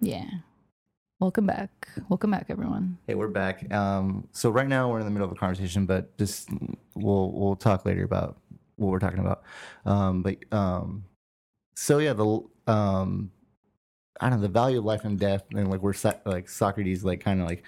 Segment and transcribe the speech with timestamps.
[0.00, 0.24] Yeah.
[1.18, 1.88] Welcome back.
[2.08, 2.96] Welcome back, everyone.
[3.06, 3.70] Hey, we're back.
[3.74, 6.48] Um, so right now we're in the middle of a conversation, but just
[6.94, 8.38] we'll we'll talk later about
[8.76, 9.42] what we're talking about.
[9.84, 11.04] Um, but um,
[11.74, 13.30] so yeah, the um,
[14.18, 17.04] I don't know the value of life and death, and like we're so- like Socrates,
[17.04, 17.64] like kind of like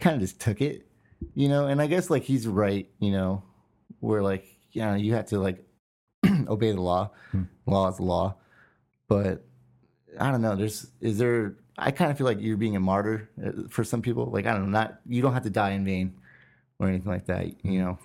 [0.00, 0.86] kind of just took it,
[1.34, 1.66] you know.
[1.66, 3.42] And I guess like he's right, you know,
[4.00, 5.62] where like you know you have to like
[6.48, 7.42] obey the law, Hmm.
[7.66, 8.36] law is law,
[9.08, 9.44] but
[10.18, 10.56] I don't know.
[10.56, 11.56] There's is there?
[11.78, 14.26] I kind of feel like you're being a martyr uh, for some people.
[14.26, 16.14] Like I don't know, not you don't have to die in vain
[16.78, 17.64] or anything like that.
[17.64, 17.98] You know.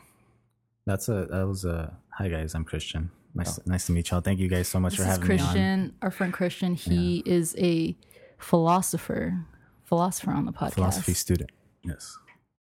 [0.86, 2.56] That's a that was a hi guys.
[2.56, 3.12] I'm Christian.
[3.36, 4.22] Nice nice to meet y'all.
[4.22, 5.40] Thank you guys so much This for is having me on.
[5.40, 6.76] Christian, our friend Christian.
[6.76, 7.96] He is a
[8.38, 9.38] philosopher,
[9.84, 10.74] philosopher on the podcast.
[10.76, 11.52] Philosophy student.
[11.84, 12.18] Yes.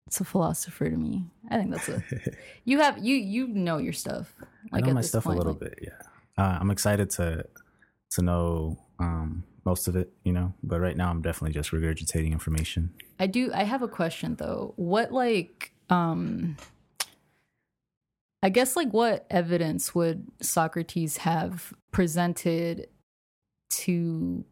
[0.09, 1.25] It's a philosopher to me.
[1.51, 2.03] I think that's a.
[2.65, 4.35] you have you you know your stuff.
[4.73, 5.79] I know my stuff point, a little like- bit.
[5.83, 6.43] Yeah.
[6.45, 7.45] Uh, I'm excited to
[8.11, 10.13] to know um, most of it.
[10.25, 12.93] You know, but right now I'm definitely just regurgitating information.
[13.19, 13.51] I do.
[13.55, 14.73] I have a question though.
[14.77, 16.57] What like um.
[18.41, 22.89] I guess like what evidence would Socrates have presented
[23.71, 24.45] to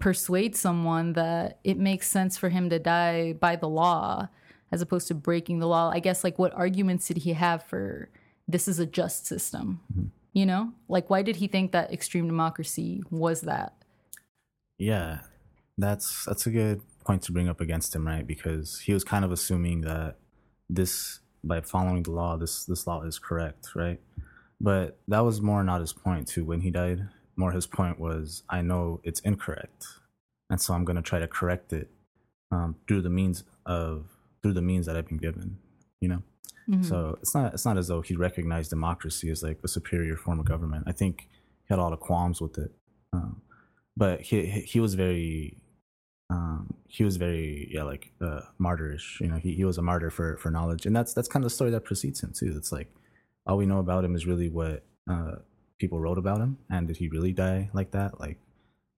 [0.00, 4.28] persuade someone that it makes sense for him to die by the law
[4.72, 5.90] as opposed to breaking the law?
[5.92, 8.08] I guess like what arguments did he have for
[8.48, 9.80] this is a just system?
[10.34, 10.72] You know?
[10.88, 13.72] Like why did he think that extreme democracy was that?
[14.78, 15.20] Yeah,
[15.78, 18.26] that's that's a good point to bring up against him, right?
[18.26, 20.16] Because he was kind of assuming that
[20.68, 24.00] this by following the law, this this law is correct, right?
[24.60, 26.44] But that was more not his point too.
[26.44, 29.86] When he died, more his point was, I know it's incorrect,
[30.50, 31.90] and so I'm going to try to correct it
[32.50, 34.06] um, through the means of
[34.42, 35.58] through the means that I've been given.
[36.00, 36.22] You know,
[36.68, 36.84] Mhm.
[36.84, 40.38] so it's not it's not as though he recognized democracy as like a superior form
[40.40, 40.84] of government.
[40.86, 41.28] I think
[41.66, 42.72] he had a lot of qualms with it,
[43.12, 43.42] um,
[43.96, 45.60] but he he he was very
[46.30, 49.20] um, he was very yeah like uh, martyrish.
[49.20, 51.50] You know, he, he was a martyr for for knowledge, and that's that's kind of
[51.50, 52.54] the story that precedes him too.
[52.56, 52.88] It's like
[53.46, 55.36] all we know about him is really what uh,
[55.78, 58.18] people wrote about him, and did he really die like that?
[58.20, 58.38] Like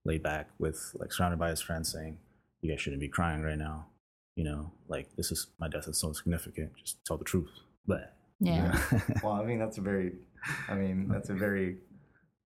[0.04, 2.18] laid back with like surrounded by his friends saying,
[2.60, 3.86] "You guys shouldn't be crying right now."
[4.36, 6.72] You know, like this is my death is so significant.
[6.76, 7.50] Just tell the truth.
[7.86, 8.78] But yeah.
[9.22, 10.12] Well, I mean that's a very,
[10.68, 11.78] I mean that's a very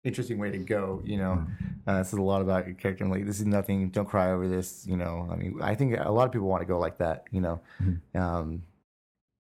[0.05, 1.03] interesting way to go.
[1.05, 1.47] You know,
[1.87, 3.07] uh, this is a lot about your character.
[3.07, 3.91] Like this is nothing.
[3.91, 4.87] Don't cry over this.
[4.87, 7.25] You know, I mean, I think a lot of people want to go like that.
[7.33, 7.61] You know,
[8.15, 8.63] um,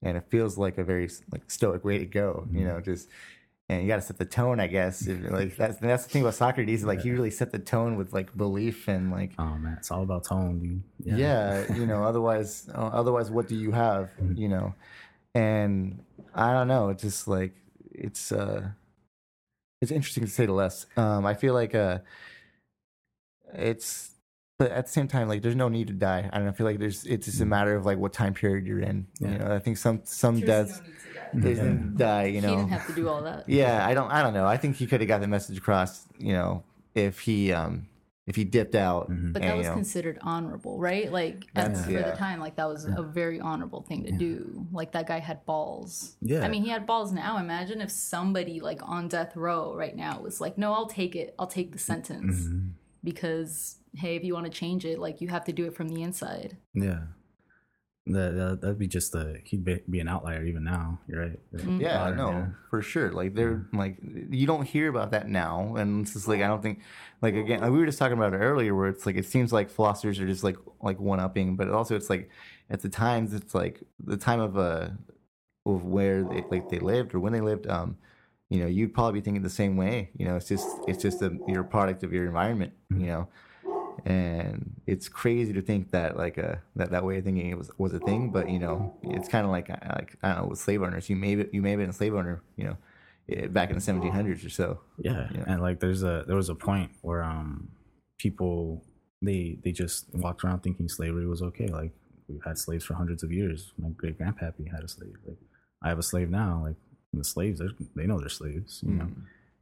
[0.02, 2.46] and it feels like a very like stoic way to go.
[2.52, 3.08] You know, just
[3.70, 4.58] and you got to set the tone.
[4.58, 5.06] I guess.
[5.06, 6.82] Like that's that's the thing about Socrates.
[6.84, 10.02] Like he really set the tone with like belief and like oh man, it's all
[10.02, 11.16] about tone, dude.
[11.18, 14.74] yeah, you know otherwise uh, otherwise what do you have you know?
[15.34, 16.02] And
[16.34, 17.52] i don't know it's just like
[17.92, 18.68] it's uh
[19.80, 20.86] it's interesting to say the less.
[20.96, 21.98] Um i feel like uh
[23.54, 24.10] it's
[24.58, 26.28] but at the same time like there's no need to die.
[26.32, 28.34] I don't know i feel like there's it's just a matter of like what time
[28.34, 29.54] period you're in you know?
[29.54, 32.92] I think some some deaths there's no need to die you He didn't have to
[32.94, 33.48] do all that.
[33.60, 36.04] yeah i don't i don't know i think he could have got the message across
[36.18, 36.62] you know
[36.94, 37.86] if he um
[38.26, 39.32] if he dipped out Mhm.
[39.32, 41.10] But and, that was you know, considered honorable, right?
[41.10, 44.66] Like at, That's- for the time, like that was a very honorable thing to do.
[44.72, 46.14] Like that guy had balls.
[46.20, 46.44] Yeah.
[46.44, 47.38] I mean, he had balls now.
[47.38, 51.34] Imagine if somebody like on death row right now was like, "No, I'll take it.
[51.40, 52.68] I'll take the sentence Mm-hmm.
[53.02, 55.88] because hey, if you want to change it, like you have to do it from
[55.88, 57.00] the inside." Yeah.
[58.12, 60.98] That, that that'd be just a he'd be, be an outlier even now.
[61.06, 61.38] You're right.
[61.78, 62.46] Yeah, Modern, no, yeah.
[62.68, 63.10] for sure.
[63.12, 66.62] Like they're like you don't hear about that now, and it's just like I don't
[66.62, 66.80] think
[67.22, 69.52] like again like we were just talking about it earlier, where it's like it seems
[69.52, 72.30] like philosophers are just like like one upping, but also it's like
[72.70, 74.88] at the times it's like the time of uh
[75.66, 77.66] of where they like they lived or when they lived.
[77.66, 77.96] Um,
[78.48, 80.10] you know, you'd probably be thinking the same way.
[80.16, 82.72] You know, it's just it's just a you're a product of your environment.
[82.90, 83.28] You know.
[84.04, 87.92] And it's crazy to think that like uh that, that way of thinking was was
[87.94, 90.58] a thing, but you know it's kind of like uh, like I don't know with
[90.58, 91.08] slave owners.
[91.10, 92.76] You may be, you may have been a slave owner, you know,
[93.30, 94.80] eh, back in the 1700s or so.
[94.98, 95.28] Yeah.
[95.34, 95.44] Yeah.
[95.46, 97.68] And like there's a there was a point where um
[98.18, 98.84] people
[99.22, 101.66] they they just walked around thinking slavery was okay.
[101.66, 101.92] Like
[102.28, 103.72] we've had slaves for hundreds of years.
[103.78, 105.16] My great grandpappy had a slave.
[105.26, 105.38] Like
[105.82, 106.62] I have a slave now.
[106.64, 106.76] Like
[107.12, 107.60] the slaves,
[107.96, 109.08] they know they're slaves, you know.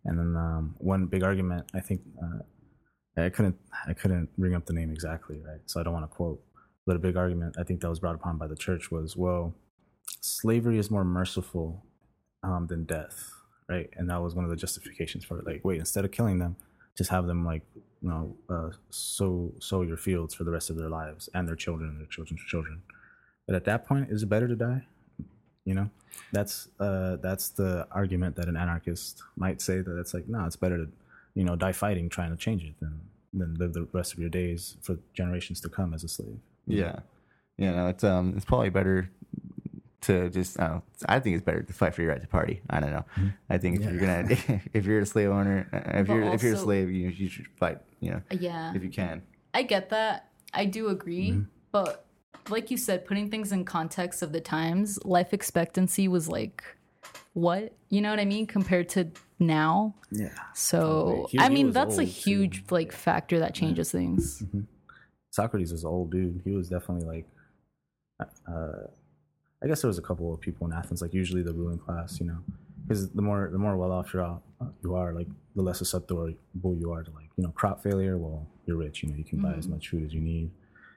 [0.04, 2.40] And then um, one big argument, I think, uh,
[3.24, 3.56] I couldn't
[3.86, 5.60] I couldn't bring up the name exactly, right?
[5.66, 6.42] So I don't want to quote.
[6.86, 9.54] But a big argument I think that was brought upon by the church was, well,
[10.20, 11.84] slavery is more merciful
[12.42, 13.30] um, than death,
[13.68, 13.90] right?
[13.96, 15.46] And that was one of the justifications for it.
[15.46, 16.56] Like, wait, instead of killing them,
[16.96, 17.62] just have them like
[18.02, 21.56] you know uh, sow sow your fields for the rest of their lives and their
[21.56, 22.82] children and their children's children.
[23.46, 24.86] But at that point, is it better to die?
[25.64, 25.90] You know,
[26.32, 30.56] that's uh, that's the argument that an anarchist might say that it's like, no, it's
[30.56, 30.88] better to
[31.34, 33.00] you know die fighting trying to change it than
[33.32, 36.38] then live the rest of your days for generations to come as a slave.
[36.66, 37.00] Yeah,
[37.56, 39.10] you know, it's um, it's probably better
[40.02, 40.58] to just.
[40.60, 42.62] I, don't know, I think it's better to fight for your right to party.
[42.70, 43.04] I don't know.
[43.50, 46.42] I think if you're gonna, if you're a slave owner, uh, if But you're if
[46.42, 47.78] you're a slave, you you should fight.
[48.00, 48.72] You know, Yeah.
[48.74, 49.22] if you can.
[49.54, 50.28] I get that.
[50.54, 51.30] I do agree.
[51.30, 51.42] Mm-hmm.
[51.72, 52.06] But
[52.48, 56.62] like you said, putting things in context of the times, life expectancy was like
[57.34, 57.72] what?
[57.90, 58.46] You know what I mean?
[58.46, 59.08] Compared to
[59.38, 59.94] now.
[60.10, 60.28] Yeah.
[60.54, 62.30] So He- I he mean that's a old, too.
[62.30, 64.42] huge like factor that changes things.
[65.30, 66.40] Socrates was an old dude.
[66.44, 67.26] He was definitely like,
[68.48, 68.86] uh,
[69.62, 72.18] I guess there was a couple of people in Athens, like usually the ruling class,
[72.20, 72.38] you know,
[72.86, 76.32] because the more the more well off you are, like the less susceptible
[76.64, 78.16] you are to like you know crop failure.
[78.16, 80.50] Well, you're rich, you know, you can buy as much food as you need.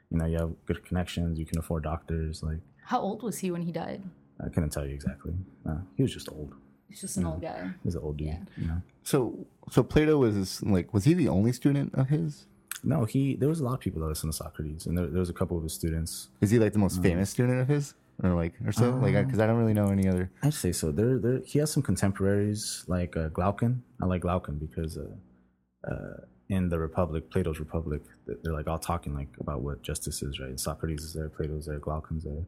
[0.10, 2.44] You know, you have good connections, you can afford doctors.
[2.44, 4.02] Like How old was he when he died?
[4.44, 5.34] I couldn't tell you exactly.
[5.68, 6.54] Uh, he was just old.
[6.92, 7.70] He's just an old guy.
[7.86, 8.28] He's an old dude.
[8.28, 8.40] Yeah.
[8.58, 8.82] You know.
[9.04, 12.46] So so Plato was like was he the only student of his?
[12.84, 13.36] No, he.
[13.36, 15.34] There was a lot of people that listened to Socrates, and there, there was a
[15.34, 16.30] couple of his students.
[16.42, 17.94] Is he like the most famous student of his,
[18.24, 18.90] or like or so?
[18.96, 20.32] like Uh, because I don't really know any other.
[20.44, 20.92] I'd say so.
[20.92, 21.40] There, there.
[21.46, 23.84] He has some contemporaries like uh, Glaucon.
[24.02, 28.02] I like Glaucon because uh, uh, in the Republic, Plato's Republic,
[28.44, 30.60] they're like all talking like about what justice is, right?
[30.60, 32.46] Socrates is there, Plato's there, Glaucon's there,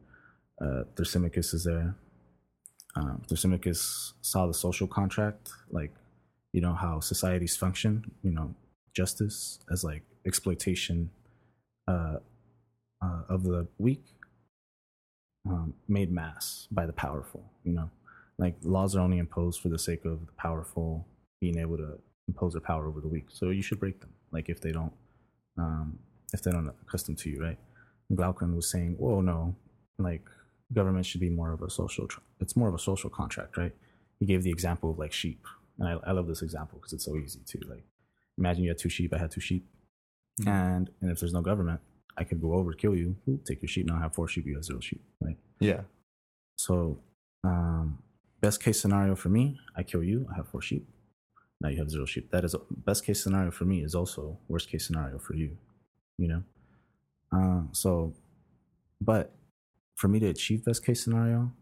[0.60, 1.94] uh, Thrasymachus is there.
[2.96, 5.92] Um, Thrasymachus saw the social contract, like
[6.52, 8.10] you know how societies function.
[8.22, 8.54] You know,
[8.94, 11.10] justice as like exploitation
[11.88, 12.18] uh,
[13.02, 14.04] uh, of the weak
[15.48, 17.44] um, made mass by the powerful.
[17.64, 17.90] You know,
[18.38, 21.06] like laws are only imposed for the sake of the powerful
[21.40, 21.98] being able to
[22.28, 23.26] impose their power over the weak.
[23.28, 24.10] So you should break them.
[24.32, 24.92] Like if they don't,
[25.58, 25.98] um,
[26.32, 27.58] if they don't accustom to you, right?
[28.14, 29.54] Glaucon was saying, "Whoa, no,
[29.98, 30.24] like
[30.72, 32.08] government should be more of a social.
[32.40, 33.72] It's more of a social contract, right?"
[34.20, 35.44] He gave the example of like sheep,
[35.78, 37.60] and I, I love this example because it's so easy too.
[37.68, 37.84] Like,
[38.38, 39.12] imagine you had two sheep.
[39.12, 39.66] I had two sheep,
[40.46, 41.80] and and if there's no government,
[42.16, 43.16] I could go over kill you.
[43.44, 43.86] Take your sheep.
[43.86, 44.46] Now I have four sheep.
[44.46, 45.36] You have zero sheep, right?
[45.60, 45.82] Yeah.
[46.56, 47.00] So,
[47.42, 47.98] um,
[48.40, 50.26] best case scenario for me, I kill you.
[50.32, 50.88] I have four sheep.
[51.60, 52.30] Now you have zero sheep.
[52.30, 53.82] That is a best case scenario for me.
[53.82, 55.56] Is also worst case scenario for you.
[56.18, 56.42] You know.
[57.32, 58.14] Uh, so,
[59.00, 59.32] but
[59.96, 61.52] for me to achieve best case scenario,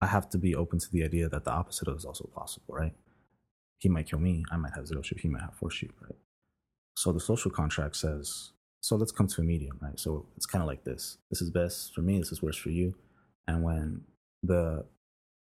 [0.00, 2.94] I have to be open to the idea that the opposite is also possible, right?
[3.78, 4.44] He might kill me.
[4.50, 5.20] I might have zero sheep.
[5.20, 6.16] He might have four sheep, right?
[6.96, 9.98] So the social contract says, so let's come to a medium, right?
[9.98, 11.18] So it's kind of like this.
[11.30, 12.18] This is best for me.
[12.18, 12.94] This is worst for you.
[13.46, 14.02] And when
[14.42, 14.84] the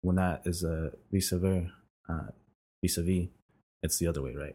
[0.03, 0.93] when that is a
[2.09, 2.27] uh,
[2.83, 3.29] vis-a-vis,
[3.83, 4.55] it's the other way, right?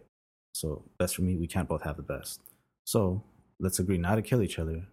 [0.53, 1.35] So best for me.
[1.35, 2.41] We can't both have the best.
[2.85, 3.23] So
[3.59, 4.85] let's agree not to kill each other.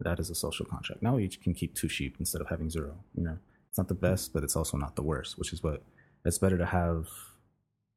[0.00, 1.02] That is a social contract.
[1.02, 2.96] Now we each can keep two sheep instead of having zero.
[3.14, 3.38] You know,
[3.68, 4.06] it's not the hmm.
[4.06, 5.38] best, but it's also not the worst.
[5.38, 5.82] Which is what
[6.24, 7.08] it's better to have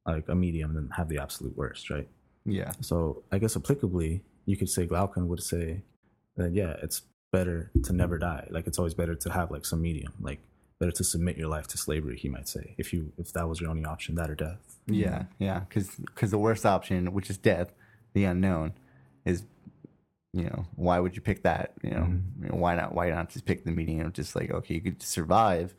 [0.06, 2.08] like a medium than have the absolute worst, right?
[2.44, 2.72] Yeah.
[2.80, 5.82] So I guess applicably, you could say Glaucon would say
[6.36, 7.02] that yeah, it's
[7.32, 8.48] better to never die.
[8.50, 10.40] Like it's always better to have like some medium, like
[10.78, 12.16] better to submit your life to slavery.
[12.16, 14.78] He might say if you if that was your only option, that or death.
[14.86, 17.72] Yeah, yeah, Because because the worst option, which is death,
[18.14, 18.72] the unknown,
[19.24, 19.44] is
[20.32, 21.72] you know why would you pick that?
[21.82, 22.44] You know, Mm-hmm.
[22.44, 22.94] You know, why not?
[22.94, 24.12] Why not just pick the medium?
[24.12, 25.74] Just like okay, you could survive,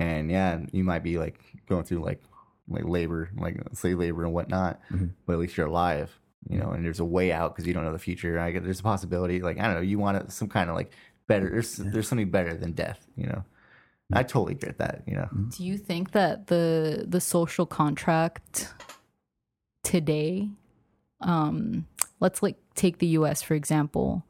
[0.00, 1.38] and yeah, you might be like
[1.68, 2.22] going through like
[2.68, 5.10] like labor, like slave labor and whatnot, Mhm.
[5.26, 6.18] but at least you're alive.
[6.48, 8.38] You know, and there's a way out because you don't know the future.
[8.38, 9.40] I get there's a possibility.
[9.42, 10.90] Like I don't know, you want it- some kind of like
[11.26, 11.48] better.
[11.50, 13.06] There's there's something better than death.
[13.16, 13.44] You know,
[14.12, 15.02] I totally get that.
[15.06, 15.48] You know, Mm-hmm.
[15.50, 18.72] Do you think that the the social contract
[19.82, 20.48] today
[21.20, 21.86] um
[22.20, 24.24] let's like take the US for example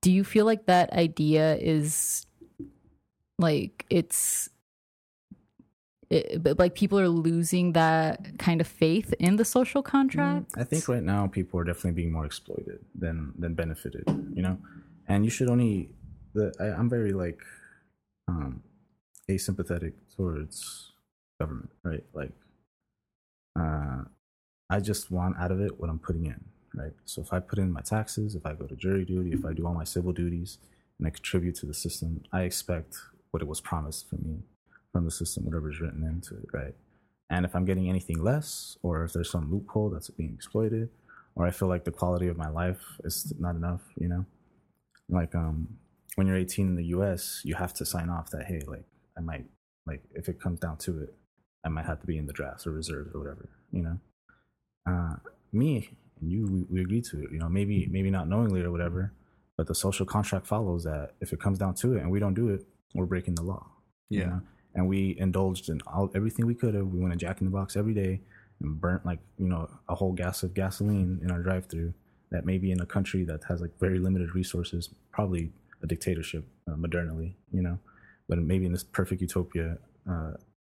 [0.00, 2.26] do you feel like that idea is
[3.38, 4.48] like it's
[6.10, 10.64] it, but, like people are losing that kind of faith in the social contract I
[10.64, 14.04] think right now people are definitely being more exploited than than benefited.
[14.34, 14.58] You know,
[15.08, 15.90] and you should only.
[16.34, 17.40] The I, I'm very like
[18.28, 18.62] um
[19.30, 20.92] asympathetic towards
[21.40, 22.04] government, right?
[22.12, 22.32] Like,
[23.58, 24.04] uh,
[24.70, 26.40] I just want out of it what I'm putting in,
[26.74, 26.92] right?
[27.04, 29.52] So if I put in my taxes, if I go to jury duty, if I
[29.52, 30.58] do all my civil duties,
[30.98, 32.96] and I contribute to the system, I expect
[33.30, 34.40] what it was promised for me
[34.92, 36.74] from the system, whatever's written into it, right?
[37.30, 40.90] And if I'm getting anything less, or if there's some loophole that's being exploited,
[41.34, 44.26] or I feel like the quality of my life is not enough, you know,
[45.08, 45.66] like um,
[46.16, 48.84] when you're 18 in the U.S., you have to sign off that hey, like
[49.16, 49.46] I might,
[49.86, 51.14] like if it comes down to it,
[51.64, 53.98] I might have to be in the drafts or reserves or whatever, you know.
[54.86, 55.16] Uh,
[55.52, 55.90] me
[56.22, 59.12] and you, we, we agreed to it, you know, maybe maybe not knowingly or whatever,
[59.58, 62.34] but the social contract follows that if it comes down to it and we don't
[62.34, 62.64] do it,
[62.94, 63.66] we're breaking the law.
[64.08, 64.26] you Yeah.
[64.26, 64.40] know?
[64.74, 66.86] And we indulged in all everything we could have.
[66.86, 68.22] We went to Jack in the Box every day,
[68.60, 71.92] and burnt like you know a whole gas of gasoline in our drive-through
[72.30, 75.52] that maybe in a country that has like very limited resources probably
[75.82, 77.78] a dictatorship uh, modernally you know
[78.28, 79.78] but maybe in this perfect utopia
[80.10, 80.32] uh,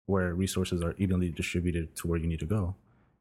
[0.07, 2.75] where resources are evenly distributed to where you need to go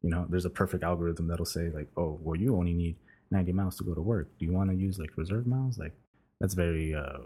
[0.03, 2.95] you know there's a perfect algorithm that'll say like oh well you only need
[3.31, 5.93] 90 miles to go to work do you want to use like reserve miles like
[6.39, 7.19] that's very uh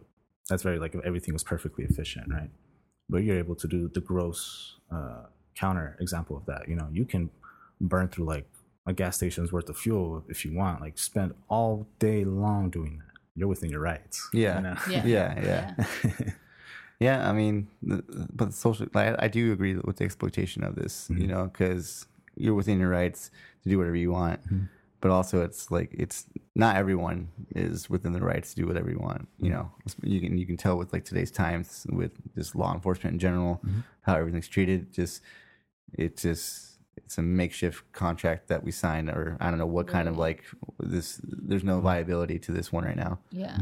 [0.49, 2.49] that's very like if everything was perfectly efficient right
[3.09, 5.23] but you're able to do the gross uh
[5.55, 7.29] counter example of that you know you can
[7.81, 8.47] burn through like
[8.85, 12.99] a gas station's worth of fuel if you want like spend all day long doing
[12.99, 14.55] that you're within your rights Yeah.
[14.57, 14.77] you know?
[14.89, 15.05] Yeah.
[15.05, 16.31] Yeah, yeah.
[16.99, 17.67] Yeah, I mean,
[18.39, 22.07] but social, I, I do agree with the exploitation of this, you know, because
[22.37, 23.31] you're within your rights
[23.63, 24.63] to do whatever you want, hmm.
[25.01, 26.25] but also it's like it's
[26.55, 29.27] not everyone is within the rights to do whatever you want.
[29.39, 30.07] You know, hmm.
[30.07, 33.55] you can you can tell with like today's times with just law enforcement in general,
[33.55, 33.79] hmm.
[34.01, 34.93] how everything's treated.
[34.93, 35.21] Just
[35.93, 40.07] it's just it's a makeshift contract that we signed, or I don't know what kind
[40.07, 40.43] of like
[40.79, 41.19] this.
[41.23, 43.19] There's no viability to this one right now.
[43.31, 43.57] Yeah.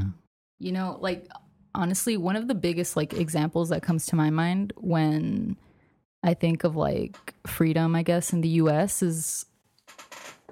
[0.59, 1.27] You know, like
[1.75, 5.57] honestly, one of the biggest like examples that comes to my mind when
[6.25, 9.45] I think of like freedom, I guess, in the US is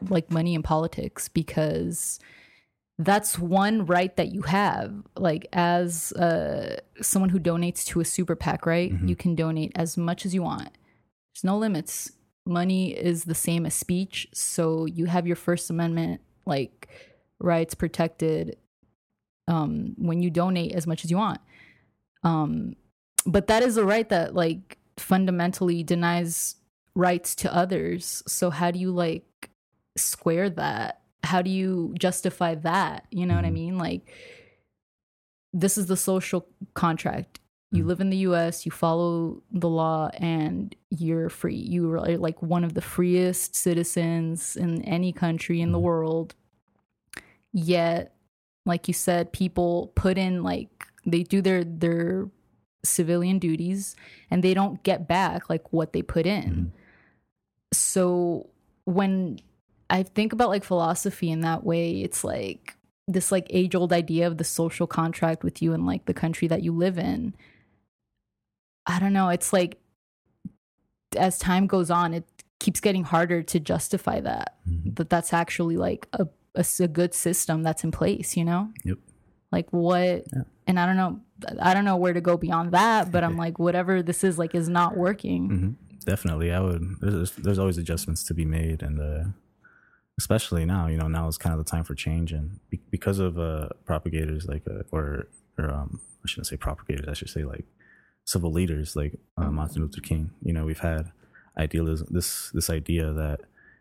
[0.09, 2.19] like money in politics because
[2.99, 4.93] that's one right that you have.
[5.17, 9.97] Like as uh someone who donates to a super pac right you can donate as
[9.97, 10.69] much as you want.
[11.33, 12.11] There's no limits.
[12.45, 14.27] Money is the same as speech.
[14.31, 16.87] So you have your first amendment like
[17.39, 18.57] rights protected
[19.47, 21.41] um when you donate as much as you want.
[22.23, 22.75] Um
[23.25, 26.55] but that is a right that like fundamentally denies
[26.95, 28.23] rights to others.
[28.27, 29.49] So how do you like
[29.97, 31.01] square that?
[31.23, 33.05] How do you justify that?
[33.11, 33.53] You know what i mm-hmm.
[33.55, 33.77] mean?
[33.77, 34.11] Like
[35.53, 37.39] this is the social contract.
[37.71, 37.87] You mm.
[37.87, 41.55] live in the US, you follow the law, and you're free.
[41.55, 45.85] You are like one of the freest citizens in any country in the mm-hmm.
[45.85, 46.35] world.
[47.51, 48.15] Yet,
[48.65, 52.29] like you said, people put in like they do their their
[52.83, 53.95] civilian duties
[54.29, 56.43] and they don't get back like what they put in.
[56.43, 56.67] Mm-hmm.
[57.73, 58.49] So
[58.85, 59.39] when
[59.89, 62.75] I think about like philosophy in that way, it's like
[63.07, 66.47] this like age old idea of the social contract with you and like the country
[66.47, 67.33] that you live in.
[68.85, 69.29] I don't know.
[69.29, 69.77] It's like
[71.17, 72.25] as time goes on, it
[72.59, 74.93] keeps getting harder to justify that mm-hmm.
[74.93, 78.37] that that's actually like a a good system that's in place.
[78.37, 78.97] You know, Yep.
[79.53, 80.25] Like what?
[80.67, 81.19] And I don't know.
[81.61, 83.11] I don't know where to go beyond that.
[83.13, 85.41] But I'm like, whatever this is, like, is not working.
[85.49, 85.71] hmm
[86.05, 86.83] Definitely, I would.
[86.99, 89.23] There's, there's always adjustments to be made, and uh,
[90.17, 93.19] especially now, you know, now is kind of the time for change, and be- because
[93.19, 97.43] of uh, propagators like, uh, or or um, I shouldn't say propagators, I should say
[97.45, 97.65] like
[98.25, 100.31] civil leaders like uh, Martin Luther King.
[100.41, 101.11] You know, we've had
[101.57, 103.39] idealism, this this idea that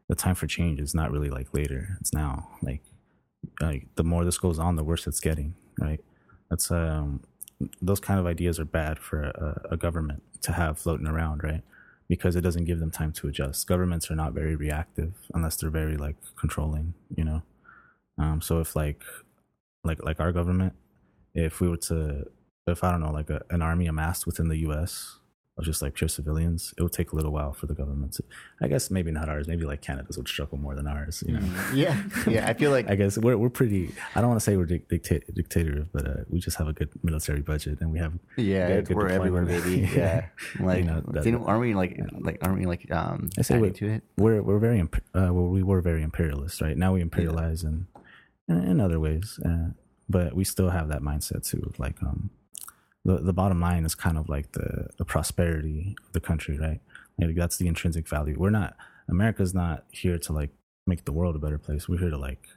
[0.08, 2.48] the time for change is not really like later; it's now.
[2.62, 2.82] Like,
[3.60, 5.54] like the more this goes on, the worse it's getting.
[5.78, 6.00] Right?
[6.50, 7.20] That's um,
[7.80, 11.62] those kind of ideas are bad for a, a government to have floating around, right?
[12.08, 13.66] Because it doesn't give them time to adjust.
[13.66, 17.42] Governments are not very reactive unless they're very like controlling, you know.
[18.18, 19.02] Um, so if like,
[19.84, 20.74] like like our government,
[21.34, 22.26] if we were to,
[22.66, 25.18] if I don't know, like a, an army amassed within the U.S.
[25.58, 28.24] of just like pure civilians, it would take a little while for the government to.
[28.62, 29.46] I guess maybe not ours.
[29.48, 31.46] Maybe like Canada's would struggle more than ours, you know.
[31.74, 32.48] Yeah, yeah.
[32.48, 33.92] I feel like I guess we're we're pretty.
[34.14, 36.72] I don't want to say we're dic- dicta- dictator, but uh, we just have a
[36.72, 39.86] good military budget, and we have Yeah, good- good we're everywhere, baby.
[39.94, 40.26] Yeah,
[40.58, 43.70] like, You know, that- aren't we like, like, aren't we like, um, I say we're,
[43.70, 44.02] to it?
[44.16, 46.76] we're we're very imp- uh, well, we were very imperialist, right?
[46.78, 47.86] Now we imperialize in
[48.48, 49.68] in, in other ways, uh,
[50.08, 51.72] but we still have that mindset too.
[51.78, 52.30] Like, um,
[53.04, 56.80] the the bottom line is kind of like the the prosperity of the country, right?
[57.18, 58.36] Like that's the intrinsic value.
[58.38, 58.76] We're not
[59.08, 60.50] America's not here to like
[60.86, 61.88] make the world a better place.
[61.88, 62.48] We're here to like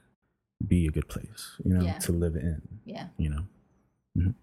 [0.66, 1.98] be a good place, you know, Yeah.
[2.00, 2.62] to live in.
[2.86, 3.08] Yeah.
[3.18, 3.44] you know.
[4.18, 4.36] Mhm.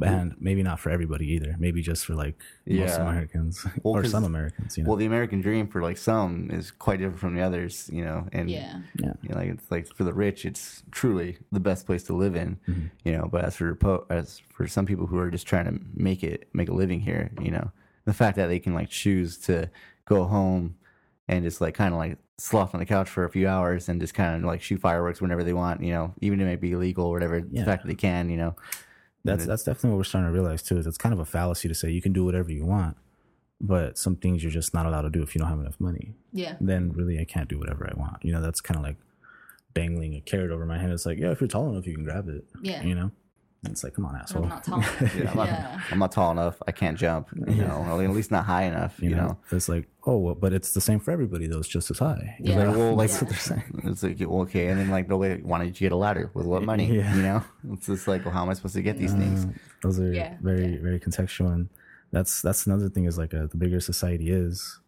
[0.00, 1.56] And maybe not for everybody either.
[1.58, 4.76] Maybe just for like most Americans Well, or 'cause- some Americans.
[4.78, 4.90] You know.
[4.90, 8.26] Well, the American dream for like some is quite different from the others, you know,
[8.32, 8.80] and Yeah.
[8.96, 9.12] yeah.
[9.22, 12.36] you know, like it's like for the rich, it's truly the best place to live
[12.36, 12.86] in, Mm-hmm.
[13.04, 13.28] you know.
[13.30, 16.48] But as for po- as for some people who are just trying to make it
[16.52, 17.70] make a living here, you know,
[18.04, 19.68] the fact that they can like choose to
[20.04, 20.76] go home
[21.28, 24.00] and just like kind of like sloth on the couch for a few hours and
[24.00, 26.56] just kind of like shoot fireworks whenever they want, you know, even if it may
[26.56, 27.38] be illegal or whatever.
[27.38, 27.60] Yeah.
[27.60, 28.56] The fact that they can, you know,
[29.24, 29.50] That's mm-hmm.
[29.50, 30.78] that's definitely what we're starting to realize too.
[30.78, 32.96] Is it's kind of a fallacy to say you can do whatever you want,
[33.60, 36.14] but some things you're just not allowed to do if you don't have enough money.
[36.32, 36.56] Yeah.
[36.60, 38.24] Then really, I can't do whatever I want.
[38.24, 38.96] You know, that's kind of like
[39.74, 40.90] dangling a carrot over my head.
[40.90, 42.44] It's like, yeah, if you're tall enough, you can grab it.
[42.62, 42.82] Yeah.
[42.82, 43.10] You know,
[43.62, 44.44] And it's like, come on, asshole.
[44.44, 44.80] I'm not tall.
[45.00, 45.80] Yeah, I'm, not, Yeah.
[45.90, 46.62] I'm not tall enough.
[46.66, 47.28] I can't jump.
[47.34, 48.98] You know, or at least not high enough.
[49.00, 49.26] You, you know.
[49.28, 51.58] know, it's like, oh, well, but it's the same for everybody though.
[51.58, 52.36] It's just as high.
[52.40, 52.56] Yeah.
[52.64, 53.80] like, well, like that's what they're saying.
[53.84, 56.62] it's like okay, and then like nobody why did you get a ladder with what
[56.62, 56.86] money?
[56.86, 57.14] Yeah.
[57.14, 59.44] You know, it's just like, well, how am I supposed to get these things?
[59.44, 59.48] Uh,
[59.82, 60.82] those are Yeah, very yeah.
[60.82, 61.68] very contextual and
[62.12, 64.80] that's that's another thing is like uh the bigger society is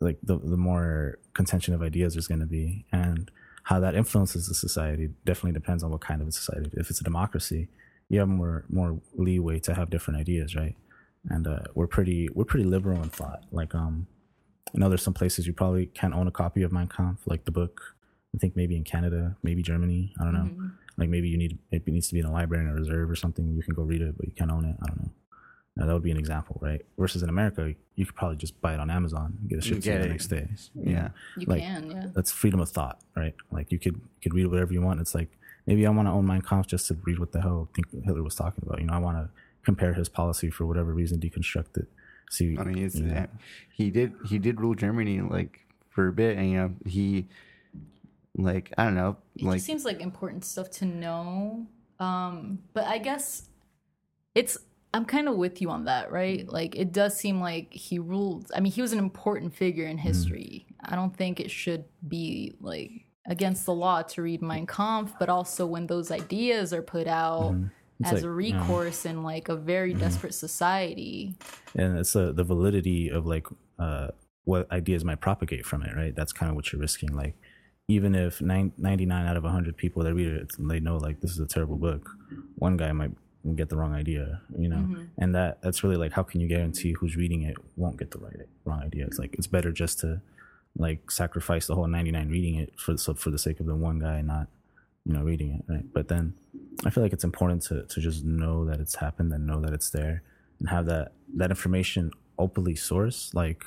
[0.00, 3.30] like the the more contention of ideas there's going to be and
[3.64, 7.00] how that influences the society definitely depends on what kind of a society if it's
[7.00, 7.68] a democracy
[8.08, 10.76] you have more more leeway to have different ideas right
[11.30, 14.06] and uh, we're pretty we're pretty liberal in thought like um
[14.74, 17.44] I know there's some places you probably can't own a copy of Mein Kampf, like
[17.44, 17.80] the book.
[18.34, 20.12] I think maybe in Canada, maybe Germany.
[20.18, 20.48] I don't know.
[20.50, 20.72] Mhm.
[20.96, 23.14] Like maybe you need it needs to be in a library in a reserve or
[23.14, 23.54] something.
[23.54, 24.74] You can go read it, but you can't own it.
[24.82, 25.12] I don't know.
[25.76, 26.84] Now, that would be an example, right?
[26.98, 29.82] Versus in America, you could probably just buy it on Amazon and get it shipped
[29.84, 30.48] to you the next day.
[30.74, 31.10] Yeah.
[31.36, 32.06] You Like- can, yeah.
[32.12, 33.34] That's freedom of thought, right?
[33.52, 34.98] Like you could you could read whatever you want.
[35.00, 35.30] It's like
[35.66, 38.04] maybe I want to own Mein Kampf just to read what the hell I think
[38.04, 38.80] Hitler was talking about.
[38.80, 39.30] You know, I want to
[39.64, 41.88] compare his policy for whatever reason, deconstruct it.
[42.30, 43.26] See, I mean, it's, you know, eh,
[43.72, 47.28] he did he did rule Germany like for a bit, and you know he
[48.36, 51.66] like I don't know It like just seems like important stuff to know.
[52.00, 53.48] Um, but I guess
[54.34, 54.58] it's
[54.92, 56.46] I'm kind of with you on that, right?
[56.46, 56.52] Mm.
[56.52, 58.50] Like it does seem like he ruled.
[58.54, 60.00] I mean, he was an important figure in mm.
[60.00, 60.66] history.
[60.80, 62.90] I don't think it should be like
[63.26, 67.52] against the law to read Mein Kampf, but also when those ideas are put out
[67.52, 67.66] Mm-hmm.
[68.02, 71.36] As like, a recourse in like a very desperate society.
[71.76, 73.46] and it's uh, the validity of like
[73.78, 74.08] uh,
[74.44, 76.14] what ideas might propagate from it, right?
[76.14, 77.14] That's kind of what you're risking.
[77.14, 77.34] Like,
[77.86, 81.30] even if nine, 99 out of 100 people that read it, they know like this
[81.30, 82.10] is a terrible book,
[82.56, 83.12] one guy might
[83.54, 84.96] get the wrong idea, you know?
[85.18, 88.18] And that that's really like, how can you guarantee who's reading it won't get the
[88.18, 89.06] right wrong idea?
[89.06, 90.20] It's like, it's better just to
[90.76, 93.98] like sacrifice the whole 99 reading it for, so for the sake of the one
[93.98, 94.48] guy not,
[95.04, 95.84] you know, reading it, right?
[95.92, 96.34] But then
[96.84, 99.72] I feel like it's important to, to just know that it's happened and know that
[99.72, 100.22] it's there
[100.60, 103.64] and have that that information openly sourced like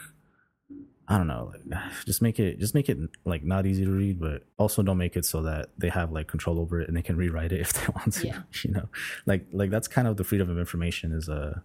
[1.08, 4.20] i don't know like just make it just make it like not easy to read
[4.20, 7.02] but also don't make it so that they have like control over it and they
[7.02, 8.42] can rewrite it if they want to Yeah.
[8.64, 8.88] you know
[9.26, 11.60] like like that's kind of the freedom of information is uh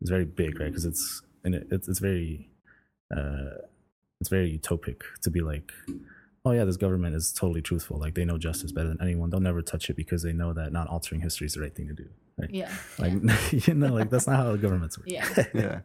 [0.00, 2.48] is very big right because it's and it, it's, it's very
[3.16, 3.50] uh
[4.20, 5.72] it's very utopic to be like
[6.44, 9.40] oh yeah this government is totally truthful like they know justice better than anyone they'll
[9.40, 11.94] never touch it because they know that not altering history is the right thing to
[11.94, 12.06] do
[12.38, 12.70] right Yeah.
[12.98, 13.36] like yeah.
[13.66, 15.26] you know like that's not how governments work yeah.
[15.54, 15.80] yeah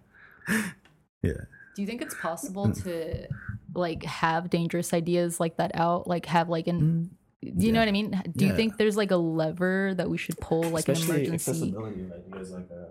[1.21, 1.33] yeah
[1.75, 2.21] Do you think it's Mm.
[2.21, 3.27] possible to
[3.75, 6.07] like have dangerous ideas like that out?
[6.07, 7.09] Like have like an
[7.41, 8.21] do you know what I mean?
[8.35, 11.33] Do you think there's like a lever that we should pull like an emergency?
[11.33, 12.89] accessibility of ideas like that.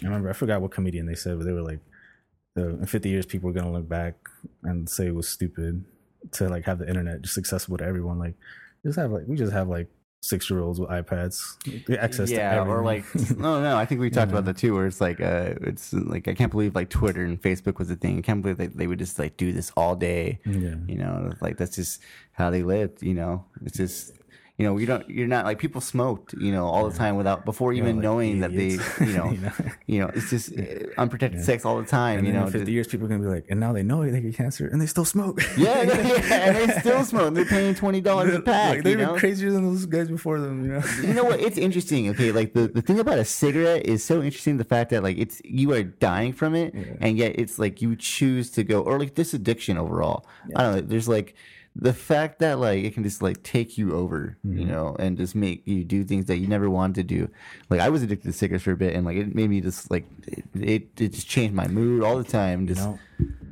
[0.00, 1.80] I remember I forgot what comedian they said, but they were like,
[2.60, 4.14] in 50 years, people are gonna look back
[4.62, 5.84] and say it was stupid
[6.32, 8.18] to like have the internet just accessible to everyone.
[8.18, 8.34] Like,
[8.84, 9.88] just have like we just have like
[10.20, 11.40] six year olds with iPads,
[11.96, 13.04] access to yeah or like
[13.38, 14.38] no no I think we talked Yeah.
[14.38, 17.40] about that too where it's like uh it's like I can't believe like Twitter and
[17.40, 19.94] Facebook was a thing I can't believe they, they would just like do this all
[19.94, 20.74] day yeah.
[20.88, 22.00] you know like that's just
[22.32, 24.12] how they lived you know it's just
[24.58, 27.44] you know you don't you're not like people smoked you know all the time without
[27.44, 28.70] before even like knowing that they
[29.06, 29.52] you know You know?
[29.86, 30.62] you know it's just uh,
[30.98, 33.28] unprotected sex all the time you know in 50 just- years, people are gonna be
[33.28, 35.40] like, and now they know they get cancer and they still smoke.
[35.56, 37.34] yeah, yeah, yeah, and they still smoke.
[37.34, 38.70] They're paying twenty dollars a pack.
[38.74, 39.18] like, they're you even know?
[39.20, 40.64] crazier than those guys before them.
[40.64, 40.82] You know.
[41.08, 41.40] you know what?
[41.40, 42.08] It's interesting.
[42.10, 44.56] Okay, like the, the thing about a cigarette is so interesting.
[44.56, 47.94] The fact that like it's you are dying from it, and yet it's like you
[47.96, 50.26] choose to go or like this addiction overall.
[50.56, 50.80] I don't know.
[50.80, 51.34] There's like
[51.80, 55.34] the fact that like it can just like take you over, you know, and just
[55.36, 57.30] make you do things that you never wanted to do.
[57.70, 59.88] Like I was addicted to cigarettes for a bit, and like it made me just
[59.90, 62.66] like it it, it just changed my mood all the time.
[62.66, 62.98] Just You know,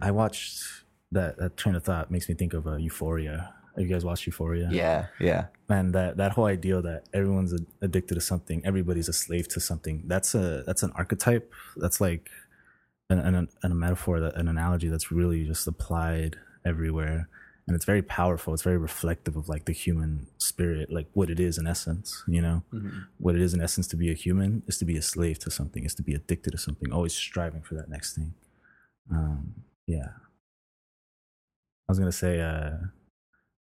[0.03, 0.65] I watched
[1.13, 3.53] that that train of thought makes me think of uh, Euphoria.
[3.77, 4.69] Have you guys watched Euphoria?
[4.73, 9.13] yeah, yeah, and that that whole idea that everyone's a- addicted to something everybody's a
[9.13, 12.31] slave to something that's a that's an archetype that's like
[13.11, 17.29] an, an, an, a metaphor that an analogy that's really just applied everywhere
[17.67, 18.55] and it's very powerful.
[18.55, 22.41] It's very reflective of like the human spirit like what it is in essence you
[22.41, 22.63] know?
[23.19, 25.51] What it is in essence to be a human is to be a slave to
[25.51, 28.35] something is to be addicted to something always striving for that next thing.
[29.11, 30.11] Um yeah.
[31.89, 32.77] I was gonna say uh,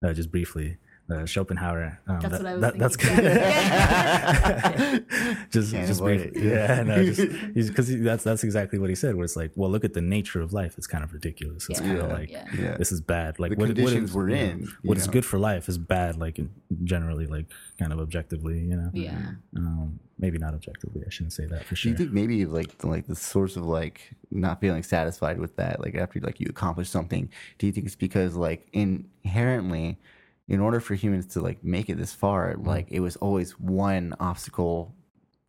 [0.05, 0.77] uh just briefly
[1.09, 1.99] uh, Schopenhauer.
[2.07, 3.23] Um, That's that- what I was that- That's thinking.
[3.25, 5.05] good.
[5.51, 6.33] just, Can't just avoid it.
[6.35, 7.21] Yeah, no, just
[7.69, 9.15] because that's that's exactly what he said.
[9.15, 10.77] Where it's like, well, look at the nature of life.
[10.77, 11.69] It's kind of ridiculous.
[11.69, 11.85] It's Yeah.
[11.87, 12.47] kind of like Yeah.
[12.57, 12.77] yeah.
[12.77, 13.39] this is bad.
[13.39, 15.37] Like The what, what conditions is, we're you know, in, you What is good for
[15.37, 16.17] life is bad.
[16.17, 16.49] Like in-
[16.83, 18.59] generally, like kind of objectively.
[18.59, 18.89] You know.
[18.93, 19.17] Yeah.
[19.57, 21.03] Um, maybe not objectively.
[21.05, 21.91] I shouldn't say that for sure.
[21.91, 25.55] Do you think maybe like the- like the source of like not feeling satisfied with
[25.57, 29.99] that, like after like you accomplish something, do you think it's because like inherently,
[30.47, 34.13] in order for humans to like make it this far, like it was always one
[34.19, 34.93] obstacle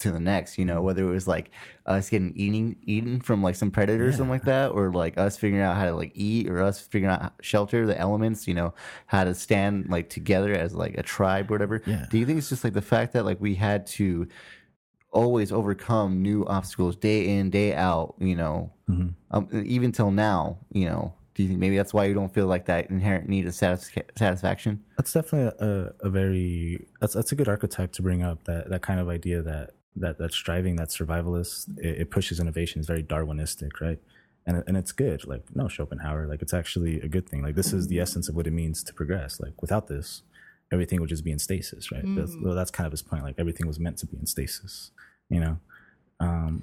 [0.01, 0.59] to the next.
[0.59, 1.51] You know, whether it was like
[1.87, 5.37] us getting eating eaten from like some predator or something like that, or like us
[5.37, 8.47] figuring out how to like eat, or us figuring out shelter the elements.
[8.47, 8.75] You know,
[9.07, 11.83] how to stand like together as like a tribe, or whatever.
[11.87, 12.07] Yeah.
[12.11, 14.29] Do you think it's just like the fact that like we had to
[15.13, 18.15] always overcome new obstacles day in day out?
[18.21, 19.09] You know, Mm-hmm.
[19.31, 20.59] um, even till now.
[20.73, 21.15] You know.
[21.35, 23.91] Do you think maybe that's why you don't feel like that inherent need of satis-
[24.17, 24.85] satisfaction?
[24.97, 28.83] that's definitely a, a very that's that's a good archetype to bring up that that
[28.83, 32.81] kind of idea that that that striving that survivalist it, it pushes innovation.
[32.81, 33.99] Is very darwinistic right?
[34.47, 35.27] And and it's good.
[35.27, 37.43] Like no schopenhauer like it's actually a good thing.
[37.43, 39.41] Like this is the essence of what it means to progress.
[39.41, 40.23] Like without this
[40.73, 42.03] everything would just be in stasis right?
[42.05, 43.23] That's, well, that's kind of his point.
[43.23, 44.91] Like everything was meant to be in stasis
[45.31, 45.59] you know?
[46.21, 46.63] Um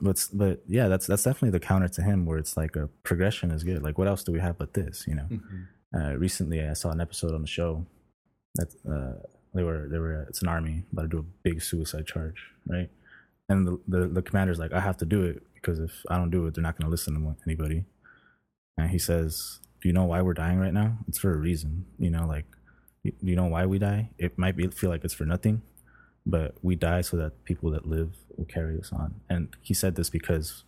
[0.00, 3.50] but but yeah that's that's definitely the counter to him where it's like a progression
[3.50, 5.28] is good like what else do we have but this you know
[5.94, 7.86] uh, recently I saw an episode on the show
[8.54, 12.06] that uh, they were they were it's an army about to do a big suicide
[12.06, 12.36] charge,
[12.66, 12.90] right?
[13.48, 16.30] And the, the the commander's like, I have to do it because if I don't
[16.30, 17.84] do it, they're not going to listen to anybody.
[18.76, 20.98] And he says, Do you know why we're dying right now?
[21.08, 21.86] It's for a reason.
[21.98, 22.46] You know, like,
[23.04, 24.10] do you know why we die?
[24.18, 25.62] It might be feel like it's for nothing,
[26.26, 29.14] but we die so that people that live will carry us on.
[29.28, 30.64] And he said this because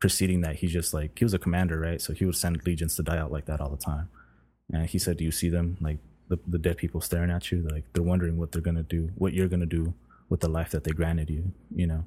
[0.00, 2.00] preceding that, he just like he was a commander, right?
[2.00, 4.08] So he would send legions to die out like that all the time.
[4.72, 7.66] And he said, "Do you see them like the, the dead people staring at you?
[7.70, 9.94] Like they're wondering what they're gonna do, what you're gonna do
[10.28, 11.52] with the life that they granted you.
[11.74, 12.04] You know."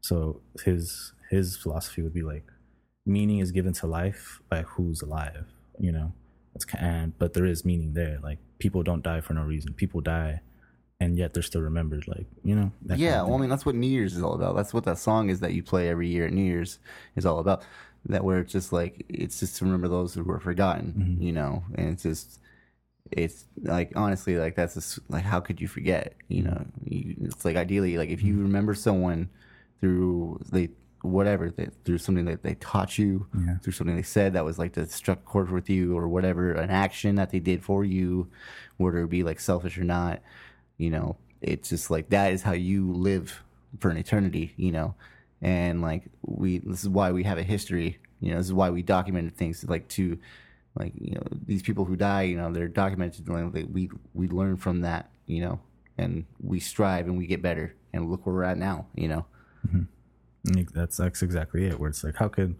[0.00, 2.44] So his his philosophy would be like,
[3.06, 5.46] meaning is given to life by who's alive.
[5.78, 6.12] You know,
[6.54, 8.18] it's and but there is meaning there.
[8.22, 9.72] Like people don't die for no reason.
[9.74, 10.40] People die,
[11.00, 12.06] and yet they're still remembered.
[12.08, 12.72] Like you know.
[12.82, 14.56] that kind Yeah, of well, I mean, that's what New Year's is all about.
[14.56, 16.78] That's what that song is that you play every year at New Year's
[17.16, 17.62] is all about.
[18.06, 21.22] That where it's just like it's just to remember those who were forgotten, Mm-hmm.
[21.22, 22.40] you know, and it's just
[23.12, 26.64] it's like honestly like that's just like how could you forget, you know?
[26.84, 28.42] You, it's like ideally like if you Mm-hmm.
[28.42, 29.30] remember someone
[29.80, 30.70] through they
[31.02, 33.58] whatever they, through something that they taught you, Yeah.
[33.62, 36.70] through something they said that was like that struck chord with you or whatever, an
[36.70, 38.30] action that they did for you,
[38.76, 40.20] whether it be like selfish or not,
[40.80, 43.42] you know, it's just like that is how you live
[43.78, 44.94] for an eternity, you know,
[45.42, 48.70] and like we, this is why we have a history, you know, this is why
[48.70, 50.18] we documented things like to,
[50.78, 53.28] like you know, these people who die, you know, they're documented.
[53.28, 55.60] Like we we learn from that, you know,
[55.98, 59.26] and we strive and we get better, and look where we're at now, you know.
[59.66, 60.58] Mm-hmm.
[60.58, 61.78] You- that's that's exactly it.
[61.78, 62.54] Where it's like, how could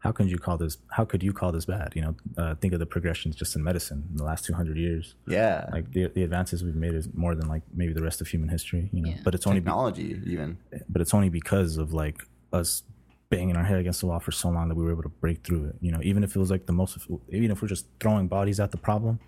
[0.00, 0.78] how could you call this?
[0.90, 1.92] How could you call this bad?
[1.96, 4.76] You know, uh, think of the progressions just in medicine in the last two hundred
[4.76, 5.14] years.
[5.26, 8.28] Yeah, Like the the advances we've made is more than like maybe the rest of
[8.28, 8.88] human history.
[8.92, 9.16] You know, Yeah.
[9.24, 10.58] but it's only be- technology even.
[10.88, 12.82] but it's only because of like us
[13.30, 15.42] banging our head against the wall for so long that we were able to break
[15.42, 15.76] through it.
[15.80, 16.96] You know, even if it was like the most,
[17.30, 19.18] even if we're just throwing bodies at the problem,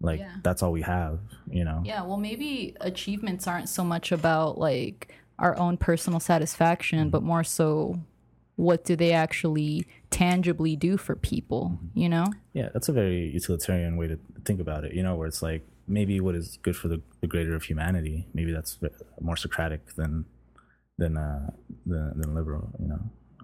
[0.00, 0.32] like Yeah.
[0.42, 1.20] that's all we have.
[1.48, 1.82] You know.
[1.84, 7.44] Yeah, well, maybe achievements aren't so much about like our own personal satisfaction, but more
[7.44, 8.00] so
[8.56, 12.26] what do they actually tangibly do for people, you know?
[12.54, 14.94] Yeah, that's a very utilitarian way to think about it.
[14.94, 18.26] You know, where it's like maybe what is good for the, the greater of humanity.
[18.34, 18.78] Maybe that's
[19.20, 20.24] more Socratic than
[20.98, 21.50] than uh,
[21.84, 22.70] than, than liberal.
[22.80, 23.00] You know,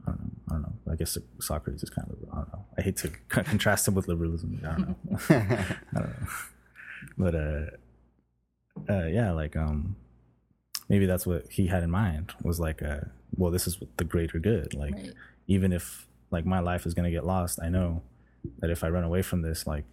[0.06, 0.30] I don't know.
[0.48, 0.92] I don't know.
[0.92, 2.64] I guess Socrates is kind of I don't know.
[2.78, 4.60] I hate to contrast him with liberalism.
[4.64, 5.18] I don't know.
[5.28, 6.26] I don't know.
[7.18, 7.64] But uh,
[8.88, 9.96] uh, yeah, like um,
[10.88, 13.00] maybe that's what he had in mind was like, uh,
[13.36, 14.74] well, this is the greater good.
[14.74, 15.12] Like, Right.
[15.46, 18.02] even if like my life is gonna get lost, I know
[18.60, 19.84] that if I run away from this, like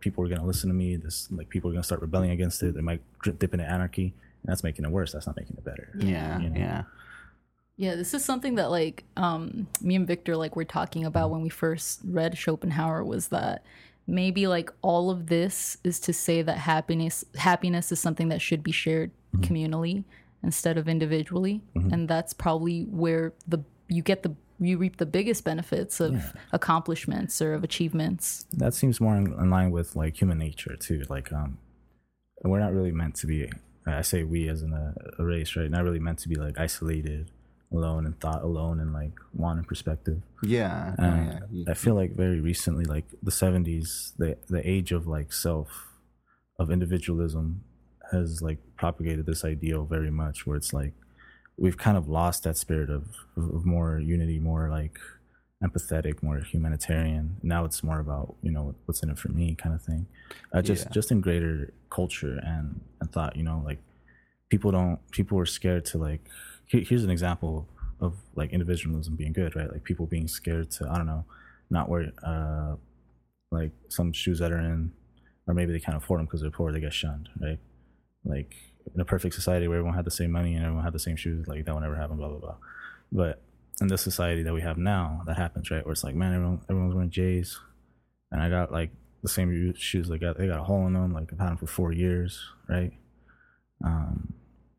[0.00, 0.96] people are gonna listen to me.
[0.96, 2.74] This like people are gonna start rebelling against it.
[2.74, 5.12] They might dip, dip into anarchy, and that's making it worse.
[5.12, 5.88] That's not making it better.
[5.98, 6.58] Yeah, You know.
[6.58, 6.82] yeah.
[7.76, 11.42] Yeah, this is something that like um me and Victor like were talking about when
[11.42, 13.64] we first read Schopenhauer was that
[14.06, 18.62] maybe like all of this is to say that happiness happiness is something that should
[18.62, 20.04] be shared communally
[20.44, 21.56] instead of individually
[21.92, 26.12] and that's probably where the you get the you reap the biggest benefits of
[26.52, 28.46] accomplishments or of achievements.
[28.52, 31.02] that seems more in, in line with like human nature too.
[31.08, 31.58] Like, um,
[32.44, 33.50] we're not really meant to be.
[33.86, 35.70] I say we as in a, a race, right?
[35.70, 37.30] Not really meant to be like isolated,
[37.72, 40.22] alone in thought, alone in like one in perspective.
[40.42, 41.64] Yeah, Uh, yeah, yeah.
[41.72, 45.68] I feel like very recently, like the seventies, the the age of like self,
[46.58, 47.64] of individualism,
[48.12, 50.92] has like propagated this ideal very much, where it's like
[51.56, 53.04] we've kind of lost that spirit of,
[53.36, 54.98] of, more unity, more like
[55.62, 57.36] empathetic, more humanitarian.
[57.42, 60.06] Now it's more about you know what's in it for me kind of thing.
[60.52, 60.90] Uh, just Yeah.
[60.92, 63.78] just in greater culture and and thought, you know, like
[64.50, 66.28] people don't people are scared to like.
[66.66, 67.68] Here, here's an example
[68.00, 69.70] of like individualism being good, right?
[69.70, 71.24] Like people being scared to I don't know,
[71.70, 72.76] not wear uh
[73.50, 74.92] like some shoes that are in,
[75.46, 76.72] or maybe they can't afford them because they're poor.
[76.72, 77.58] They get shunned, right?
[78.24, 78.54] Like
[78.94, 81.16] in a perfect society where everyone had the same money and everyone had the same
[81.16, 82.56] shoes, like that would never happen, blah blah blah.
[83.12, 83.42] But
[83.80, 85.84] in the society that we have now, that happens, right?
[85.84, 87.58] Where it's like, man, everyone everyone's wearing J's,
[88.30, 88.90] and I got like
[89.22, 90.08] the same shoes.
[90.08, 91.12] Like they got a hole in them.
[91.12, 92.92] Like I've had them for four years, right?
[93.84, 94.34] Um,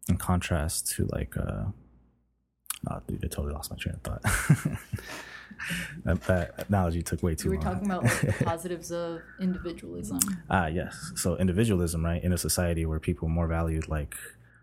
[0.07, 1.65] in contrast to like, uh,
[2.89, 4.21] oh, dude, I totally lost my train of thought.
[6.05, 7.73] that, that analogy took way too We were long.
[7.75, 10.19] talking about like, the positives of individualism.
[10.49, 11.11] Ah, yes.
[11.15, 12.23] So individualism, right?
[12.23, 14.15] In a society where people more valued like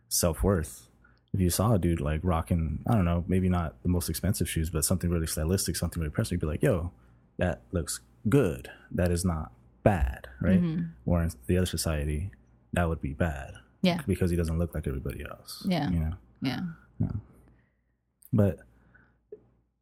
[0.08, 0.88] self worth.
[1.34, 4.48] If you saw a dude like rocking, I don't know, maybe not the most expensive
[4.48, 6.92] shoes, but something really stylistic, something really impressive, you'd be like, yo,
[7.38, 8.68] that looks good.
[8.90, 9.50] That is not
[9.82, 10.62] bad, right?
[11.06, 12.30] Or in the other society,
[12.74, 14.00] that would be bad Yeah.
[14.06, 15.64] because he doesn't look like everybody else.
[15.66, 15.90] Yeah.
[15.90, 16.12] You know?
[16.42, 16.60] Yeah.
[18.32, 18.58] but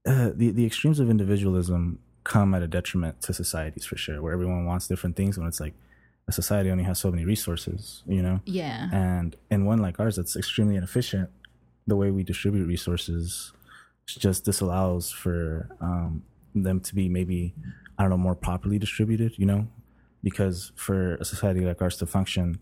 [0.06, 4.32] uh, the the extremes of individualism come at a detriment to societies for sure, where
[4.32, 5.38] everyone wants different things.
[5.38, 5.74] When it's like
[6.28, 8.88] a society only has so many resources, you know, Yeah.
[8.92, 11.28] and in one like ours that's extremely inefficient,
[11.86, 13.52] the way we distribute resources
[14.06, 16.22] just disallows for um,
[16.54, 17.54] them to be maybe
[17.98, 19.68] I don't know more properly distributed, you know,
[20.22, 22.58] because for a society like ours to function,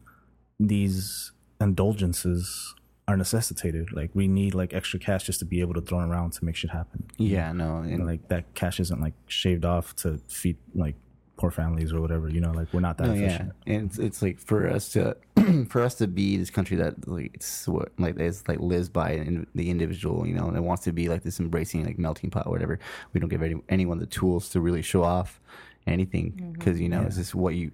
[0.61, 2.75] these indulgences
[3.09, 3.91] are necessitated.
[3.93, 6.55] Like we need like extra cash just to be able to throw around to make
[6.55, 7.07] shit happen.
[7.17, 10.95] Yeah, no, and And like that cash isn't like shaved off to feed like
[11.39, 12.29] poor families or whatever.
[12.29, 13.53] You know, like we're not that No, yeah, efficient.
[13.67, 15.17] and it's, it's like for us to
[15.71, 19.13] for us to be this country that like it's what like is like lives by
[19.13, 22.31] in, the individual, you know, and it wants to be like this embracing like melting
[22.31, 22.79] pot, or whatever.
[23.15, 25.41] We don't give any, anyone the tools to really show off
[25.87, 26.53] anything mm-hmm.
[26.53, 27.73] because you know it's just what you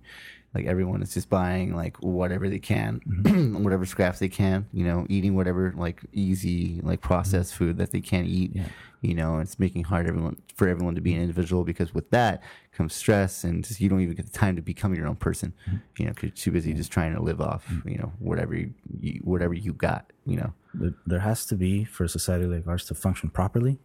[0.54, 0.66] like.
[0.66, 3.62] Everyone is just buying like whatever they can, mm-hmm.
[3.64, 7.06] whatever scraps they can, you know, eating whatever like easy like mm-hmm.
[7.06, 8.56] processed food that they can eat.
[9.00, 12.42] You know, it's making hard everyone for everyone to be an individual because with that
[12.72, 15.52] comes stress and just you don't even get the time to become your own person.
[15.66, 15.76] Mm-hmm.
[15.98, 18.72] You know, because you're too busy just trying to live off you know whatever you,
[19.00, 20.12] you whatever you got.
[20.26, 20.52] You know.
[20.72, 23.78] There- there has to be for a society like ours to function properly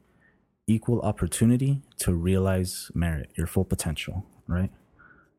[0.70, 4.70] equal opportunity to realize merit your full potential right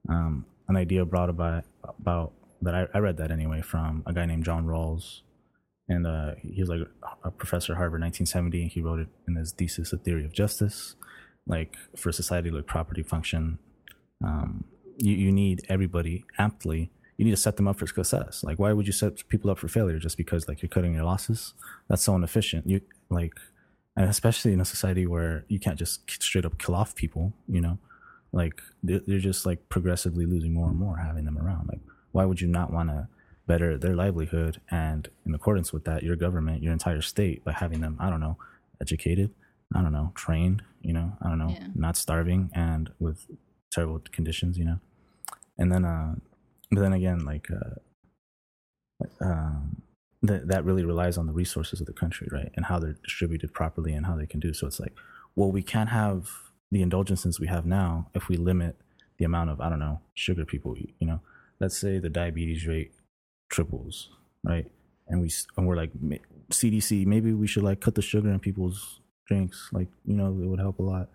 [0.09, 4.25] um, an idea brought about about that I, I read that anyway from a guy
[4.25, 5.21] named john rawls.
[5.89, 6.83] And uh, he was like
[7.25, 10.95] a professor at harvard 1970 he wrote it in his thesis a theory of justice.
[11.47, 13.59] Like for society like property function
[14.25, 14.65] um,
[14.99, 16.91] you, you need everybody amply.
[17.17, 18.45] You need to set them up for success.
[18.45, 21.05] Like why would you set people up for failure just because like you're cutting your
[21.05, 21.55] losses?
[21.89, 22.69] That's so inefficient.
[22.69, 22.81] You
[23.11, 23.35] like
[23.97, 27.61] and especially in a society where you can't just straight up kill off people you
[27.61, 27.79] know
[28.33, 31.69] like they're, they're just like progressively losing more and more having them around.
[31.69, 31.81] Like
[32.13, 33.09] why would you not want to
[33.47, 34.61] better their livelihood?
[34.71, 38.21] And in accordance with that your government your entire state by having them i don't
[38.21, 38.37] know
[38.81, 39.31] educated
[39.75, 41.67] i don't know trained you know i don't know Yeah.
[41.75, 43.27] not starving and with
[43.73, 44.79] terrible conditions you know?
[45.59, 46.15] And then uh
[46.71, 47.75] but then again like uh
[49.25, 49.83] um
[50.23, 52.51] that that really relies on the resources of the country right?
[52.55, 54.53] And how they're distributed properly and how they can do.
[54.53, 54.95] So it's like
[55.35, 56.29] well we can't have
[56.71, 58.77] the indulgences we have now if we limit
[59.19, 61.21] the amount of i don't know sugar people eat you know?
[61.61, 62.93] Let's say the diabetes rate
[63.51, 64.09] triples
[64.45, 64.67] right?
[65.09, 65.91] And we and we're like
[66.51, 70.47] cdc maybe we should like cut the sugar in people's drinks like you know it
[70.47, 71.09] would help a lot.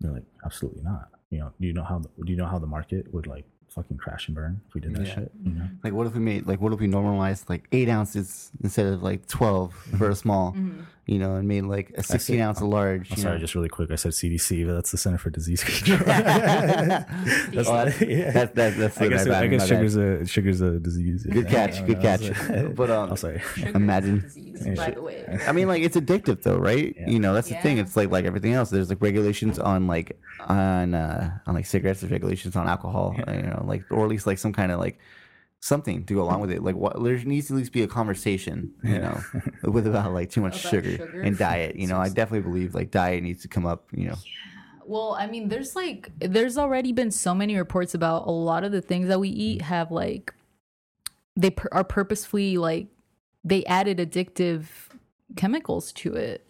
[0.00, 1.08] They're like absolutely not.
[1.30, 3.44] You know do you know how the, do you know how the market would like
[3.74, 5.14] fucking crash and burn if we did that Yeah.
[5.14, 5.68] shit you know?
[5.82, 9.02] Like, what if we made like what if we normalized like eight ounces instead of
[9.02, 10.80] like twelve for a small, mm-hmm.
[11.06, 13.10] You know, and made like a sixteen ounce a large.
[13.12, 13.40] I'm sorry, know?
[13.40, 13.90] just really quick.
[13.90, 15.98] I said CDC, but that's the Center for Disease Control.
[15.98, 18.30] that's, Oh, not- that's, yeah.
[18.32, 19.68] that, that, that's I guess, my bad, I guess my bad.
[19.68, 21.24] sugar's a sugar's a disease.
[21.24, 22.02] Good I catch, don't good know.
[22.02, 22.74] catch.
[22.74, 23.42] But, um, I'm sorry.
[23.74, 24.20] Imagine.
[24.20, 25.38] Disease, Yeah, by the way.
[25.46, 26.94] I mean, like it's addictive though, right?
[26.98, 27.08] Yeah.
[27.10, 27.78] You know, that's the thing.
[27.78, 28.70] It's like like everything else.
[28.70, 32.00] There's like regulations on like on uh on like cigarettes.
[32.00, 33.14] There's regulations on alcohol.
[33.28, 34.98] You know, like or at least like some kind of like
[35.64, 36.62] something to go along with it.
[36.62, 38.72] Like what there needs to at least be a conversation.
[38.82, 39.20] You know,
[39.62, 41.20] with about like too much sugar, sugar?
[41.22, 41.76] and diet.
[41.76, 43.86] You know, I definitely believe like diet needs to come up.
[43.92, 44.44] You know, Yeah.
[44.86, 48.72] Well, I mean, there's like, there's already been so many reports about a lot of
[48.72, 50.34] the things that we eat have like,
[51.36, 52.88] they pur- are purposefully like,
[53.42, 54.66] they added addictive
[55.36, 56.46] chemicals to it.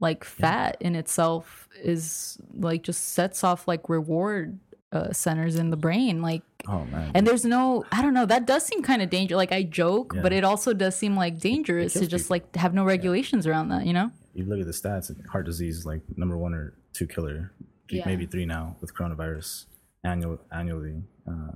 [0.00, 4.58] Like fat in itself is like just sets off like reward
[4.92, 6.22] uh, centers in the brain.
[6.22, 7.10] Like, Oh man.
[7.14, 9.36] and there's no, I don't know, that does seem kind of dangerous.
[9.36, 10.22] Like I joke, Yeah.
[10.22, 12.34] but it also does seem like dangerous to just people.
[12.36, 14.10] like have no regulations around that, you know?
[14.34, 17.52] you look at the stats, heart disease is like number one or two killer,
[17.90, 18.02] Yeah.
[18.06, 19.64] maybe three now with coronavirus
[20.04, 21.02] annual annually.
[21.26, 21.52] Uh,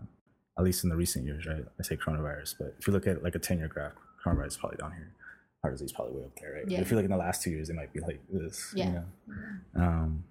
[0.58, 1.64] at least in the recent years, right?
[1.78, 3.92] I say coronavirus, but if you look at like a ten year graph,
[4.24, 5.12] coronavirus is probably down here.
[5.62, 6.64] Heart disease probably way up there, right?
[6.64, 6.80] But Yeah.
[6.80, 8.72] if you look in the last two years, it might be like this.
[8.74, 8.86] Yeah.
[8.86, 9.04] You know?
[9.82, 10.24] Um,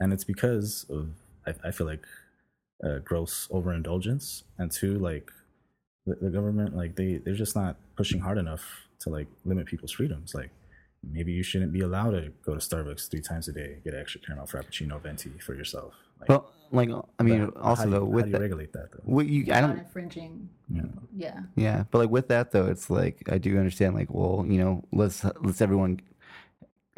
[0.00, 1.08] and it's because of
[1.64, 2.04] I, I feel like
[2.84, 5.30] uh, gross overindulgence, and two like
[6.06, 8.62] the, the government like they they're just not pushing hard enough
[9.00, 10.34] to like limit people's freedoms.
[10.34, 10.50] Like
[11.08, 14.00] maybe you shouldn't be allowed to go to Starbucks three times a day, get an
[14.00, 15.94] extra caramel frappuccino venti for yourself.
[16.20, 18.72] Like, Well, like I mean, also how do you, though how with do you regulate
[18.74, 19.02] that though?
[19.04, 20.48] what you I don't infringing.
[20.72, 20.82] Yeah.
[21.16, 21.40] Yeah.
[21.56, 23.94] Yeah, but like with that though, it's like I do understand.
[23.94, 26.00] Like, well, you know, let's let's everyone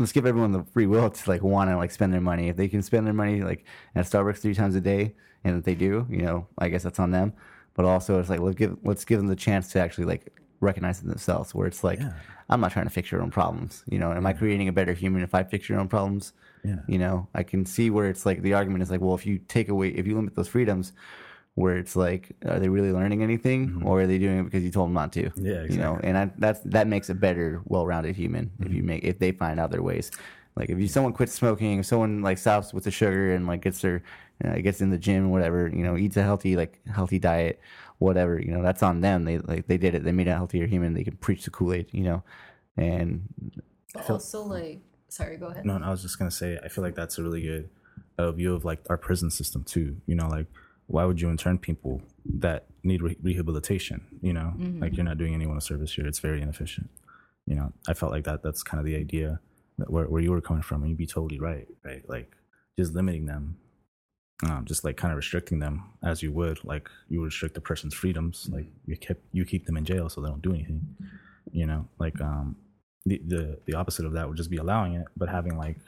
[0.03, 2.49] let's give everyone the free will to like want to like spend their money.
[2.49, 5.65] If they can spend their money like at Starbucks three times a day, and if
[5.65, 7.33] they do, you know, I guess that's on them.
[7.75, 11.01] But also, it's like let's give let's give them the chance to actually like recognize
[11.01, 11.55] it themselves.
[11.55, 12.13] Where it's like, Yeah.
[12.49, 13.83] I'm not trying to fix your own problems.
[13.89, 16.33] You know, am I creating a better human if I fix your own problems?
[16.65, 16.77] Yeah.
[16.87, 19.39] You know, I can see where it's like the argument is like, well, if you
[19.39, 20.93] take away, if you limit those freedoms,
[21.55, 24.71] where it's like, are they really learning anything, or are they doing it because you
[24.71, 25.31] told them not to?
[25.31, 25.47] Mm-hmm.
[25.47, 28.77] Yeah, You know, and I, that's that makes a better, well-rounded human if Mm-hmm.
[28.77, 30.11] you make if they find other ways.
[30.57, 33.63] Like if you someone quits smoking, if someone like stops with the sugar and like
[33.63, 34.03] gets their
[34.45, 37.61] uh, gets in the gym, whatever, you know, eats a healthy like healthy diet,
[37.99, 39.25] whatever, you know, that's on them.
[39.25, 40.05] They like they did it.
[40.05, 40.95] They made a healthier human.
[40.95, 42.23] They can preach the Kool Aid, you know,
[42.77, 43.23] and
[43.95, 45.65] But also, like, sorry, go ahead.
[45.65, 47.71] No, and I was just gonna say, I feel like that's a really good
[48.19, 49.97] uh, view of like our prison system too.
[50.07, 50.47] You know, like
[50.87, 54.07] why would you intern people that need re- rehabilitation?
[54.21, 56.07] You know, like you're not doing anyone a service here.
[56.07, 56.91] It's very inefficient.
[57.47, 58.43] You know, I felt like that.
[58.43, 59.41] That's kind of the idea
[59.79, 61.67] that where where you were coming from, and you'd be totally right.
[61.85, 62.37] Right, like
[62.79, 63.57] just limiting them,
[64.49, 67.61] um, just like kind of restricting them as you would, like you would restrict a
[67.61, 68.49] person's freedoms.
[68.53, 70.81] Like you kept you keep them in jail so they don't do anything.
[71.51, 72.57] You know, like um,
[73.05, 75.79] the the the opposite of that would just be allowing it, but having like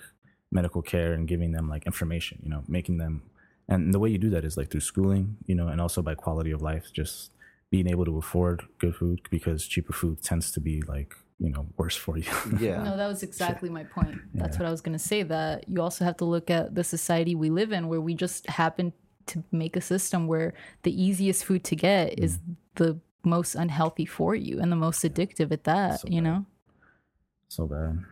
[0.50, 2.38] medical care and giving them like information.
[2.42, 3.22] You know, making them
[3.68, 5.36] and the way you do that is like through schooling.
[5.46, 7.30] You know, and also by quality of life, just
[7.70, 11.66] being able to afford good food because cheaper food tends to be like you know
[11.76, 12.30] worse for you.
[12.60, 14.20] yeah, No, that was exactly my point.
[14.34, 14.62] That's Yeah.
[14.62, 15.22] what I was going to say.
[15.24, 18.46] That you also have to look at the society we live in, where we just
[18.48, 18.92] happen
[19.26, 22.56] to make a system where the easiest food to get is Mm.
[22.76, 26.00] the most unhealthy for you and the most addictive at that.
[26.00, 26.24] So you bad.
[26.24, 26.46] know?
[27.48, 28.04] so bad.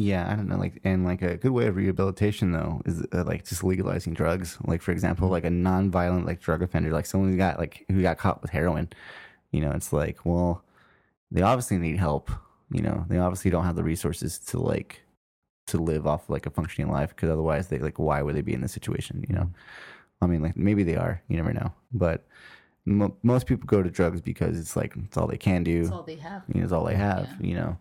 [0.00, 0.56] Yeah, I don't know.
[0.56, 4.56] Like, and like a good way of rehabilitation though is uh, like just legalizing drugs.
[4.64, 5.32] Like, for example, mm-hmm.
[5.32, 8.50] like a non-violent like drug offender, like someone who got like who got caught with
[8.50, 8.88] heroin.
[9.52, 10.64] You know, it's like, well,
[11.30, 12.30] they obviously need help.
[12.70, 15.02] You know, they obviously don't have the resources to like
[15.66, 18.54] to live off like a functioning life because otherwise they like why would they be
[18.54, 19.22] in this situation?
[19.28, 20.24] You know, mm-hmm.
[20.24, 21.22] I mean, like maybe they are.
[21.28, 22.26] You never know, but.
[22.86, 25.92] Mo- most people go to drugs because it's like it's all they can do That's
[25.92, 26.42] all they have.
[26.48, 27.46] you know, it's all they have, Yeah.
[27.46, 27.76] you know.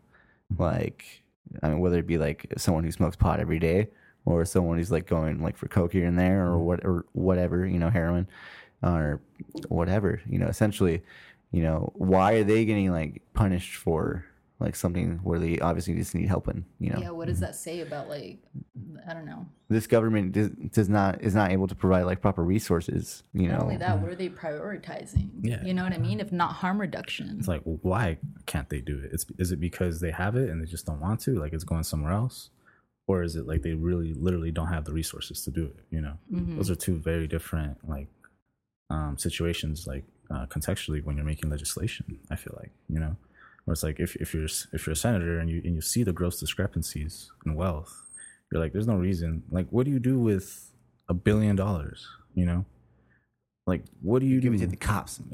[0.54, 0.62] Mm-hmm.
[0.62, 1.24] Like
[1.64, 3.90] I mean, whether it be like someone who smokes pot every day
[4.26, 6.66] or someone who's like going like for coke here and there or mm-hmm.
[6.66, 8.28] what or whatever, you know, heroin
[8.84, 9.22] or
[9.68, 11.02] whatever, you know, essentially,
[11.52, 14.26] you know, why are they getting like punished for
[14.60, 17.00] like something where they obviously just need helping, you know?
[17.00, 17.46] Yeah, what does mm-hmm.
[17.46, 18.40] that say about like
[19.10, 19.46] I don't know.
[19.70, 23.58] This government does, does not is not able to provide like proper resources, you Not
[23.58, 23.64] know.
[23.64, 25.30] only that, what are they prioritizing?
[25.42, 25.64] Yeah.
[25.64, 26.20] You know what I mean?
[26.20, 27.36] If not harm reduction.
[27.40, 29.12] It's like, well, why can't they do it?
[29.14, 31.64] It's is it because they have it and they just don't want to, like it's
[31.64, 32.50] going somewhere else,
[33.08, 35.80] or is it like they really, literally don't have the resources to do it?
[35.90, 36.58] You know, Mm-hmm.
[36.58, 38.08] those are two very different like
[38.90, 42.20] um, situations, like uh, contextually when you're making legislation.
[42.32, 43.16] I feel like you know,
[43.66, 46.04] where it's like if if you're if you're a senator and you and you see
[46.04, 48.04] the gross discrepancies in wealth,
[48.52, 49.44] you're like, there's no reason.
[49.52, 50.72] Like, what do you do with
[51.08, 52.08] a billion dollars?
[52.36, 52.66] You know.
[53.68, 54.58] Like, what do you Give do?
[54.58, 55.20] it to the cops.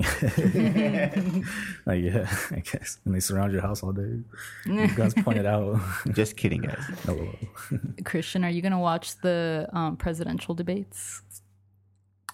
[1.85, 2.97] like, yeah, I guess.
[3.05, 4.19] And they surround your house all day.
[4.95, 5.79] Guns pointed out.
[6.11, 6.83] Just kidding, guys.
[7.07, 7.29] LOL.
[8.03, 11.21] Christian, are you gonna watch the um, presidential debates?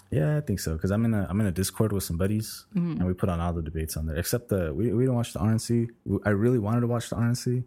[0.10, 0.74] Yeah, I think so.
[0.74, 2.91] Because I'm in a I'm in a Discord with some buddies, Mm-hmm.
[3.00, 4.15] and we put on all the debates on there.
[4.17, 5.88] Except the we we didn't watch the RNC.
[6.26, 7.63] I really wanted to watch the RNC,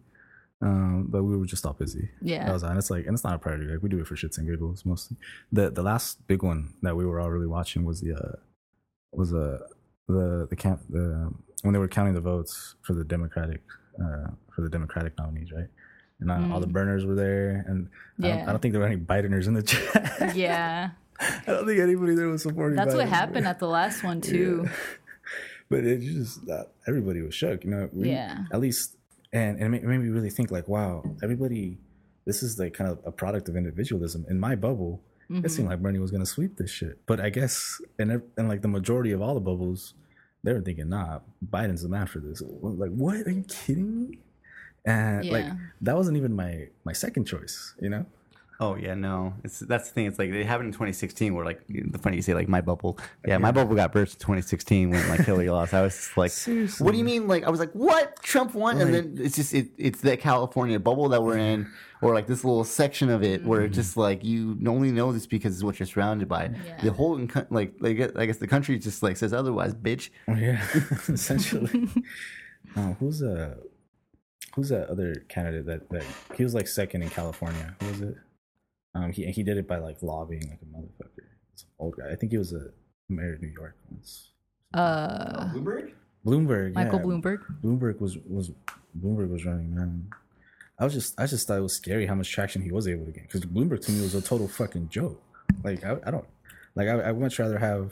[0.61, 2.09] um, but we were just all busy.
[2.21, 2.45] Yeah.
[2.45, 3.65] that was and it's like and it's not a priority.
[3.67, 5.17] Like we do it for shits and giggles mostly.
[5.51, 8.35] The the last big one that we were all really watching was the uh,
[9.11, 9.59] was uh,
[10.07, 11.31] the the camp the
[11.63, 13.61] when they were counting the votes for the Democratic
[13.99, 15.67] uh, for the Democratic nominees, right?
[16.21, 17.89] And uh, all the burners were there, and
[18.19, 18.37] I, don't, Mm.
[18.37, 18.43] Yeah.
[18.47, 20.33] I don't think there were any Bideners in the chat.
[20.35, 20.91] Yeah.
[21.19, 22.77] I don't think anybody there was supporting.
[22.77, 24.69] That's what happened at the last one too.
[25.67, 27.89] But it just uh, everybody was shook, you know.
[27.91, 28.45] We, Yeah.
[28.53, 28.97] At least,
[29.35, 31.77] and and it made, me really think like, wow, everybody.
[32.25, 34.25] This is like kind of a product of individualism.
[34.27, 35.67] In my bubble, it seemed mm-hmm.
[35.73, 36.97] like Bernie was going to sweep this shit.
[37.05, 39.93] But I guess, and and like the majority of all the bubbles,
[40.43, 42.41] they were thinking, nah, Biden's the man for this.
[42.41, 43.15] Like, what?
[43.27, 44.19] Are you kidding me?
[44.85, 45.45] And like
[45.81, 48.05] that wasn't even my my second choice, you know.
[48.59, 49.33] Oh yeah, no.
[49.43, 50.05] It's that's the thing.
[50.05, 51.33] It's like they happened in 2016.
[51.33, 52.97] Where like the funny you say like my bubble.
[53.27, 55.73] Yeah, my bubble got burst in 2016 when like Hillary lost.
[55.73, 56.83] I was like, Seriously.
[56.83, 57.27] what do you mean?
[57.27, 58.21] Like I was like, what?
[58.23, 61.69] Trump won, and then it's just it, it's that California bubble that we're in,
[62.01, 63.81] or like this little section of it where it's mm-hmm.
[63.81, 66.51] just like you only know this because it's what you're surrounded by.
[66.65, 66.81] Yeah.
[66.81, 70.11] The whole like like I guess the country just like says otherwise, bitch.
[70.29, 70.65] Oh, yeah,
[71.09, 71.89] essentially.
[72.77, 73.57] oh, who's a
[74.55, 77.75] who's that other candidate that that he was like second in California?
[77.81, 78.15] Who was it?
[78.95, 81.25] Um, he he did it by like lobbying like a motherfucker.
[81.55, 82.11] Some old guy.
[82.11, 82.69] I think he was a
[83.09, 84.31] mayor of New York once.
[84.73, 85.91] Uh, Bloomberg.
[86.25, 86.73] Bloomberg.
[86.73, 87.05] Michael yeah.
[87.05, 87.39] Bloomberg.
[87.61, 88.51] Bloomberg was was
[88.99, 90.09] Bloomberg was running, man.
[90.79, 93.05] I was just I just thought it was scary how much traction he was able
[93.05, 95.21] to get because Bloomberg to me was a total fucking joke.
[95.63, 96.25] Like I, I don't
[96.75, 97.91] like I I would much rather have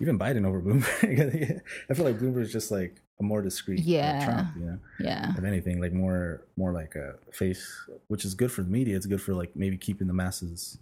[0.00, 1.60] even Biden over Bloomberg.
[1.90, 4.24] I feel like Bloomberg is just like a more discreet like, Yeah.
[4.24, 4.78] Trump, you know.
[5.00, 5.32] Yeah.
[5.36, 7.64] If anything, like more more like a face,
[8.08, 8.96] which is good for the media.
[8.96, 10.78] It's good for like maybe keeping the masses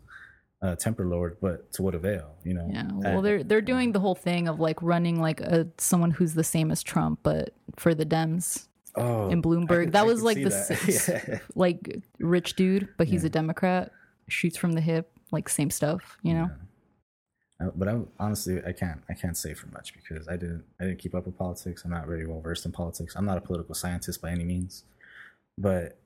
[0.62, 2.34] uh, temper lowered, but to what avail?
[2.44, 2.68] You know.
[2.72, 2.86] Yeah.
[2.88, 6.34] Uh, Well, they're they're doing the whole thing of like running like a someone who's
[6.34, 8.66] the same as Trump, but for the Dems.
[8.94, 9.84] oh, in Bloomberg.
[9.86, 10.50] could- That was like the.
[10.88, 11.38] Yeah.
[11.54, 13.26] Like rich dude, but he's Yeah.
[13.28, 13.90] a Democrat.
[14.28, 16.16] Shoots from the hip, like same stuff.
[16.22, 16.44] You know.
[16.44, 16.48] Uh,
[17.74, 20.98] but I honestly I can't I can't say for much because I didn't I didn't
[20.98, 21.84] keep up with politics.
[21.84, 23.14] I'm not very well versed in politics.
[23.16, 24.84] I'm not a political scientist by any means.
[25.58, 25.98] But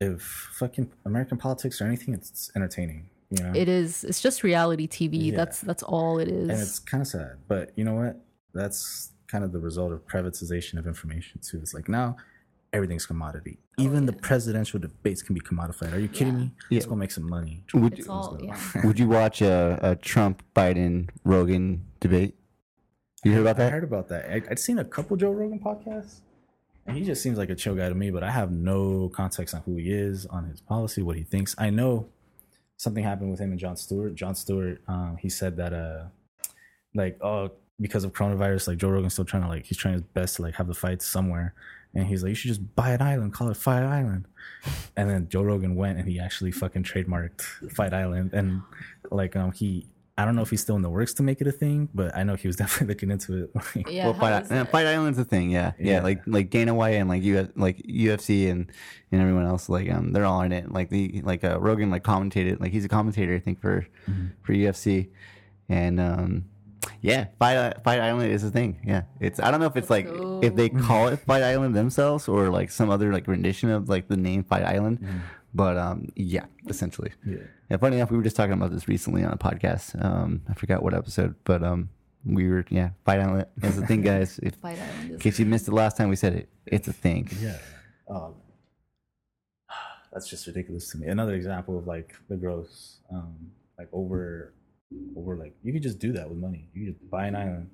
[0.00, 0.22] if
[0.54, 3.08] fucking American politics or anything, it's entertaining.
[3.30, 4.04] You know, It is.
[4.04, 5.30] It's just reality TV.
[5.30, 5.36] Yeah.
[5.36, 6.48] That's that's all it is.
[6.50, 7.36] and it's kind of sad.
[7.48, 8.20] But you know what?
[8.54, 11.58] That's kind of the result of privatization of information too.
[11.58, 12.16] It's like now
[12.72, 13.58] everything's commodity.
[13.78, 15.92] Even the presidential debates can be commodified.
[15.92, 16.40] Are you kidding Yeah.
[16.40, 16.52] me?
[16.70, 16.76] Yeah.
[16.76, 17.64] Let's go make some money.
[17.74, 18.56] Would It's you, all yeah.
[18.84, 22.34] would you watch a, a Trump Biden Rogan debate?
[23.24, 23.72] You heard about I that?
[23.72, 24.30] heard about that.
[24.30, 26.20] I, I'd seen a couple Joe Rogan podcasts,
[26.86, 28.10] and he just seems like a chill guy to me.
[28.10, 31.54] But I have no context on who he is, on his policy, what he thinks.
[31.58, 32.08] I know
[32.78, 34.14] something happened with him and Jon Stewart.
[34.16, 36.04] Jon Stewart, um, he said that, uh,
[36.94, 40.02] like, oh, because of coronavirus, like Joe Rogan's still trying to like he's trying his
[40.02, 41.54] best to like have the fights somewhere,
[41.94, 44.26] and he's like, you should just buy an island, call it Fight Island.
[44.96, 48.62] And then Joe Rogan went and he actually fucking trademarked Fight Island, and
[49.10, 49.86] like um he.
[50.18, 52.14] I don't know if he's still in the works to make it a thing, but
[52.14, 53.86] I know he was definitely looking into it.
[53.90, 54.04] Yeah.
[54.04, 54.64] well, Fight, is yeah.
[54.64, 55.72] Fight Island's a thing, yeah.
[55.78, 56.02] yeah, Yeah.
[56.02, 58.70] Like like Dana White and like U like UFC and
[59.10, 60.70] and everyone else, like um, they're all in it.
[60.70, 63.86] Like the like uh, Rogan like commentated, like he's a commentator, I think for
[64.42, 65.08] for UFC,
[65.68, 66.44] and um,
[67.02, 68.80] yeah, Fight Fight Island is a thing.
[68.84, 70.06] Yeah, it's I don't know if it's like
[70.42, 74.08] if they call it Fight Island themselves or like some other like rendition of like
[74.08, 75.18] the name Fight Island, Mm-hmm.
[75.52, 77.12] but um, yeah, essentially.
[77.26, 77.36] Yeah.
[77.70, 80.02] Yeah, funny enough, we were just talking about this recently on a podcast.
[80.04, 81.88] Um, I forgot what episode, but um,
[82.24, 84.38] we were yeah, Fight Island is a thing, guys.
[84.42, 86.92] If, Fight Island in case you missed it last time we said it, it's a
[86.92, 87.28] thing.
[87.40, 87.56] Yeah.
[88.10, 88.34] Um,
[90.12, 91.06] that's just ridiculous to me.
[91.08, 93.34] Another example of like the gross, um,
[93.78, 94.52] like over,
[95.16, 96.68] over like you could just do that with money.
[96.72, 97.70] You could just buy an island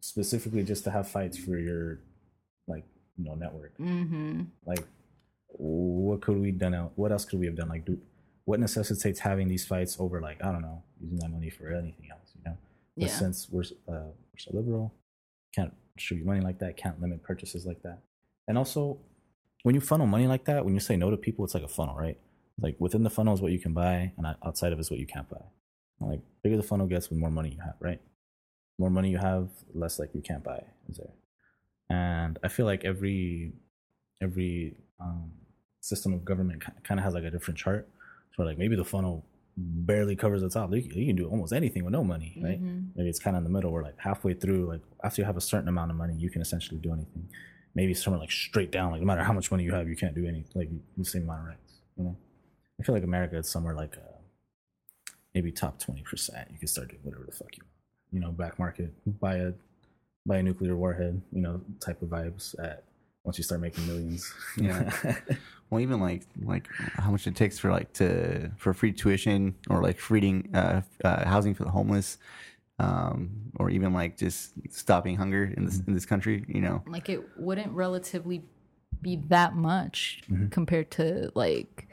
[0.00, 2.00] specifically just to have fights for your,
[2.66, 2.84] like
[3.16, 3.76] you know, network.
[3.78, 4.42] Mm-hmm.
[4.64, 4.84] Like,
[5.48, 6.92] what could we done out?
[6.96, 7.68] What else could we have done?
[7.68, 7.98] Like, do
[8.44, 12.08] what necessitates having these fights over like I don't know, using that money for anything
[12.10, 12.30] else?
[12.36, 12.56] You know.
[12.96, 13.18] But Yeah.
[13.18, 14.94] since we're uh, we're so liberal,
[15.54, 18.00] can't distribute money like that, can't limit purchases like that.
[18.48, 18.98] And also,
[19.64, 21.68] when you funnel money like that, when you say no to people, it's like a
[21.68, 22.18] funnel, right?
[22.60, 25.00] Like within the funnel is what you can buy, and outside of it is what
[25.00, 25.42] you can't buy.
[26.00, 28.00] Like bigger the funnel gets, with more money you have, right?
[28.78, 31.14] More money you have, less like you can't buy is there.
[31.88, 33.52] And I feel like every
[34.22, 35.30] every um,
[35.80, 37.88] system of government kind of has like a different chart.
[38.36, 39.24] So like maybe the funnel
[39.56, 40.72] barely covers the top.
[40.74, 42.62] You can, you can do almost anything with no money, right?
[42.62, 42.88] Mhm.
[42.94, 45.36] Maybe it's kind of in the middle where like halfway through, like after you have
[45.36, 47.28] a certain amount of money, you can essentially do anything.
[47.74, 50.14] Maybe somewhere like straight down, like no matter how much money you have, you can't
[50.14, 51.72] do any like the same amount of rights.
[51.96, 52.16] You know,
[52.78, 54.15] I feel like America is somewhere like uh,
[55.36, 56.48] maybe top twenty percent.
[56.52, 57.72] You can start doing whatever the fuck you want.
[58.14, 59.52] You know, black market, buy a
[60.24, 61.20] buy a nuclear warhead.
[61.32, 62.84] You know, type of vibes at
[63.24, 64.32] once you start making millions.
[64.56, 64.90] Yeah.
[65.68, 66.68] Well, even like like
[67.04, 71.24] how much it takes for like to for free tuition or like freeing uh, uh,
[71.28, 72.18] housing for the homeless,
[72.78, 76.44] um, or even like just stopping hunger in this in this country.
[76.46, 78.44] You know, Like it wouldn't relatively
[79.02, 80.48] be that much Mm-hmm.
[80.48, 81.88] compared to like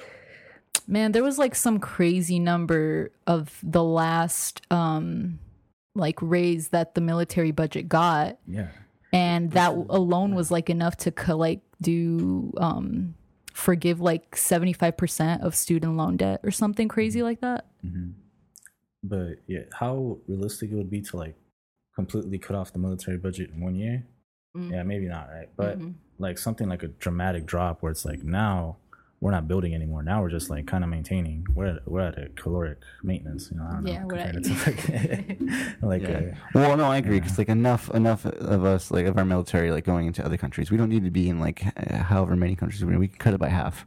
[0.88, 5.40] man there was like some crazy number of the last um
[5.96, 8.68] like raise that the military budget got yeah.
[9.12, 13.14] and that alone was like enough to co- like do um
[13.54, 17.26] forgive like 75% of student loan debt or something crazy Mm-hmm.
[17.28, 17.66] like that
[19.04, 21.36] But yeah, how realistic it would be to like
[21.96, 24.08] completely cut off the military budget in one year?
[24.58, 24.72] Mm.
[24.72, 25.50] Yeah, maybe not, right?
[25.56, 25.94] But Mhm.
[26.18, 28.78] like something like a dramatic drop where it's like now
[29.24, 30.04] we're not building anymore.
[30.04, 31.46] Now we're just like kind of maintaining.
[31.56, 33.50] We're at, we're at a caloric maintenance.
[33.50, 34.08] You know, I don't Yeah, know.
[34.08, 34.52] we're at- to
[35.82, 36.32] like, like Yeah.
[36.34, 39.72] uh, Well, no, I agree because like enough enough of us like of our military
[39.72, 40.70] like going into other countries.
[40.72, 41.60] We don't need to be in like
[42.12, 43.00] however many countries we're in.
[43.00, 43.86] We can cut it by half.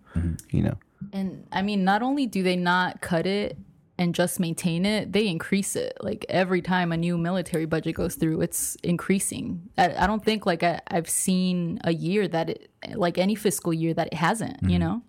[0.50, 0.76] You know.
[1.12, 3.58] And I mean, not only do they not cut it
[3.98, 5.92] and just maintain it, they increase it.
[6.00, 9.68] Like every time a new military budget goes through, it's increasing.
[9.76, 13.72] I, I don't think like I, I've seen a year that it, like any fiscal
[13.74, 15.02] year that it hasn't, you know?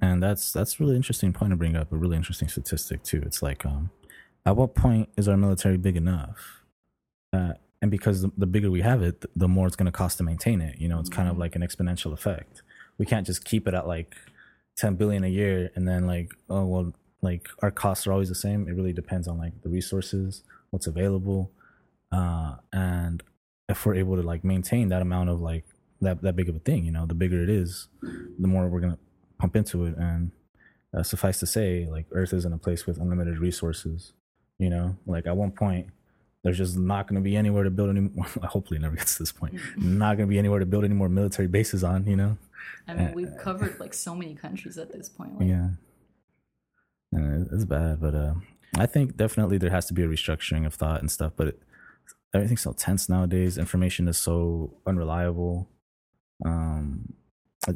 [0.00, 1.92] And that's that's a really interesting point to bring up.
[1.92, 3.22] A really interesting statistic too.
[3.24, 3.90] It's like, um,
[4.46, 6.64] at what point is our military big enough?
[7.32, 10.18] Uh, and because the, the bigger we have it, the more it's going to cost
[10.18, 10.78] to maintain it.
[10.78, 12.62] You know, it's kind of like an exponential effect.
[12.98, 14.14] We can't just keep it at like
[14.76, 16.92] 10 billion a year and then like, oh, well,
[17.22, 18.68] like our costs are always the same.
[18.68, 21.50] It really depends on like the resources, what's available.
[22.12, 23.22] Uh, and
[23.68, 25.64] if we're able to like maintain that amount of like
[26.00, 28.80] that, that big of a thing, you know, the bigger it is, the more we're
[28.80, 28.98] going to
[29.40, 29.96] pump into it.
[29.96, 30.30] And
[30.96, 34.12] uh, suffice to say, like Earth isn't a place with unlimited resources.
[34.58, 35.88] You know, like at one point,
[36.42, 38.10] there's just not going to be anywhere to build any.
[38.44, 39.54] Hopefully, it never gets to this point.
[39.76, 42.06] Not going to be anywhere to build any more military bases on.
[42.06, 42.38] You know,
[42.88, 45.38] I mean, we've covered like so many countries at this point.
[45.38, 45.68] Like, yeah,
[47.12, 48.00] and it's bad.
[48.00, 48.34] But uh,
[48.76, 51.32] I think definitely there has to be a restructuring of thought and stuff.
[51.36, 51.62] But it,
[52.34, 53.58] everything's so tense nowadays.
[53.58, 55.68] Information is so unreliable.
[56.44, 57.14] Um,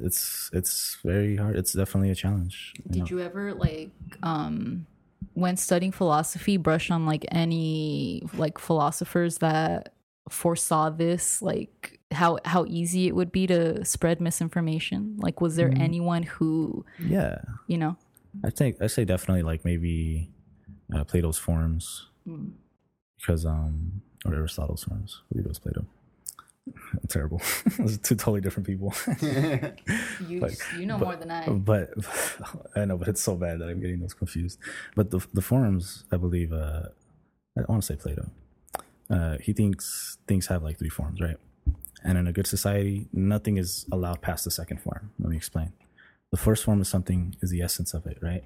[0.03, 1.57] it's it's very hard.
[1.57, 2.75] It's definitely a challenge.
[2.91, 3.05] you know.
[3.05, 3.91] Did you ever like
[4.23, 4.87] um
[5.35, 9.95] when studying philosophy brush on like any like philosophers that
[10.31, 15.17] foresaw this like how how easy it would be to spread misinformation?
[15.19, 17.97] Like was there anyone who, Yeah, you know,
[18.45, 20.31] I think I say definitely like maybe
[20.95, 22.07] uh, Plato's forms
[23.19, 25.21] because um or Aristotle's forms.
[25.23, 25.85] I believe it was Plato.
[27.09, 27.41] Terrible.
[27.79, 28.95] Those are two totally different people.
[29.21, 31.49] you Like, you know more than I.
[31.49, 31.91] but
[32.75, 34.59] I know, but it's so bad that I'm getting those confused.
[34.95, 36.89] But the the forms, I believe, uh,
[37.59, 38.31] I want to say Plato.
[39.11, 41.37] Uh, he thinks things have like three forms, right?
[42.03, 45.13] And in a good society, nothing is allowed past the second form.
[45.19, 45.73] Let me explain.
[46.31, 48.45] The first form of something is the essence of it, right?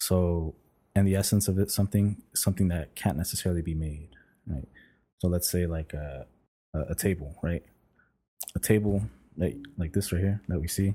[0.00, 0.54] So,
[0.94, 4.10] and the essence of it, something, something that can't necessarily be made,
[4.46, 4.68] right?
[5.18, 6.26] So let's say like a,
[6.74, 7.62] a, a table, right?
[8.54, 9.02] A table
[9.36, 10.94] like like this right here that we see.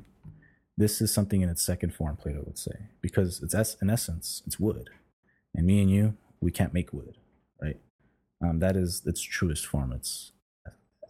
[0.77, 4.43] This is something in its second form, Plato would say, because it's es- in essence
[4.45, 4.89] it's wood,
[5.55, 7.17] and me and you, we can't make wood,
[7.61, 7.77] right?
[8.43, 9.91] Um, that is its truest form.
[9.91, 10.33] It's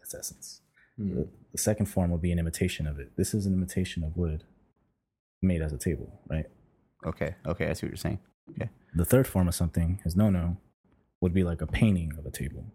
[0.01, 0.61] its essence.
[0.97, 3.17] The, the second form will be an imitation of it.
[3.17, 4.45] This is an imitation of wood
[5.41, 6.45] made as a table, right?
[7.05, 7.35] Okay.
[7.45, 7.67] Okay.
[7.69, 8.19] I see what you're saying.
[8.51, 8.69] Okay.
[8.95, 10.57] The third form of something, as no no,
[11.21, 12.65] would be like a painting of a table,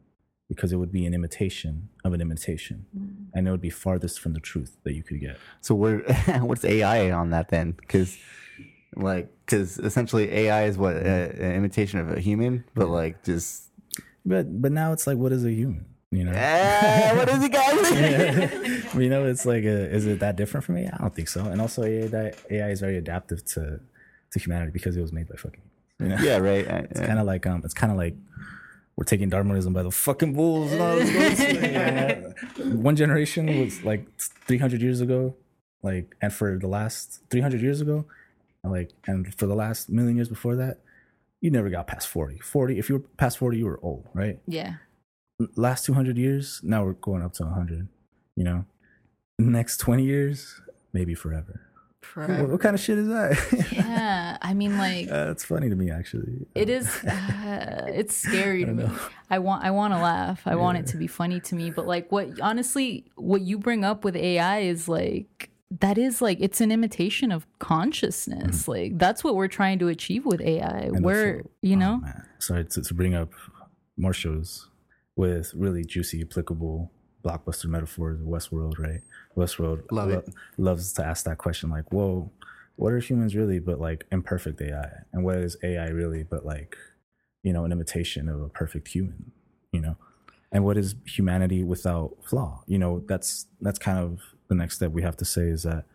[0.54, 2.86] because it would be an imitation of an imitation,
[3.34, 5.36] and it would be farthest from the truth that you could get.
[5.60, 5.98] So where
[6.48, 7.72] what's AI on that then?
[7.72, 8.16] Because
[8.96, 13.70] like because essentially AI is what uh, an imitation of a human, but like just
[14.24, 15.86] But but now it's like, what is a human?
[16.10, 16.32] You know,
[17.16, 18.94] what is it, guys?
[19.02, 20.86] you know, it's like, a, is it that different from me?
[20.86, 21.40] I don't think so.
[21.46, 23.80] And also, AI, AI is very adaptive to
[24.32, 25.62] to humanity because it was made by fucking.
[26.00, 26.16] You know?
[26.28, 26.36] yeah.
[26.36, 26.68] Right.
[26.68, 28.16] Uh, It's kind of like um, it's kind of like
[28.96, 30.72] we're taking Darwinism by the fucking bulls.
[30.72, 32.34] And all this.
[32.74, 35.34] One generation was like 300 years ago,
[35.82, 38.04] like, and for the last 300 years ago,
[38.64, 40.78] like, and for the last million years before that,
[41.40, 42.38] you never got past 40.
[42.38, 44.38] 40, if you were past 40, you were old, right?
[44.46, 44.74] yeah.
[45.56, 47.88] last 200 years now we're going up to 100
[48.36, 48.64] you know
[49.38, 50.60] next 20 years
[50.92, 51.71] maybe forever
[52.14, 54.36] what, what kind of shit is that Yeah.
[54.42, 56.88] I mean like uh, it's funny to me actually It is.
[57.52, 58.88] Uh, it's scary to me.
[59.30, 59.64] I want.
[59.64, 60.42] I want to laugh.
[60.46, 61.70] I want it to be funny to me.
[61.70, 65.50] But like, what honestly, what you bring up with AI is like
[65.80, 68.68] that is like it's an imitation of consciousness.
[68.68, 70.80] Like that's what we're trying to achieve with AI.
[70.94, 72.26] And Where also- you oh, know, man.
[72.38, 73.32] sorry to, to bring up
[73.96, 74.68] more shows
[75.16, 76.90] with really juicy applicable
[77.24, 79.00] blockbuster metaphors of westworld right
[79.36, 80.28] westworld Love it.
[80.58, 82.30] loves to ask that question like whoa
[82.76, 86.76] what are humans really but like imperfect ai and what is ai really but like
[87.42, 89.32] you know an imitation of a perfect human
[89.72, 89.96] you know?
[90.52, 92.62] And what is humanity without flaw?
[92.66, 95.86] You know that's that's kind of the next step we have to say is that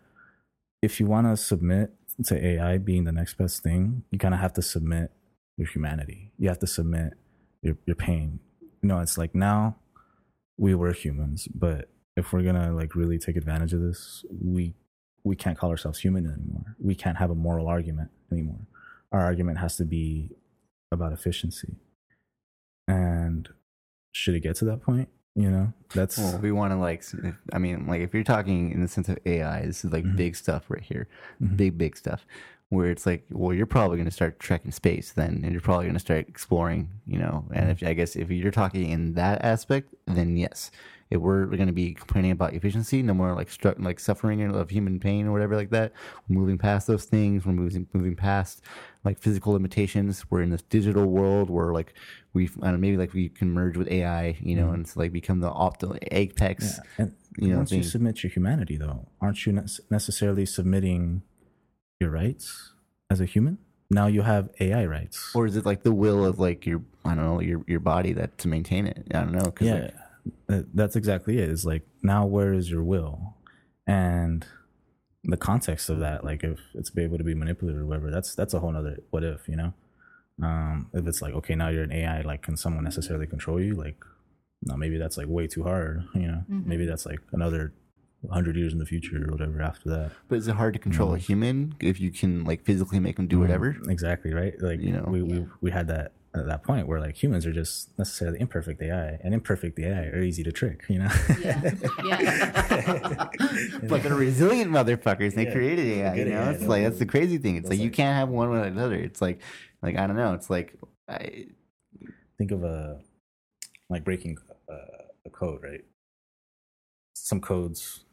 [0.82, 1.92] if you want to submit
[2.24, 5.12] to ai being the next best thing you kind of have to submit
[5.56, 6.32] your humanity.
[6.38, 7.14] You have to submit
[7.62, 8.40] your, your pain.
[8.82, 9.76] You know it's like now
[10.56, 11.88] we were humans but
[12.18, 14.74] if we're gonna like really take advantage of this we
[15.24, 18.62] we can't call ourselves human anymore we can't have a moral argument anymore
[19.12, 20.30] our argument has to be
[20.92, 21.72] about efficiency
[22.86, 23.48] and
[24.12, 27.04] should it get to that point You know, that's Well, we want to like.
[27.52, 30.16] I mean, like if you're talking in the sense of AI, this is like Mm-hmm.
[30.16, 31.06] big stuff right here,
[31.56, 32.26] big big stuff.
[32.70, 35.86] Where it's like, well, you're probably going to start trekking space then, and you're probably
[35.86, 37.44] going to start exploring, you know.
[37.54, 40.70] And if I guess if you're talking in that aspect, then yes,
[41.10, 44.70] if we're going to be complaining about efficiency, no more like stru- like suffering of
[44.70, 45.92] human pain or whatever like that.
[46.28, 47.46] We're moving past those things.
[47.46, 48.62] We're moving moving past
[49.04, 50.24] like physical limitations.
[50.30, 51.94] We're in this digital world where like
[52.34, 54.74] we, I don't know, maybe like we can merge with AI, you know, mm-hmm.
[54.74, 56.78] and it's like become the optimal apex.
[56.98, 61.22] And you know, once you submit your humanity, though, aren't you nec- necessarily submitting
[62.00, 62.72] your rights
[63.10, 63.58] as a human?
[63.90, 65.32] Now you have AI rights.
[65.34, 68.12] or is it like the will of like your I don't know your your body
[68.12, 69.06] that to maintain it?
[69.14, 69.52] I don't know.
[69.60, 69.94] yeah, like,
[70.48, 71.48] Uh, that's exactly it.
[71.48, 73.36] It's like now where is your will,
[73.86, 74.46] and
[75.24, 78.34] the context of that, like if it's be able to be manipulated or whatever, that's
[78.34, 79.74] that's a whole nother what if, you know.
[80.42, 83.74] Um, if it's like okay, now you're an AI, like can someone necessarily control you?
[83.74, 83.96] Like,
[84.62, 86.44] no, maybe that's like way too hard, you know.
[86.50, 86.68] Mm-hmm.
[86.68, 87.74] Maybe that's like another
[88.30, 90.10] hundred years in the future or whatever after that.
[90.28, 91.20] but is it hard to control a mm.
[91.20, 93.76] human if you can like physically make them do mm, whatever?
[93.88, 94.54] Exactly right.
[94.60, 95.04] Like You know?
[95.06, 98.80] we we we had that at that point where like humans are just necessarily imperfect
[98.82, 100.84] AI, and imperfect AI are easy to trick.
[100.88, 101.10] You know.
[101.40, 101.70] Yeah.
[102.04, 103.24] Yeah.
[103.88, 105.34] Fucking resilient motherfuckers.
[105.34, 105.52] They Yeah.
[105.52, 106.14] created AI.
[106.14, 107.56] You know, AI, it's no, like that's the crazy thing.
[107.56, 108.96] It's that's like you can't have one without the other.
[108.96, 109.40] It's like
[109.82, 110.34] like I don't know.
[110.34, 110.76] It's like
[111.08, 111.46] I,
[112.36, 113.00] think of a
[113.90, 114.38] like breaking
[114.70, 114.74] uh,
[115.26, 115.84] a code, right?
[117.14, 118.04] Some codes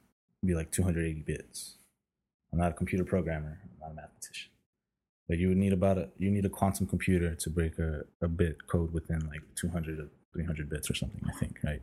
[0.44, 1.78] be like 280 bits.
[2.52, 3.60] I'm not a computer programmer.
[3.64, 4.52] I'm not a mathematician,
[5.28, 8.28] but you would need about a you need a quantum computer to break a, a
[8.28, 11.22] bit code within like 200 or 300 bits or something.
[11.28, 11.82] I think, right?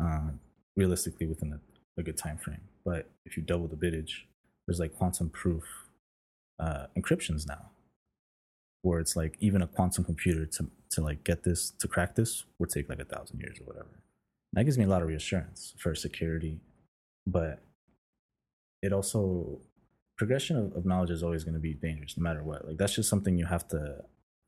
[0.00, 0.30] Uh,
[0.76, 2.60] realistically, within a, a good time frame.
[2.84, 4.26] But if you double the bitage,
[4.66, 5.64] there's like quantum proof
[6.58, 7.70] uh, encryptions now
[8.82, 12.44] where it's like even a quantum computer to to like get this to crack this
[12.58, 13.88] would take like a thousand years or whatever.
[14.52, 16.60] That gives me a lot of reassurance for security,
[17.26, 17.60] but
[18.82, 19.60] it also
[20.22, 22.60] progression of, of knowledge is always going to be dangerous no matter what.
[22.66, 23.80] Like that's just something you have to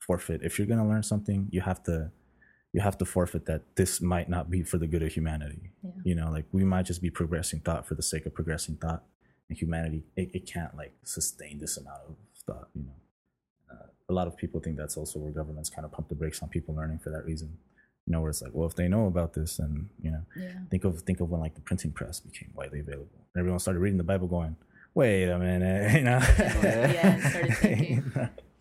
[0.06, 0.40] forfeit.
[0.48, 1.96] If you're going to learn something, you have to
[2.74, 5.64] you have to forfeit that this might not be for the good of humanity.
[5.82, 5.90] Yeah.
[6.08, 9.02] You know, like we might just be progressing thought for the sake of progressing thought,
[9.48, 12.14] and humanity it, it can't like sustain this amount of
[12.46, 12.68] thought.
[12.78, 12.98] You know
[13.72, 16.42] uh, a lot of people think that's also where governments kind of pump the brakes
[16.42, 17.50] on people learning for that reason.
[18.06, 19.72] You know, where it's like, well, if they know about this, then
[20.04, 20.58] you know, Yeah.
[20.70, 23.20] think of think of when like the printing press became widely available.
[23.40, 24.56] Everyone started reading the Bible, going,
[24.94, 26.20] "Wait a minute," you know.
[26.38, 28.12] Yeah, started thinking.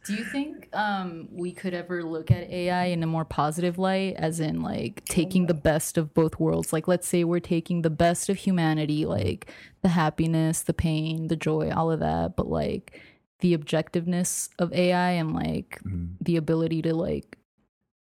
[0.06, 4.16] Do you think um, we could ever look at AI in a more positive light,
[4.18, 6.74] as in like taking the best of both worlds?
[6.74, 9.50] Like, let's say we're taking the best of humanity, like
[9.82, 13.00] the happiness, the pain, the joy, all of that, but like
[13.40, 16.16] the objectiveness of AI and like Mhm.
[16.20, 17.38] the ability to like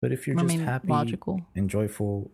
[0.00, 1.46] But if you're just happy, logical.
[1.54, 2.32] and joyful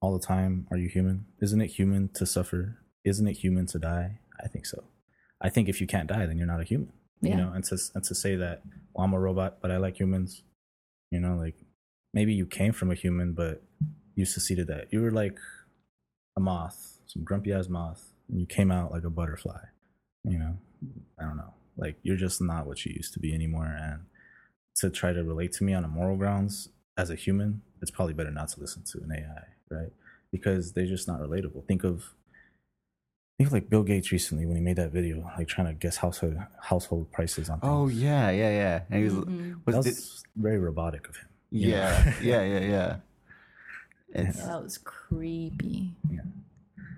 [0.00, 1.26] all the time, are you human?
[1.40, 2.78] Isn't it human to suffer?
[3.04, 4.20] Isn't it human to die?
[4.40, 4.84] I think so.
[5.42, 6.92] I think if you can't die, then you're not a human.
[7.20, 7.30] Yeah.
[7.32, 8.62] You know, and to and to say that
[8.94, 10.42] well, I'm a robot, but I like humans.
[11.10, 11.56] You know, like
[12.14, 13.62] maybe you came from a human, but
[14.14, 14.92] you succeeded that.
[14.92, 15.38] You were like
[16.36, 19.60] a moth, some grumpy ass moth, and you came out like a butterfly.
[20.24, 20.56] You know,
[21.18, 21.54] I don't know.
[21.76, 23.66] Like you're just not what you used to be anymore.
[23.66, 24.02] And
[24.76, 28.14] to try to relate to me on a moral grounds as a human, it's probably
[28.14, 29.92] better not to listen to an AI, right?
[30.30, 31.66] Because they're just not relatable.
[31.66, 32.14] Think of
[33.42, 36.36] think like Bill Gates recently when he made that video, like trying to guess household
[36.60, 37.70] household prices on things.
[37.72, 38.80] oh yeah yeah yeah.
[38.90, 39.66] And he was, Mhm.
[39.66, 41.28] was that it- was very robotic of him.
[41.50, 42.96] yeah yeah yeah yeah.
[44.14, 45.92] It's Yeah, that was creepy.
[46.10, 46.20] Yeah,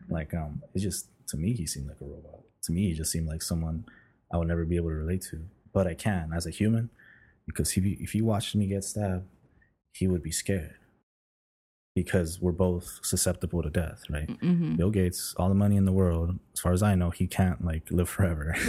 [0.08, 3.10] like um it just to me he seemed like a robot to me he just
[3.12, 3.84] seemed like someone
[4.32, 6.90] i would never be able to relate to but i can as a human
[7.46, 9.24] because he, if he watched me get stabbed
[9.92, 10.74] he would be scared
[11.94, 15.92] because we're both susceptible to death right hmm bill gates all the money in the
[15.92, 18.54] world as far as i know he can't like live forever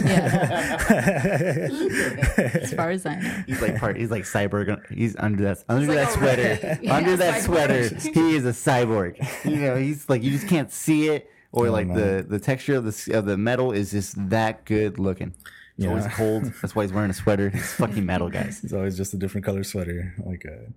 [1.35, 3.43] As far as I know.
[3.47, 3.97] He's like part.
[3.97, 4.79] He's like cyborg.
[4.91, 6.59] He's under that under like that sweater.
[6.61, 7.45] red- yeah, under that cyborg.
[7.45, 9.15] sweater, he is a cyborg.
[9.45, 11.97] You know, he's like you just can't see it, or Oh, like man.
[11.97, 15.29] the the texture of the of the metal is just that good looking.
[15.77, 15.89] It's Yeah.
[15.89, 16.45] always cold.
[16.61, 17.51] That's why he's wearing a sweater.
[17.53, 18.63] It's fucking metal, guys.
[18.63, 20.13] It's always just a different color sweater.
[20.25, 20.67] Like a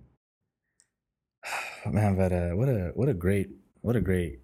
[1.85, 3.49] man, but uh, what a what a great
[3.81, 4.39] what a great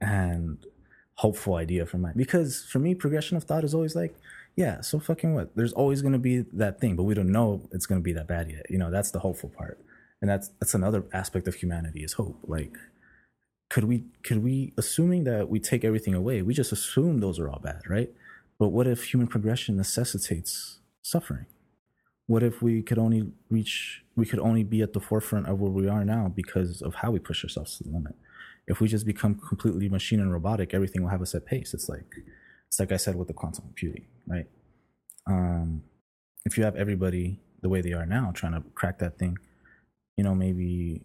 [0.00, 0.64] and
[1.14, 2.14] hopeful idea for mine.
[2.16, 4.14] Because for me, progression of thought is always like,
[4.56, 5.54] yeah, so fucking what?
[5.56, 8.50] There's always gonna be that thing, but we don't know it's gonna be that bad
[8.50, 8.70] yet.
[8.70, 9.78] You know, that's the hopeful part,
[10.20, 12.38] and that's that's another aspect of humanity is hope.
[12.46, 12.76] Like,
[13.70, 17.48] could we could we assuming that we take everything away, we just assume those are
[17.48, 18.10] all bad, right?
[18.58, 21.46] But what if human progression necessitates suffering?
[22.28, 25.70] What if we could only reach we could only be at the forefront of where
[25.80, 28.14] we are now because of how we push ourselves to the limit
[28.70, 31.72] if we just become completely machine and robotic, everything will have a set pace.
[31.72, 32.04] It's like
[32.66, 34.46] it's like I said with the quantum computing, right?
[35.26, 35.84] Um,
[36.44, 39.38] if you have everybody the way they are now trying to crack that thing,
[40.18, 41.02] you know, maybe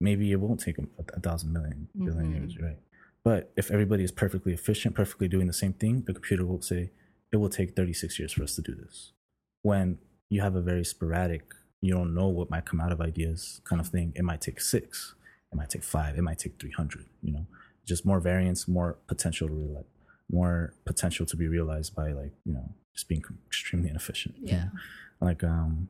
[0.00, 2.34] maybe it won't take a, a thousand million billion Mhm.
[2.34, 2.78] years, right?
[3.22, 6.92] But if everybody is perfectly efficient, perfectly doing the same thing, the computer will say
[7.30, 9.12] it will take 36 years for us to do this.
[9.60, 9.98] When
[10.32, 11.42] you have a very sporadic,
[11.80, 14.60] you don't know what might come out of ideas kind of thing, it might take
[14.60, 15.14] six,
[15.52, 17.46] it might take five, it might take 300, you know,
[17.86, 19.84] just more variance, more potential to realize,
[20.30, 24.34] more potential to be realized by like, you know, just being extremely inefficient.
[24.38, 24.64] you Yeah.
[24.64, 24.70] know?
[25.28, 25.88] Like, um,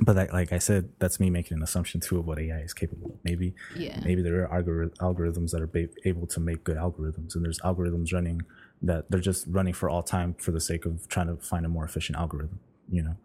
[0.00, 2.72] but like, like I said, that's me making an assumption too of what AI is
[2.72, 3.18] capable of.
[3.24, 3.98] Maybe Yeah.
[4.04, 7.58] maybe there are algori- algorithms that are ba- able to make good algorithms and there's
[7.60, 8.42] algorithms running
[8.82, 11.68] that they're just running for all time for the sake of trying to find a
[11.68, 12.60] more efficient algorithm
[12.90, 13.16] you know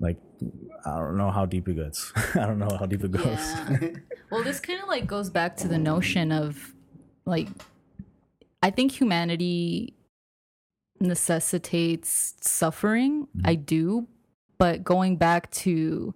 [0.00, 0.16] like
[0.86, 3.88] i don't know how deep it gets i don't know how deep it goes Yeah.
[4.30, 6.74] well, this kind of like goes back to the notion of
[7.26, 7.48] like,
[8.62, 9.94] I think humanity
[11.00, 13.26] necessitates suffering.
[13.36, 13.46] Mm-hmm.
[13.46, 14.06] I do.
[14.58, 16.14] But going back to,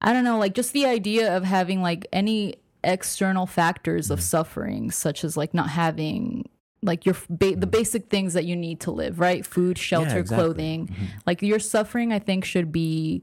[0.00, 4.24] I don't know, like just the idea of having like any external factors of mm-hmm.
[4.24, 6.48] suffering, such as like not having
[6.82, 7.70] like your ba- the mm.
[7.70, 9.44] basic things that you need to live, right?
[9.44, 10.36] Food, shelter, exactly.
[10.36, 10.86] clothing.
[10.88, 11.04] Mm-hmm.
[11.26, 13.22] Like your suffering, I think should be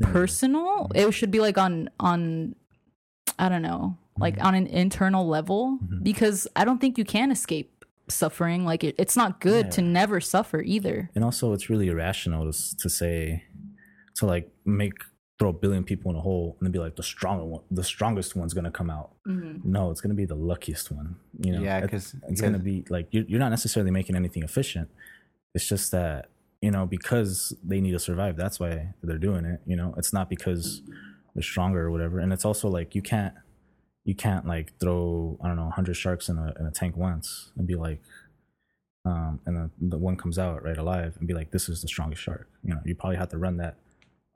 [0.00, 0.88] personal.
[0.88, 1.08] Mm-hmm.
[1.08, 2.54] It should be like on on
[3.38, 4.46] I don't know, like mm-hmm.
[4.46, 8.64] on an internal level because I don't think you can escape suffering.
[8.64, 11.10] Like it, it's not good to never suffer either.
[11.14, 13.44] and also it's really irrational to, to say
[14.16, 14.94] to like make
[15.40, 17.82] throw a billion people in a hole and then be like the stronger one the
[17.82, 19.10] strongest one's gonna come out.
[19.64, 21.62] No it's gonna be the luckiest one you know?
[21.62, 24.88] Yeah, It- 'cause- it's gonna be like you're, you're not necessarily making anything efficient.
[25.54, 26.28] It's just that
[26.60, 29.94] you know because they need to survive that's why they're doing it you know?
[29.96, 30.82] It's not because
[31.34, 32.18] they're stronger or whatever.
[32.20, 33.34] And it's also like you can't
[34.04, 37.52] you can't like throw i don't know 100 sharks in a, in a tank once
[37.56, 38.00] and be like
[39.04, 41.88] um and the, the one comes out right alive and be like this is the
[41.88, 42.48] strongest shark.
[42.62, 43.76] You know you probably have to run that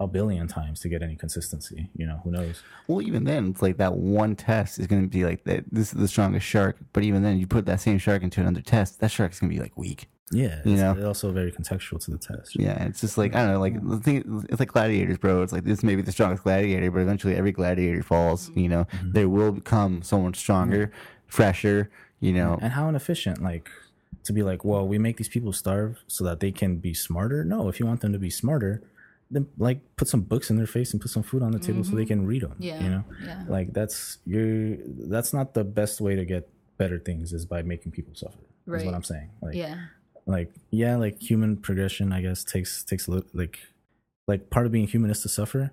[0.00, 3.62] a billion times to get any consistency you know who knows Well, even then, it's
[3.62, 5.64] like that one test is going to be like that.
[5.70, 8.60] This is the strongest shark, but even then, you put that same shark into another
[8.60, 10.08] test, that shark's going to be like weak.
[10.30, 11.06] yeah You it's know?
[11.06, 13.98] also very contextual to the test Yeah, it's just like I don't know, like the
[13.98, 14.44] thing.
[14.50, 15.42] It's like gladiators, bro.
[15.42, 18.50] It's like this may be the strongest gladiator, but eventually every gladiator falls.
[18.54, 19.12] You know, mm-hmm.
[19.12, 20.92] there will become someone stronger,
[21.26, 21.90] fresher.
[22.20, 23.68] You know, and how inefficient like
[24.24, 27.44] to be like well we make these people starve so that they can be smarter
[27.44, 28.82] no if you want them to be smarter
[29.30, 31.82] then like put some books in their face and put some food on the table
[31.84, 32.62] so they can read them Mm-hmm.
[32.62, 33.44] Yeah, you know yeah.
[33.48, 34.76] like that's you're
[35.08, 36.48] that's not the best way to get
[36.78, 38.80] better things is by making people suffer right.
[38.80, 39.76] is what i'm saying like Yeah.
[40.26, 43.58] like yeah like human progression i guess takes takes a little like
[44.26, 45.70] like part of being human is to suffer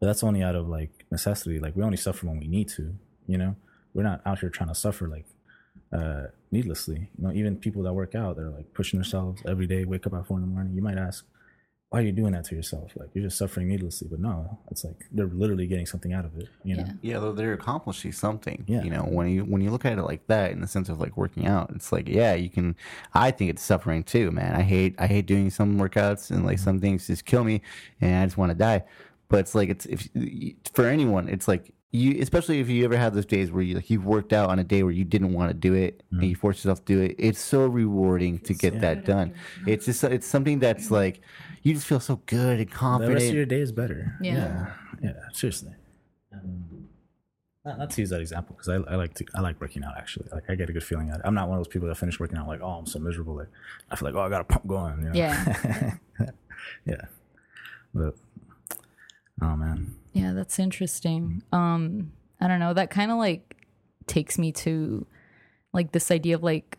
[0.00, 2.94] but that's only out of like necessity like we only suffer when we need to
[3.26, 3.56] you know
[3.94, 5.26] we're not out here trying to suffer like
[5.92, 9.84] uh needlessly you know even people that work out they're like pushing themselves every day
[9.84, 11.24] wake up at four in the morning you might ask
[11.94, 14.84] why are you doing that to yourself like you're just suffering needlessly but no it's
[14.84, 16.92] like they're literally getting something out of it you know Yeah.
[17.02, 18.64] yeah, though they're accomplishing something.
[18.66, 18.82] Yeah.
[18.82, 21.00] you know, when you when you look at it like that, in the sense of
[21.00, 22.76] like working out, it's like yeah, you can.
[23.12, 24.54] I think it's suffering too, man.
[24.54, 26.64] I hate I hate doing some workouts and like mm-hmm.
[26.64, 27.62] some things just kill me,
[28.00, 28.84] and I just want to die.
[29.28, 30.08] But it's like it's if
[30.72, 33.88] for anyone, it's like you, especially if you ever have those days where you like
[33.88, 36.34] you've worked out on a day where you didn't want to do it and you
[36.34, 37.14] force yourself to do it.
[37.18, 39.32] It's so rewarding to get that done.
[39.64, 41.20] It's just it's something that's like
[41.62, 43.14] you just feel so good and confident the confident.
[43.14, 44.18] rest of your day is better.
[44.20, 44.32] Yeah.
[44.34, 44.72] yeah,
[45.02, 45.72] yeah, seriously.
[46.32, 46.88] Um,
[47.64, 49.96] not, not to use that example because I, I like to I like working out
[49.96, 50.26] actually.
[50.32, 51.20] Like I get a good feeling out.
[51.24, 53.36] I'm not one of those people that finish working out like oh I'm so miserable.
[53.36, 53.50] Like
[53.92, 54.98] I feel like oh I got to pump going.
[54.98, 55.14] You know?
[55.14, 55.94] Yeah.
[56.86, 57.02] yeah.
[57.94, 58.16] But
[59.42, 61.42] oh man, Yeah, that's interesting.
[61.52, 62.72] Um, I don't know.
[62.74, 63.56] That kind of like
[64.06, 65.06] takes me to
[65.72, 66.78] like this idea of like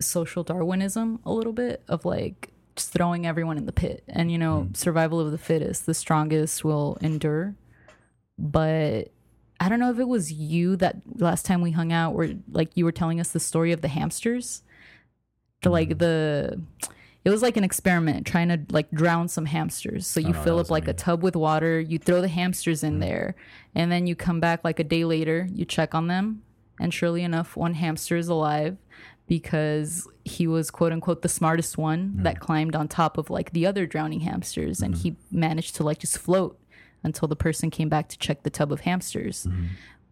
[0.00, 4.36] social Darwinism a little bit of like just throwing everyone in the pit and you
[4.36, 5.86] know survival of the fittest.
[5.86, 7.54] The strongest will endure.
[8.38, 9.12] But
[9.58, 12.76] I don't know if it was you that last time we hung out where like
[12.76, 14.62] you were telling us the story of the hamsters.
[15.62, 16.60] The like the
[17.26, 20.06] it was like an experiment trying to like drown some hamsters.
[20.06, 23.00] So you no, fill up like a tub with water, you throw the hamsters in
[23.00, 23.34] there,
[23.74, 26.44] and then you come back like a day later, you check on them,
[26.78, 28.76] and surely enough, one hamster is alive
[29.26, 33.66] because he was quote unquote the smartest one that climbed on top of like the
[33.66, 36.56] other drowning hamsters and he managed to like just float
[37.02, 39.48] until the person came back to check the tub of hamsters.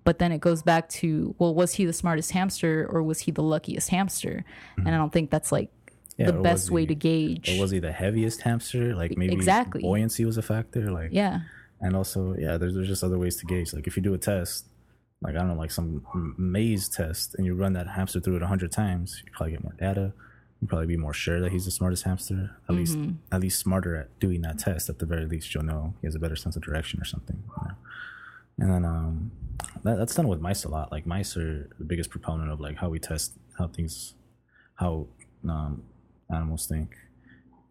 [0.02, 3.30] But then it goes back to, well, was he the smartest hamster or was he
[3.30, 4.44] the luckiest hamster?
[4.78, 5.70] And I don't think that's like
[6.16, 7.50] Yeah, the best way he- to gauge.
[7.50, 8.94] or was he the heaviest hamster?
[8.94, 9.80] Like maybe Exactly.
[9.82, 10.90] buoyancy was a factor.
[10.90, 11.40] Like yeah.
[11.80, 13.72] and also yeah, there's there's just other ways to gauge.
[13.72, 14.66] Like if you do a test,
[15.22, 16.04] like I don't know, like some
[16.38, 19.62] maze test, and you run that hamster through it a hundred times, you probably get
[19.64, 20.12] more data.
[20.60, 22.50] You probably be more sure that he's the smartest hamster.
[22.68, 22.96] At least,
[23.32, 24.88] at least smarter at doing that test.
[24.88, 27.42] At the very least, you'll know he has a better sense of direction or something.
[27.58, 27.74] you know?
[28.60, 29.30] And then um,
[29.82, 30.90] that, that's done with mice a lot.
[30.92, 34.14] Like mice are the biggest proponent of like how we test how things,
[34.76, 35.06] how
[35.46, 35.82] um,
[36.30, 36.94] animals think,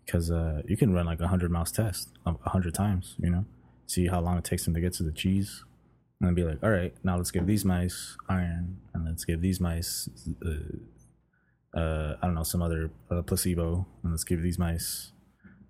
[0.06, 3.16] because uh, you can run like a hundred mouse test a hundred times.
[3.20, 3.45] You know,
[3.88, 5.64] see how long it takes them to get to the cheese,
[6.20, 9.41] and then be like, all right, now let's give these mice iron, and let's give
[9.41, 10.10] these mice,
[10.45, 15.12] uh, uh, I don't know, some other uh, placebo, and let's give these mice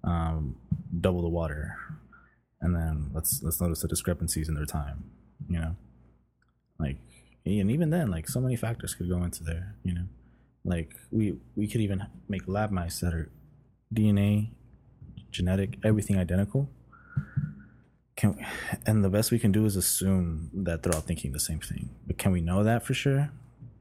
[0.03, 0.55] um,
[0.99, 1.75] double the water,
[2.61, 5.05] and then let's let's notice the discrepancies in their time.
[5.49, 5.75] You know,
[6.79, 6.97] like
[7.45, 9.75] and even then, like so many factors could go into there.
[9.83, 10.05] You know,
[10.65, 13.31] like we we could even make lab mice that are
[13.93, 14.51] DNA,
[15.31, 16.69] genetic, everything identical.
[18.15, 18.45] Can
[18.85, 21.89] and the best we can do is assume that they're all thinking the same thing.
[22.07, 23.31] But can we know that for sure?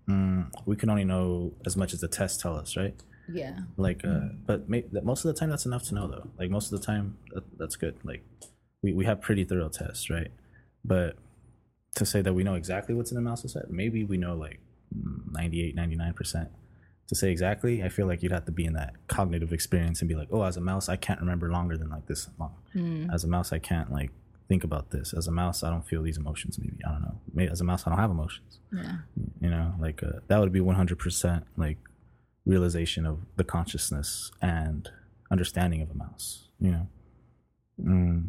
[0.09, 2.95] Mm, we can only know as much as the tests tell us, right?
[3.33, 3.57] Yeah.
[3.77, 6.51] like uh but may, that most of the time that's enough to know though like
[6.51, 8.25] most of the time that, that's good like
[8.83, 10.31] we, we have pretty thorough tests right
[10.85, 11.17] but
[11.95, 14.59] to say that we know exactly what's in the mouse's head maybe we know like
[15.31, 16.49] 98 99%
[17.13, 20.09] to say exactly i feel like you'd have to be in that cognitive experience and
[20.09, 22.55] be like oh as a mouse i can't remember longer than like this long.
[23.13, 24.11] As a mouse i can't like
[24.49, 25.13] think about this.
[25.15, 26.79] As a mouse i don't feel these emotions maybe.
[26.87, 27.19] I don't know.
[27.35, 28.61] Maybe as a mouse i don't have emotions.
[28.73, 28.97] Yeah.
[29.41, 31.77] you know like uh, that would be 100% like
[32.47, 34.89] realization of the consciousness and
[35.31, 36.87] understanding of a mouse you know?
[37.81, 38.29] Mm.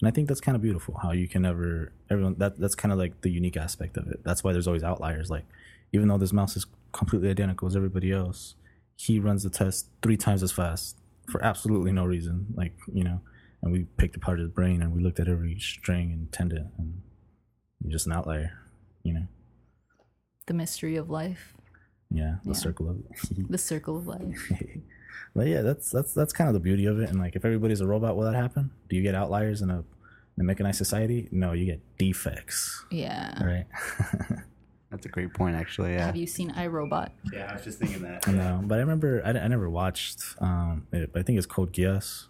[0.00, 2.92] and i think that's kind of beautiful how you can never everyone that that's kind
[2.92, 4.20] of like the unique aspect of it.
[4.24, 5.44] That's why there's always outliers like
[5.92, 8.54] even though this mouse is completely identical as everybody else
[8.96, 10.98] he runs the test three times as fast
[11.30, 13.20] for absolutely no reason like you know
[13.62, 17.00] and we picked apart his brain and we looked at every string and tendon and
[17.80, 18.52] you're just an outlier
[19.02, 19.26] you know
[20.46, 21.54] The mystery of life.
[22.10, 22.54] yeah the Yeah.
[22.54, 22.96] circle of
[23.48, 24.52] The circle of life.
[25.34, 27.80] but yeah that's that's that's kind of the beauty of it and like if everybody's
[27.80, 29.78] a robot will that happen do you get outliers in a
[30.36, 33.42] in a mechanized society no you get defects Yeah.
[33.44, 33.66] right
[34.90, 35.92] That's a great point, actually.
[35.94, 36.06] Yeah.
[36.06, 37.12] Have you seen I, Robot?
[37.32, 38.26] yeah, I was just thinking that.
[38.28, 42.26] no but i remember i, I never watched um it, i think it's code geass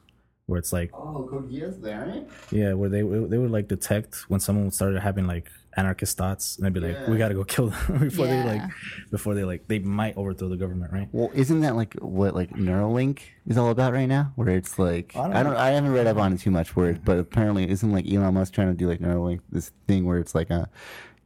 [0.47, 2.29] where it's like Oh, Code Geass there, right?
[2.51, 6.67] yeah where they they would like detect when someone started having like anarchist thoughts and
[6.67, 8.63] they'd be like we gotta go kill them before they like
[9.13, 12.51] before they like they might overthrow the government right Well, isn't that like what like
[12.51, 14.33] Neuralink is all about right now?
[14.35, 16.75] Where it's like I don't I don't I haven't read up on it too much,
[16.75, 20.05] where it, but apparently isn't like Elon Musk trying to do like Neuralink this thing
[20.05, 20.67] where it's like uh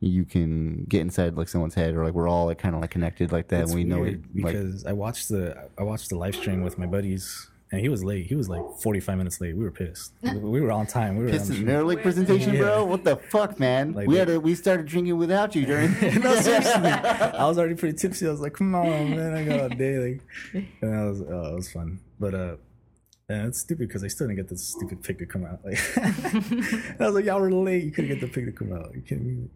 [0.07, 2.91] you can get inside like someone's head or like we're all like kind of like
[2.91, 5.83] connected like that It's and we know it weird like because I watched the I
[5.83, 8.27] watched the live stream with my buddies and he was late.
[8.27, 9.57] He was like 45 minutes late.
[9.57, 10.13] We were pissed.
[10.23, 11.17] we were on time.
[11.17, 11.69] We were on Pissed the at stream.
[11.69, 12.85] Neuralink presentation, bro.
[12.85, 13.95] What the fuck, man?
[13.95, 15.91] Like we they- had to, we started drinking without you during.
[16.21, 16.73] no, seriously.
[16.73, 18.29] I was already pretty tipsy.
[18.29, 19.35] I was like, "Come on, man!
[19.35, 21.99] I got all day." Like, and that was oh, it was fun.
[22.21, 22.57] But uh,
[23.29, 25.65] and it's stupid because I still didn't get this stupid pic to come out.
[25.65, 25.81] Like,
[27.01, 27.83] I was like, "Y'all were late.
[27.83, 28.91] You couldn't get the pic to come out.
[28.93, 29.49] Are you kidding me?"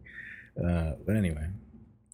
[0.62, 1.46] Uh, but anyway,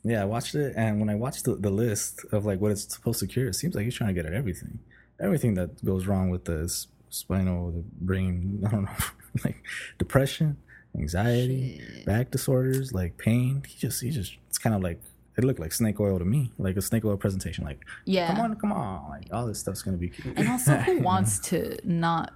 [0.03, 2.93] yeah, I watched it, and when I watched the, the list of like what it's
[2.95, 4.79] supposed to cure, it seems like he's trying to get at everything,
[5.21, 6.69] everything that goes wrong with the
[7.11, 8.63] spinal, the brain.
[8.67, 8.91] I don't know,
[9.45, 9.63] like
[9.99, 10.57] depression,
[10.97, 13.63] anxiety, back disorders, like pain.
[13.67, 15.01] He just, he just, it's kind of like
[15.37, 17.65] it looked like snake oil to me, like a snake oil presentation.
[17.65, 18.27] Like, Yeah.
[18.29, 20.13] come on, come on, like all this stuff's gonna be.
[20.37, 22.33] And also, who wants to not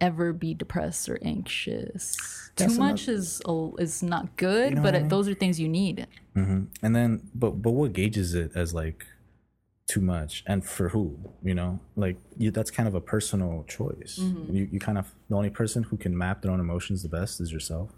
[0.00, 2.16] ever be depressed or anxious?
[2.56, 3.40] That's Too much is
[3.78, 5.08] is not good, know but it, mean?
[5.08, 6.06] those are things you need.
[6.34, 9.06] hmm And then, but but what gauges it as like
[9.86, 11.18] too much, and for who?
[11.42, 14.18] You know, like you, that's kind of a personal choice.
[14.18, 17.40] You you kind of the only person who can map their own emotions the best
[17.40, 17.90] is yourself,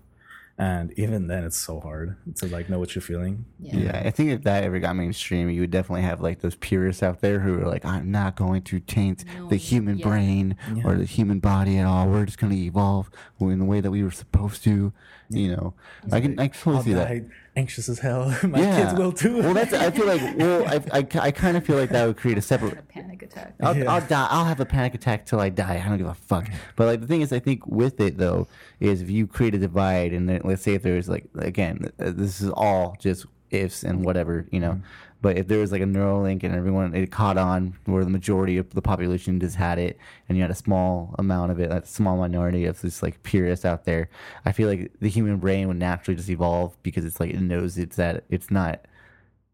[0.59, 3.45] and even then, it's so hard to like know what you're feeling.
[3.59, 3.77] Yeah.
[3.77, 7.03] Yeah, I think if that ever got mainstream, you would definitely have like those purists
[7.03, 10.07] out there who are like, "I'm not going to taint No, the human yeah.
[10.07, 12.07] brain or the human body at all.
[12.09, 14.93] We're just going to evolve in the way that we were supposed to."
[15.31, 15.75] You know,
[16.11, 17.27] I can I can totally I'll see that.
[17.55, 18.29] Die anxious as hell.
[18.43, 19.39] My yeah, kids will too.
[19.39, 22.17] well, that's I feel like well, I I, I kind of feel like that would
[22.17, 22.89] create a A separate.
[22.89, 23.55] panic attack.
[23.61, 23.93] I'll, Yeah.
[23.93, 24.27] I'll die.
[24.31, 25.83] I'll have a panic attack till I die.
[25.85, 26.49] I don't give a fuck.
[26.77, 28.49] But like the thing is, I think with it though,
[28.81, 32.11] is if you create a divide, and then, let's say if there's like again, uh,
[32.15, 34.81] this is all just ifs and whatever, you know.
[35.23, 38.11] But if there was like a neural link and everyone it caught on, where the
[38.11, 39.97] majority of the population just had it,
[40.29, 43.65] and you had a small amount of it, a small minority of just like purists
[43.65, 44.11] out there,
[44.45, 47.79] I feel like the human brain would naturally just evolve because it's like it knows
[47.79, 48.85] it's that it's not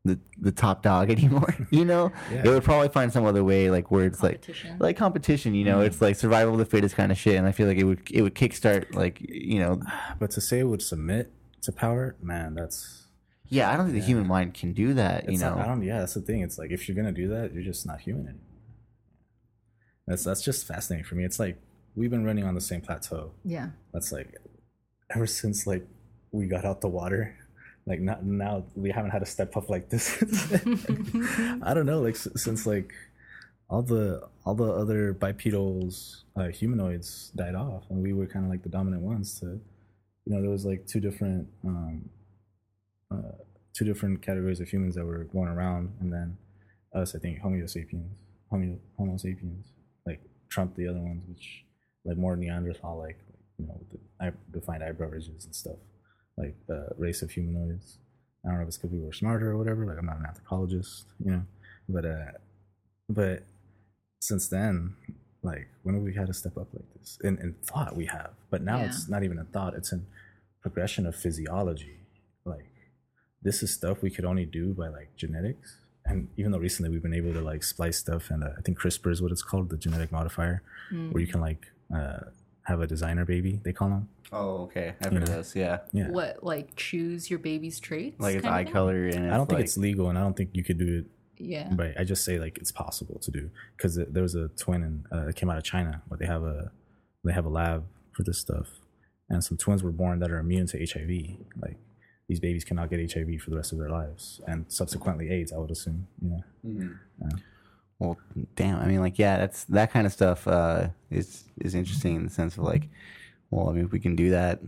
[0.04, 1.54] the the top dog anymore.
[1.70, 2.42] You know, Yeah.
[2.46, 4.42] it would probably find some other way, like where it's like
[4.78, 5.54] like competition.
[5.54, 5.86] You know, mm-hmm.
[5.86, 7.36] it's like survival of the fittest kind of shit.
[7.36, 9.82] And I feel like it would it would kickstart like you know
[10.18, 11.30] But to say it would submit
[11.62, 13.07] to power, man, that's
[13.48, 15.30] Yeah, I don't think the human mind can do that.
[15.30, 15.82] You know, not, I don't.
[15.82, 16.42] Yeah, that's the thing.
[16.42, 18.42] It's like if you're gonna do that, you're just not human anymore.
[20.06, 21.24] That's that's just fascinating for me.
[21.24, 21.58] It's like
[21.94, 23.32] we've been running on the same plateau.
[23.44, 23.70] Yeah.
[23.92, 24.34] That's like
[25.14, 25.86] ever since like
[26.32, 27.36] we got out the water.
[27.86, 30.22] Like not now we haven't had a step up like this.
[31.62, 32.00] I don't know.
[32.00, 32.92] Like since like
[33.68, 38.50] all the all the other bipedals uh, humanoids died off, and we were kind of
[38.50, 39.40] like the dominant ones.
[39.40, 42.08] To you know, there was like two different um,
[43.10, 43.32] uh,
[43.74, 46.36] two different categories of humans that were going around, and then
[46.94, 48.16] us, I think, Homo sapiens,
[48.50, 49.66] Homo, Homo sapiens,
[50.06, 51.64] like trumped the other ones, which
[52.04, 53.18] like more Neanderthal, like
[53.58, 55.76] you know, with the defined eyebrow ridges and stuff,
[56.36, 57.98] like uh, race of humanoids.
[58.44, 59.84] I don't know if it's because we were smarter or whatever.
[59.84, 61.42] Like I'm not an anthropologist, you know,
[61.88, 62.32] but uh,
[63.08, 63.42] but
[64.20, 64.94] since then,
[65.42, 67.18] like when have we had to step up like this?
[67.24, 68.86] In in thought we have, but now Yeah.
[68.86, 70.06] it's not even a thought; it's in
[70.62, 71.97] progression of physiology.
[73.38, 75.76] Like this is stuff we could only do by like genetics.
[76.04, 78.78] And even though recently we've been able to like splice stuff, and uh, I think
[78.78, 80.62] CRISPR is what it's called, the genetic modifier,
[81.12, 82.20] where you can like uh,
[82.64, 83.60] have a designer baby.
[83.62, 84.08] They call them.
[84.32, 84.94] Oh, okay.
[85.02, 85.56] I've heard of this.
[85.56, 86.08] Yeah, Yeah.
[86.10, 88.20] What, like choose your baby's traits?
[88.20, 88.72] like it's eye thing?
[88.72, 90.98] color and I don't think like, it's legal, and I don't think you could do
[90.98, 91.06] it
[91.38, 91.68] Yeah.
[91.74, 91.94] Right.
[91.98, 95.28] I just say like it's possible to do because there was a twin and uh,
[95.28, 96.70] it came out of China where they have a
[97.24, 98.68] they have a lab for this stuff,
[99.28, 101.10] and some twins were born that are immune to HIV.
[101.60, 101.76] Like
[102.28, 105.52] these babies cannot get HIV for the rest of their lives, and subsequently AIDS.
[105.52, 106.06] I would assume.
[106.22, 107.28] You know.
[107.98, 108.16] Well,
[108.54, 108.78] damn.
[108.78, 112.30] I mean, like, yeah, that's that kind of stuff uh, is is interesting in the
[112.30, 112.88] sense of like,
[113.50, 114.60] well, I mean, if we can do that,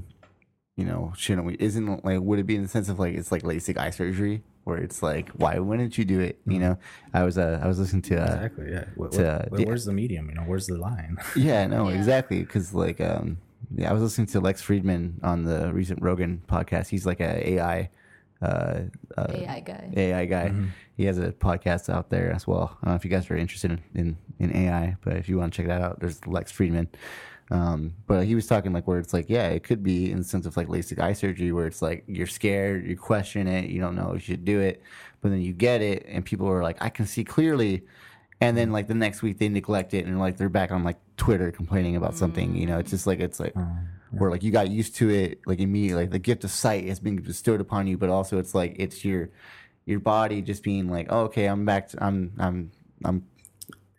[0.77, 1.57] you know, shouldn't we?
[1.61, 4.43] Isn't like, would it be in the sense of like it's like LASIK eye surgery
[4.65, 6.41] where it's like, why wouldn't you do it?
[6.47, 6.79] You know,
[7.15, 8.71] I was uh, I was listening to uh, Exactly.
[8.73, 8.85] Yeah.
[8.97, 10.29] What, to, what- uh, where- where's the medium?
[10.29, 11.17] You know, where's the line?
[11.37, 11.97] Yeah, no, Yeah.
[11.99, 12.41] exactly.
[12.41, 13.39] Because like, um,
[13.75, 16.89] yeah, I was listening to Lex Fridman on the recent Rogan podcast.
[16.89, 17.91] He's like a AI,
[18.43, 18.81] uh,
[19.17, 19.93] uh, AI guy.
[19.97, 20.49] AI guy.
[20.49, 20.67] Mm-hmm.
[20.97, 22.77] He has a podcast out there as well.
[22.83, 25.39] I don't know if you guys are interested in, in, in AI, but if you
[25.39, 26.89] want to check that out, there's Lex Fridman.
[27.51, 30.25] Um, but he was talking like where it's like, yeah, it could be in the
[30.25, 33.81] sense of like LASIK eye surgery where it's like you're scared, you question it, you
[33.81, 34.83] don't know if you should do it,
[35.21, 37.85] but then you get it, and people are like, I can see clearly.
[38.41, 40.97] And then like the next week they neglect it and like they're back on like
[41.21, 42.57] Twitter complaining about something.
[42.57, 43.55] You know, it's just like it's like
[44.11, 46.05] where like you got used to it like immediately.
[46.05, 49.05] Like the gift of sight has been bestowed upon you, but also it's like it's
[49.05, 49.29] your
[49.85, 51.89] your body just being like, oh, okay, I'm back.
[51.89, 52.71] To, I'm I'm
[53.05, 53.27] I'm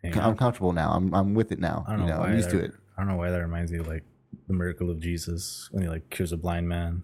[0.04, 0.28] Yeah.
[0.28, 0.90] I'm comfortable now.
[0.94, 1.86] I'm I'm with it now.
[1.88, 2.72] I don't you know, why I'm used to it.
[2.98, 4.04] I don't know why that reminds me of like
[4.48, 7.04] the miracle of Jesus when he like cures a blind man.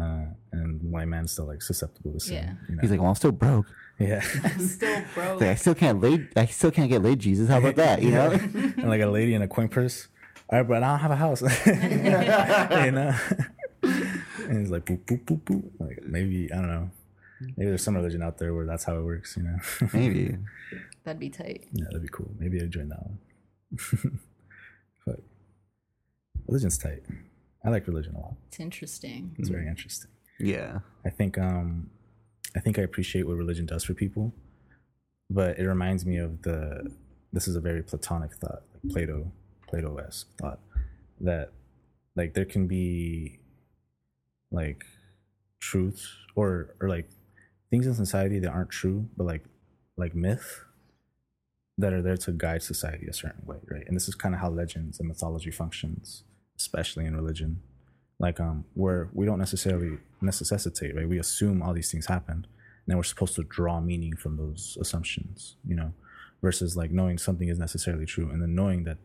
[0.00, 2.34] Uh, and blind man's still like susceptible to sin.
[2.36, 2.54] Yeah.
[2.68, 2.80] You know?
[2.80, 3.66] He's like, well, I'm still broke.
[3.98, 4.20] Yeah.
[4.58, 5.40] Still broke.
[5.40, 6.28] Like, I still can't lay.
[6.36, 7.18] I still can't get laid.
[7.18, 8.02] Jesus, how about that?
[8.02, 8.30] You know?
[8.30, 10.08] and like a lady in a coin purse.
[10.50, 11.42] All right, but I don't have a house.
[11.66, 13.14] you know?
[13.82, 15.70] and he's like, boop, boop, boop, boop.
[15.78, 16.90] Like, maybe, I don't know.
[17.40, 19.58] Maybe there's some religion out there where that's how it works, you know?
[19.92, 20.36] Maybe.
[21.04, 21.66] That'd be tight.
[21.72, 22.30] yeah, that'd be cool.
[22.38, 23.18] Maybe I'd join that one.
[25.06, 25.20] but
[26.46, 27.02] religion's tight.
[27.64, 28.34] I like religion a lot.
[28.48, 29.34] It's interesting.
[29.38, 30.10] It's very interesting.
[30.40, 30.78] Yeah.
[31.04, 31.90] I think um
[32.56, 34.34] I think I appreciate what religion does for people,
[35.30, 36.90] but it reminds me of the
[37.32, 39.30] this is a very platonic thought, like Plato
[39.68, 40.60] Plato-esque thought
[41.20, 41.52] that
[42.16, 43.38] like there can be
[44.50, 44.84] like
[45.60, 47.08] truths or or like
[47.70, 49.44] things in society that aren't true, but like
[49.96, 50.64] like myth
[51.76, 53.84] that are there to guide society a certain way, right?
[53.86, 56.24] And this is kind of how legends and mythology functions,
[56.58, 57.62] especially in religion
[58.18, 62.86] like um where we don't necessarily necessitate right we assume all these things happened and
[62.86, 65.92] then we're supposed to draw meaning from those assumptions you know
[66.42, 68.98] versus like knowing something is necessarily true and then knowing that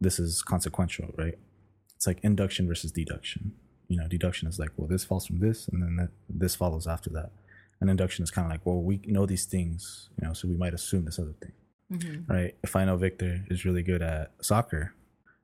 [0.00, 1.38] this is consequential right
[1.96, 3.52] it's like induction versus deduction
[3.88, 6.86] you know deduction is like well this falls from this and then that, this follows
[6.86, 7.30] after that
[7.80, 10.56] and induction is kind of like well we know these things you know so we
[10.56, 11.52] might assume this other thing
[11.92, 12.32] Mm-hmm.
[12.32, 12.54] right?
[12.62, 14.94] If I know Victor is really good at soccer,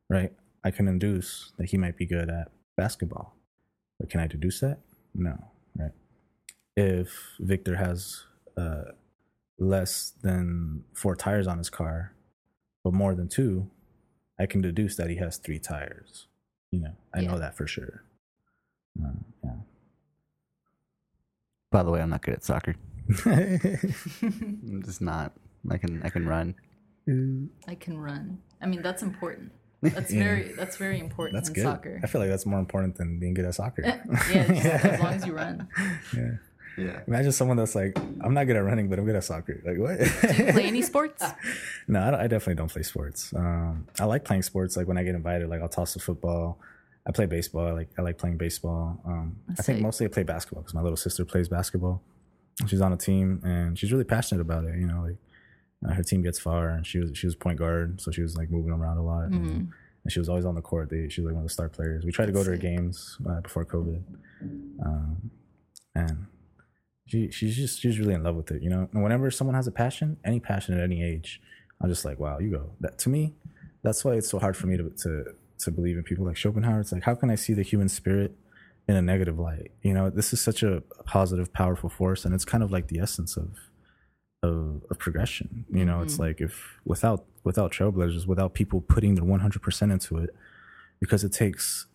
[0.08, 0.32] right,
[0.64, 2.50] I can induce that he might be good at
[2.82, 3.34] basketball.
[3.98, 4.78] But can I deduce that?
[5.14, 5.36] No,
[5.76, 5.90] right?
[6.76, 7.10] If
[7.40, 8.24] Victor has
[8.56, 8.92] uh,
[9.58, 12.14] less than four tires on his car,
[12.84, 13.68] but more than two,
[14.38, 16.28] I can deduce that he has three tires.
[16.70, 17.32] You know, I Yeah.
[17.32, 18.04] know that for sure.
[19.04, 19.48] Uh,
[21.70, 22.76] By the way, I'm not good at soccer.
[23.26, 25.32] I'm just not.
[25.70, 26.54] I can I can run.
[27.66, 28.38] I can run.
[28.62, 29.50] I mean, that's important.
[29.82, 30.24] That's Yeah.
[30.24, 31.62] very that's very important That's in good.
[31.62, 32.00] soccer.
[32.02, 33.82] I feel like that's more important than being good at soccer.
[34.32, 35.68] yeah, just as long as you run.
[36.16, 36.30] yeah.
[36.76, 37.00] Yeah.
[37.08, 39.60] Imagine someone that's like, I'm not good at running, but I'm good at soccer.
[39.64, 39.98] Like what?
[40.54, 41.24] Play any sports?
[41.88, 43.32] no, I, I definitely don't play sports.
[43.34, 44.76] Um, I like playing sports.
[44.76, 46.60] Like when I get invited, like I'll toss the football.
[47.04, 47.66] I play baseball.
[47.66, 49.00] I like I like playing baseball.
[49.04, 49.80] Um, I think sick.
[49.82, 52.00] mostly I play basketball because my little sister plays basketball.
[52.68, 54.78] She's on a team and she's really passionate about it.
[54.78, 55.16] You know, like
[55.86, 58.36] uh, her team gets far and she was she was point guard, so she was
[58.36, 59.24] like moving around a lot.
[59.24, 59.64] And, Mm-hmm.
[60.04, 60.90] and she was always on the court.
[60.90, 62.04] They, she was like one of the star players.
[62.04, 64.02] We tried to go to her games uh, before COVID,
[64.84, 65.30] um,
[65.94, 66.26] and
[67.06, 68.62] she she's just she's really in love with it.
[68.62, 71.40] You know, and whenever someone has a passion, any passion at any age,
[71.80, 72.70] I'm just like, wow, you go.
[72.80, 73.34] That to me,
[73.82, 75.24] that's why it's so hard for me to to
[75.60, 76.80] to believe in people like Schopenhauer.
[76.80, 78.32] It's like, how can I see the human spirit
[78.86, 79.72] in a negative light?
[79.82, 83.00] You know, this is such a positive, powerful force, and it's kind of like the
[83.00, 83.48] essence of
[84.42, 85.64] of, of progression.
[85.70, 86.20] You know, it's mm.
[86.20, 90.30] like if without without trailblazers, without people putting their 100% into it,
[91.00, 91.86] because it takes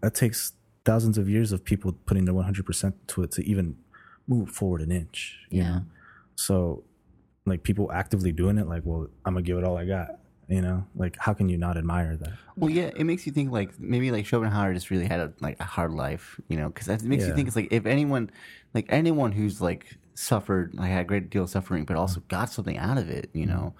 [0.00, 0.52] that takes
[0.84, 3.76] thousands of years of people putting their 100% to it to even
[4.26, 5.38] move forward an inch.
[5.50, 5.70] You Yeah.
[5.70, 5.84] know,
[6.36, 6.84] so
[7.46, 10.18] like people actively doing it, like, well, I'm gonna give it all I got.
[10.50, 12.32] You know, like how can you not admire that?
[12.56, 15.56] Well, yeah, it makes you think like maybe like Schopenhauer just really had a like
[15.60, 18.32] a hard life, you know, because it makes you think it's like if anyone,
[18.74, 22.50] like anyone who's like suffered, like had a great deal of suffering, but also got
[22.50, 23.56] something out of it, you mm-hmm.
[23.56, 23.74] know,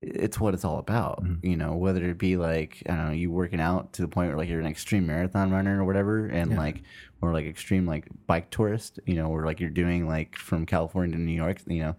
[0.00, 1.44] it's what it's all about, mm-hmm.
[1.44, 4.28] you know, whether it be like I don't know, you working out to the point
[4.28, 6.84] where like you're an extreme marathon runner or whatever, and like
[7.20, 11.16] or like extreme like bike tourist, you know, or like you're doing like from California
[11.16, 11.96] to New York, you know,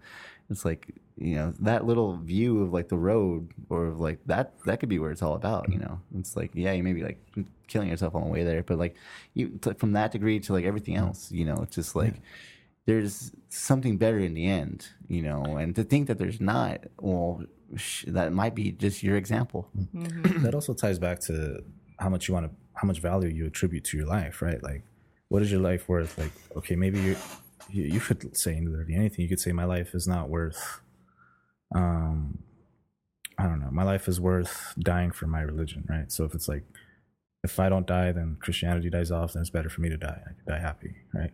[0.48, 4.54] it's like you know that little view of like the road or of like that
[4.64, 6.00] that could be where it's all about you know?
[6.18, 7.18] It's like yeah you may be like
[7.68, 8.96] killing yourself on the way there but like
[9.34, 12.14] you from that degree to like everything else you know it's just like
[12.84, 15.56] there's something better in the end you know?
[15.58, 17.44] And to think that there's not well
[17.76, 19.68] sh- that might be just your example.
[19.94, 20.42] Mm-hmm.
[20.42, 21.62] That also ties back to
[21.98, 24.62] how much you want to how much value you attribute to your life right?
[24.62, 24.82] Like
[25.28, 26.18] what is your life worth?
[26.18, 27.16] Like okay maybe you
[27.70, 29.22] you, you could say literally anything.
[29.22, 30.80] You could say my life is not worth
[31.74, 32.38] um
[33.38, 36.48] i don't know my life is worth dying for my religion right so if it's
[36.48, 36.64] like
[37.44, 40.20] if i don't die then christianity dies off then it's better for me to die
[40.26, 41.32] i could die happy right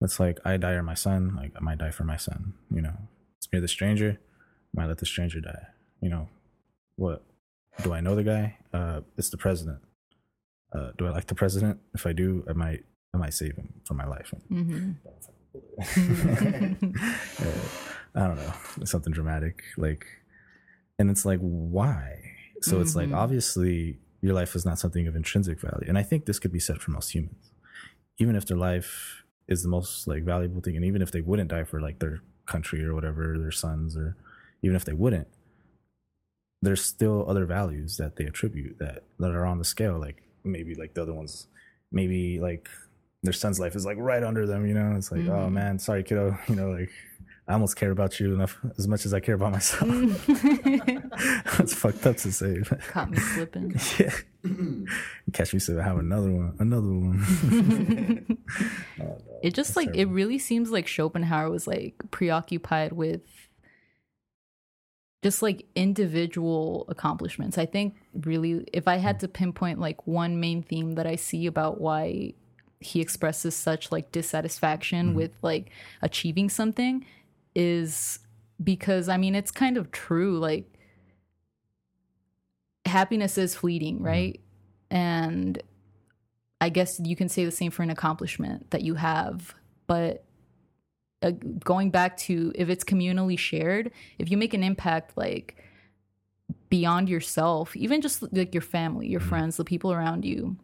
[0.00, 2.80] it's like i die or my son like i might die for my son you
[2.80, 2.96] know
[3.38, 4.18] it's me or the stranger
[4.76, 5.66] I might let the stranger die
[6.00, 6.28] you know
[6.96, 7.24] what
[7.82, 8.56] do I know the guy?
[8.72, 9.78] Uh, it's the president.
[10.72, 11.80] Uh, do I like the president?
[11.94, 14.32] If I do, I might I might save him for my life.
[14.50, 14.92] Mm-hmm.
[17.40, 17.44] Uh,
[18.14, 18.52] I don't know,
[18.84, 20.06] something dramatic, like,
[20.98, 22.32] and it's like why?
[22.62, 23.14] So it's like mm-hmm.
[23.14, 26.60] obviously your life is not something of intrinsic value, and I think this could be
[26.60, 27.52] said for most humans,
[28.18, 31.50] even if their life is the most like valuable thing, and even if they wouldn't
[31.50, 34.16] die for like their country or whatever, their sons, or
[34.62, 35.28] even if they wouldn't,
[36.62, 40.74] there's still other values that they attribute that that are on the scale like maybe
[40.74, 41.46] like the other ones
[41.92, 42.68] maybe like
[43.22, 44.94] their son's life is like right under them you know?
[44.96, 45.54] It's like oh mm-hmm.
[45.54, 46.90] man sorry kiddo you know like
[47.50, 50.26] i almost care about you enough as much as i care about myself.
[51.58, 53.74] That's fucked up to say Caught me slipping.
[53.98, 54.14] yeah.
[55.32, 58.38] Catch me i have another one another one.
[59.02, 63.22] Oh, it just like it really seems like Schopenhauer was like preoccupied with
[65.22, 67.58] just like individual accomplishments.
[67.58, 71.46] I think really if I had to pinpoint like one main theme that I see
[71.46, 72.34] about why
[72.80, 75.16] he expresses such like dissatisfaction mm-hmm.
[75.16, 75.70] with like
[76.00, 77.04] achieving something
[77.54, 78.18] is
[78.62, 80.66] because I mean it's kind of true like
[82.86, 84.40] happiness is fleeting, right?
[84.90, 85.62] And
[86.60, 89.54] I guess you can say the same for an accomplishment that you have,
[89.86, 90.24] but
[91.22, 91.32] uh,
[91.64, 95.62] going back to if it's communally shared, if you make an impact like
[96.68, 100.56] beyond yourself, even just like your family, your friends, the people around you,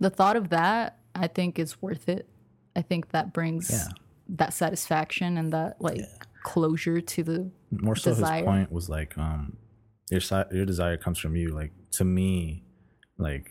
[0.00, 2.28] the thought of that, I think is worth it.
[2.74, 3.88] I think that brings Yeah.
[4.28, 6.00] That satisfaction and that like
[6.42, 8.36] closure to the more so desire.
[8.36, 9.56] his point was like um
[10.10, 10.20] your
[10.52, 11.48] your desire comes from you.
[11.48, 12.64] Like to me
[13.18, 13.50] like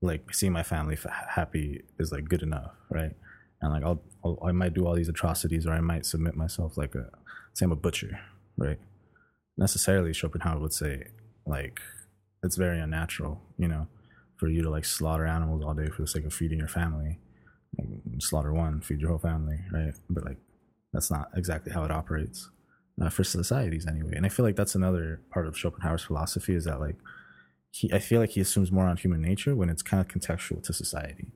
[0.00, 3.14] like seeing my family f- happy is like good enough right?
[3.60, 6.76] And like I'll, I'll i might do all these atrocities or i might submit myself
[6.76, 7.08] like a
[7.54, 8.18] say i'm a butcher
[8.56, 8.78] right?
[9.56, 11.08] Necessarily schopenhauer would say
[11.46, 11.80] like
[12.42, 13.86] it's very unnatural you know
[14.36, 17.18] for you to like slaughter animals all day for the sake of feeding your family
[18.18, 20.36] slaughter one feed your whole family right but like
[20.92, 22.50] that's not exactly how it operates
[23.00, 24.12] uh, for societies anyway.
[24.16, 26.96] And I feel like that's another part of Schopenhauer's philosophy is that like
[27.70, 30.62] he, I feel like he assumes more on human nature when it's kind of contextual
[30.64, 31.28] to society,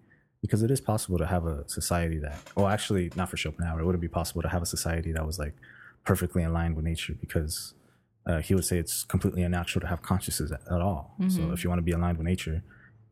[0.42, 3.86] because it is possible to have a society that, well, actually not for Schopenhauer, it
[3.86, 5.54] wouldn't be possible to have a society that was like
[6.04, 7.74] perfectly in line with nature because
[8.26, 11.14] uh, he would say it's completely unnatural to have consciousness at, at all.
[11.28, 12.62] So if you want to be aligned with nature,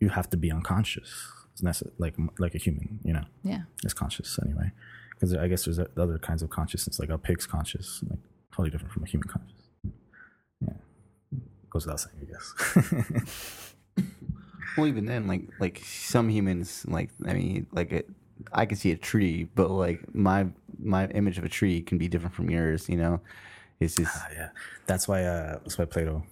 [0.00, 1.30] you have to be unconscious.
[1.54, 3.62] It's necess- like like a human, you know yeah.
[3.82, 4.70] is conscious anyway.
[5.14, 8.18] Because I guess there's other kinds of consciousness, like a pig's conscious, like
[8.52, 9.62] totally different from a human conscious.
[10.60, 10.72] Yeah,
[11.70, 13.74] goes without saying, I guess.
[14.76, 18.10] Well, even then, like like some humans, like I mean, like it,
[18.52, 20.46] I can see a tree, but like my
[20.82, 22.88] my image of a tree can be different from yours.
[22.88, 23.20] You know,
[23.78, 24.48] it's just Ah, yeah,
[24.86, 25.22] that's why.
[25.22, 26.24] Uh, that's why Plato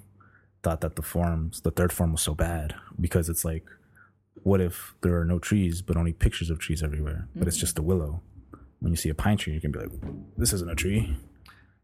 [0.65, 3.65] thought that the forms, the third form, was so bad because it's like,
[4.43, 7.79] what if there are no trees but only pictures of trees everywhere, but it's just
[7.79, 8.23] a willow.
[8.81, 9.93] When you see a pine tree, you can be like,
[10.37, 11.17] "This isn't a tree."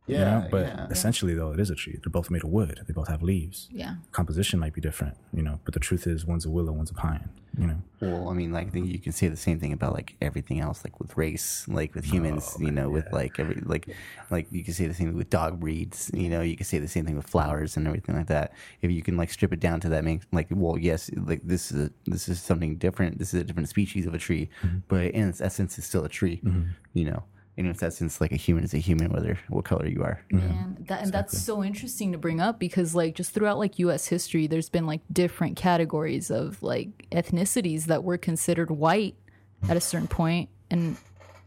[0.08, 0.48] You know?
[0.50, 0.86] But yeah.
[0.90, 1.98] essentially, though, it is a tree.
[2.02, 2.80] They're both made of wood.
[2.86, 3.68] They both have leaves.
[3.70, 3.96] Yeah.
[4.12, 6.94] Composition might be different, you know, but the truth is, one's a willow, one's a
[6.94, 7.28] pine.
[7.58, 7.82] You know.
[8.00, 10.60] Well, I mean, like I think you can say the same thing about like everything
[10.60, 13.88] else, like with race, like with humans, oh, you know, with like every like
[14.30, 16.78] like you can say the same thing with dog breeds, you know, you can say
[16.78, 18.52] the same thing with flowers and everything like that.
[18.80, 21.72] If you can like strip it down to that, makes like well, yes, like this
[21.72, 23.18] is a, this is something different.
[23.18, 24.78] This is a different species of a tree, mm-hmm.
[24.86, 26.70] but in its essence, it's still a tree, mm-hmm.
[26.94, 27.24] you know.
[27.58, 30.22] In its essence, like a human is a human, whether what color you are.
[30.30, 34.06] Man, that, and that's so interesting to bring up because like just throughout like US
[34.06, 39.16] history there's been like different categories of like ethnicities that were considered white
[39.68, 40.96] at a certain point and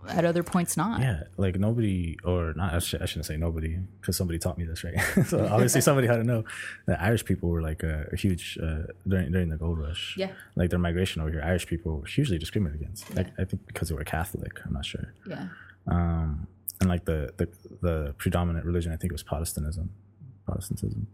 [0.08, 1.00] at other points not.
[1.02, 2.74] Yeah, like nobody, or not.
[2.74, 5.00] I, sh- I shouldn't say nobody, because somebody taught me this, right?
[5.28, 6.44] so obviously somebody had to know
[6.88, 10.16] that Irish people were like a, a huge uh, during during the gold rush.
[10.18, 10.32] Yeah.
[10.56, 13.16] like their migration over here, Irish people were hugely discriminated against.
[13.16, 14.60] Like, I think because they were Catholic.
[14.66, 15.14] I'm not sure.
[15.28, 15.48] Yeah.
[15.88, 16.48] Um,
[16.80, 17.48] and like the, the
[17.82, 19.92] the predominant religion, I think it was Protestantism,
[20.46, 21.08] Protestantism,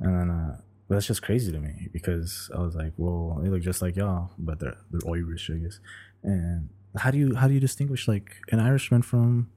[0.00, 0.56] and then uh,
[0.88, 4.30] that's just crazy to me because I was like, well, they look just like y'all,
[4.38, 5.78] but they're they're Irish, I guess.
[6.22, 9.50] And how do you how do you distinguish like an Irishman from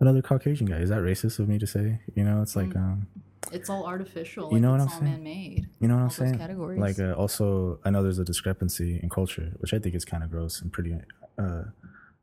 [0.00, 0.76] another Caucasian guy?
[0.76, 2.00] Is that racist of me to say?
[2.14, 3.06] You know, it's like um,
[3.50, 4.48] It's all artificial.
[4.48, 5.04] You like, know what I'm all saying?
[5.04, 5.68] man made.
[5.80, 6.38] you know what I'm saying?
[6.38, 6.80] categories.
[6.80, 10.22] Like uh, also, I know there's a discrepancy in culture, which I think is kind
[10.22, 10.96] of gross and pretty
[11.38, 11.62] uh,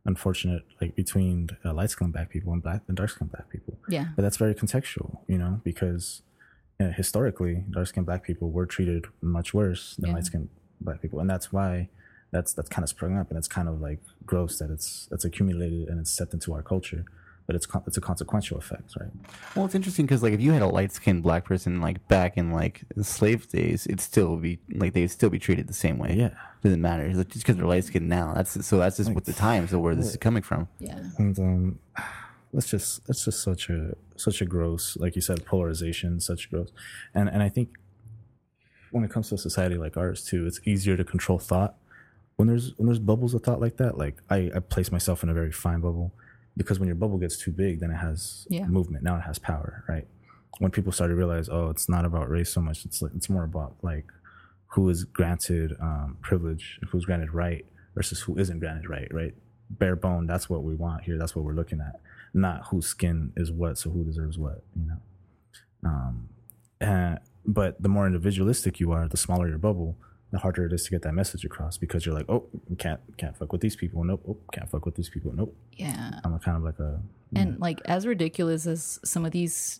[0.05, 3.77] unfortunate, like between uh, light skinned black people and black and dark skinned black people.
[3.89, 4.07] Yeah.
[4.15, 6.21] But that's very contextual, you know, because
[6.79, 10.15] uh, historically, dark skinned black people were treated much worse than Yeah.
[10.15, 10.49] light skinned
[10.81, 11.89] black people, and that's why
[12.31, 15.25] that's that's kind of sprung up, and it's kind of like gross that it's that's
[15.25, 17.03] accumulated and it's set into our culture.
[17.47, 19.09] But it's con- it's a consequential effect, right?
[19.55, 22.37] Well, it's interesting because like if you had a light skinned black person like back
[22.37, 25.97] in like the slave days, it'd still be like they'd still be treated the same
[25.97, 26.13] way.
[26.15, 26.35] Yeah.
[26.63, 28.33] Doesn't matter It's just because they're light skinned now.
[28.33, 30.67] That's so that's just what the times of where this is coming from.
[30.79, 30.99] Yeah.
[31.17, 31.79] and um
[32.53, 36.71] that's just that's just such a such a gross like you said polarization such gross
[37.13, 37.69] and and i think
[38.91, 41.75] when it comes to a society like ours too it's easier to control thought
[42.37, 45.29] when there's when there's bubbles of thought like that like i i place myself in
[45.29, 46.11] a very fine bubble
[46.57, 48.65] because when your bubble gets too big then it has Yeah.
[48.65, 50.07] movement now it has power right
[50.57, 53.29] when people start to realize oh it's not about race so much it's like it's
[53.29, 54.07] more about like
[54.73, 57.65] who is granted um, privilege who's granted right
[57.95, 59.33] versus who isn't granted right right?
[59.69, 61.17] Bare bone that's what we want here.
[61.17, 61.99] That's what we're looking at.
[62.33, 65.89] Not whose skin is what so who deserves what you know?
[65.89, 66.29] Um
[66.81, 69.97] and, but the more individualistic you are the smaller your bubble
[70.31, 72.45] the harder it is to get that message across because you're like oh
[72.77, 74.03] can't can't fuck with these people.
[74.03, 74.21] Nope.
[74.27, 75.31] Oh, can't fuck with these people.
[75.35, 75.55] Nope.
[75.73, 76.19] Yeah.
[76.23, 76.99] i'm a kind of like a
[77.35, 79.79] And like as ridiculous as some of these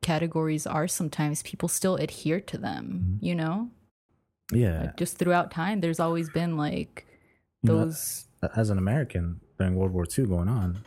[0.00, 2.84] categories are sometimes people still adhere to them,
[3.16, 3.24] Mm-hmm.
[3.26, 3.70] you know?
[4.52, 7.06] Yeah Like just throughout time there's always been like
[7.62, 8.26] You know, those
[8.56, 10.78] as an American during World War II going on,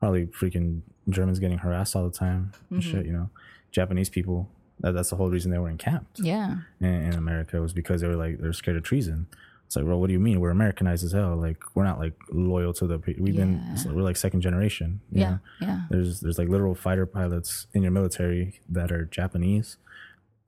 [0.00, 2.90] probably freaking Germans getting harassed all the time and Mm-hmm.
[2.90, 3.30] shit, you know.
[3.70, 4.48] Japanese people,
[4.80, 6.56] that, that's the whole reason they were encamped yeah.
[6.80, 9.26] in, in America was because they were like, they're scared of treason.
[9.66, 10.40] It's like, well, what do you mean?
[10.40, 11.36] We're Americanized as hell.
[11.36, 13.92] Like, we're not like loyal to the, we've been, Yeah.
[13.92, 15.00] we're like second generation.
[15.12, 15.30] you Yeah.
[15.30, 15.38] know?
[15.60, 15.80] Yeah.
[15.90, 19.76] There's, there's like literal fighter pilots in your military that are Japanese.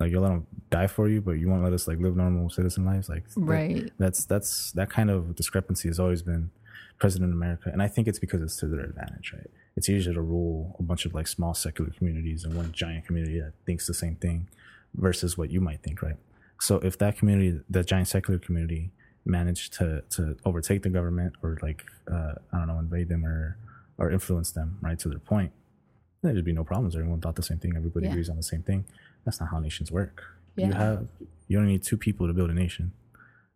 [0.00, 2.48] Like, you'll let them die for you, but you won't let us like live normal
[2.48, 3.08] citizen lives.
[3.08, 3.92] Like, that- Right.
[3.98, 6.50] that's that's that kind of discrepancy has always been
[6.98, 9.50] present in America, and I think it's because it's to their advantage, right?
[9.76, 13.38] It's easier to rule a bunch of like small secular communities and one giant community
[13.40, 14.48] that thinks the same thing
[14.94, 16.16] versus what you might think, right?
[16.60, 18.90] So if that community, that giant secular community,
[19.26, 23.56] managed to to overtake the government or like uh, I don't know, invade them or
[23.98, 25.52] or influence them, right, to their point,
[26.22, 26.96] there'd be no problems.
[26.96, 27.76] Everyone thought the same thing.
[27.76, 28.12] Everybody Yeah.
[28.12, 28.84] agrees on the same thing.
[29.24, 30.22] That's not how nations work.
[30.56, 31.08] You have
[31.48, 32.92] you only need two people to build a nation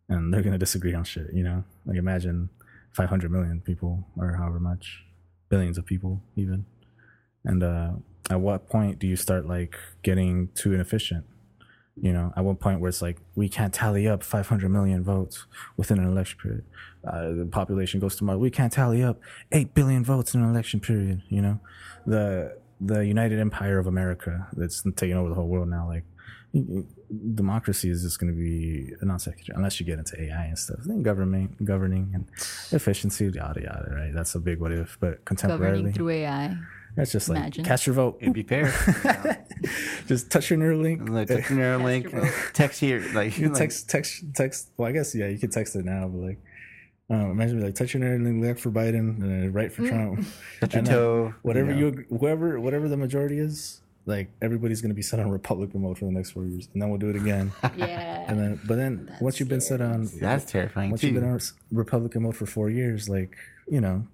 [0.09, 1.27] and they're gonna disagree on shit.
[1.33, 2.49] You know, like imagine
[2.93, 5.03] 500 million people or however much,
[5.49, 6.65] billions of people even.
[7.43, 7.91] And uh,
[8.29, 11.25] at what point do you start like getting too inefficient?
[12.01, 15.45] You know, at one point where it's like we can't tally up 500 million votes
[15.77, 16.65] within an election period.
[17.07, 18.39] Uh, the population goes to Mars.
[18.39, 19.21] We can't tally up
[19.51, 21.21] 8 billion votes in an election period.
[21.29, 21.59] You know,
[22.05, 25.87] the the United Empire of America that's taking over the whole world now.
[25.87, 26.03] Like
[27.35, 30.57] democracy is just going to be a non sequitur unless you get into AI and
[30.57, 30.79] stuff.
[30.85, 32.27] Then government, governing, and
[32.71, 33.91] efficiency, yada yada.
[33.91, 34.13] Right?
[34.13, 34.97] That's a big what if.
[34.99, 36.57] But contemporarily, Governing through AI.
[36.95, 37.65] That's just like Imagine.
[37.65, 38.17] cast your vote.
[38.21, 38.73] It'd be fair.
[40.07, 41.09] just touch your Neuralink.
[41.09, 44.69] like text your Neuralink, text here, like, You can like text, text, text.
[44.77, 46.39] Well, I guess yeah, you can text it now, but like,
[47.09, 50.25] um, imagine like touch your Neuralink, left for Biden, and right for Trump.
[50.59, 51.77] touch your and then toe, whatever know.
[51.77, 56.05] you, whoever, whatever the majority is, like everybody's gonna be set on Republican mode for
[56.05, 57.51] the next four years, and then we'll do it again.
[57.77, 58.25] Yeah.
[58.27, 61.07] And then, but then once you've been set on, That's terrifying once too.
[61.07, 61.39] you've been on
[61.71, 63.35] Republican mode for four years, like
[63.69, 64.07] you know,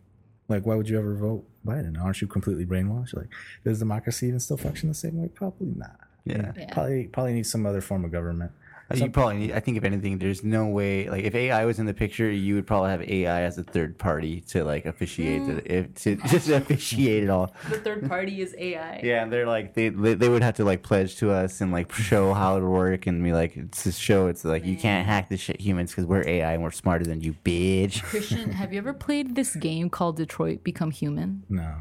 [0.50, 2.02] like why would you ever vote Biden?
[2.02, 3.16] Aren't you completely brainwashed?
[3.16, 3.30] Like,
[3.64, 5.30] does democracy even still function the same way?
[5.30, 5.98] Probably not.
[6.26, 6.52] Yeah.
[6.58, 6.74] Yeah.
[6.74, 8.52] Probably, probably need some other form of government.
[9.00, 9.52] You probably need.
[9.54, 11.10] I think if anything, there's no way.
[11.10, 13.98] Like if AI was in the picture, you would probably have AI as a third
[13.98, 15.58] party to like officiate Mm.
[15.60, 17.54] it, if, to just officiate it all.
[17.70, 19.02] the third party is AI.
[19.04, 21.72] Yeah, and they're like they they they would have to like pledge to us and
[21.72, 24.76] like show how it would work and be like it's to show it's like you
[24.78, 28.02] can't hack this shit humans because we're AI and we're smarter than you, bitch.
[28.04, 31.44] Christian, have you ever played this game called Detroit Become Human?
[31.50, 31.76] No.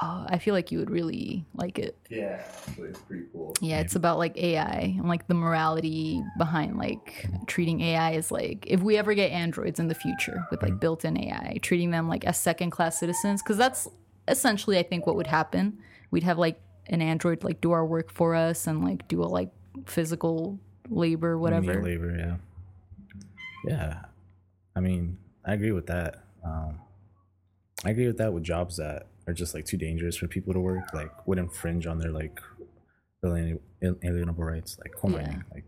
[0.00, 1.96] Oh, I feel like you would really like it.
[2.10, 2.38] Yeah,
[2.78, 3.54] it's pretty cool.
[3.62, 8.66] Yeah, it's about like AI and like the morality behind like treating AI as like
[8.66, 12.26] if we ever get androids in the future with like built-in AI, treating them like
[12.26, 13.88] as second-class citizens because that's
[14.28, 15.78] essentially I think what would happen.
[16.10, 19.24] We'd have like an android like do our work for us and like do a
[19.24, 19.50] like
[19.86, 20.58] physical
[20.90, 21.80] labor whatever.
[21.80, 22.36] Menial labor, yeah.
[23.64, 24.00] Yeah.
[24.74, 26.22] I mean, I agree with that.
[26.44, 26.80] Um,
[27.84, 30.60] I agree with that with jobs that are just like too dangerous for people to
[30.60, 32.40] work, like would infringe on their like
[33.24, 35.38] alien- alienable rights, like coal Yeah.
[35.52, 35.64] Like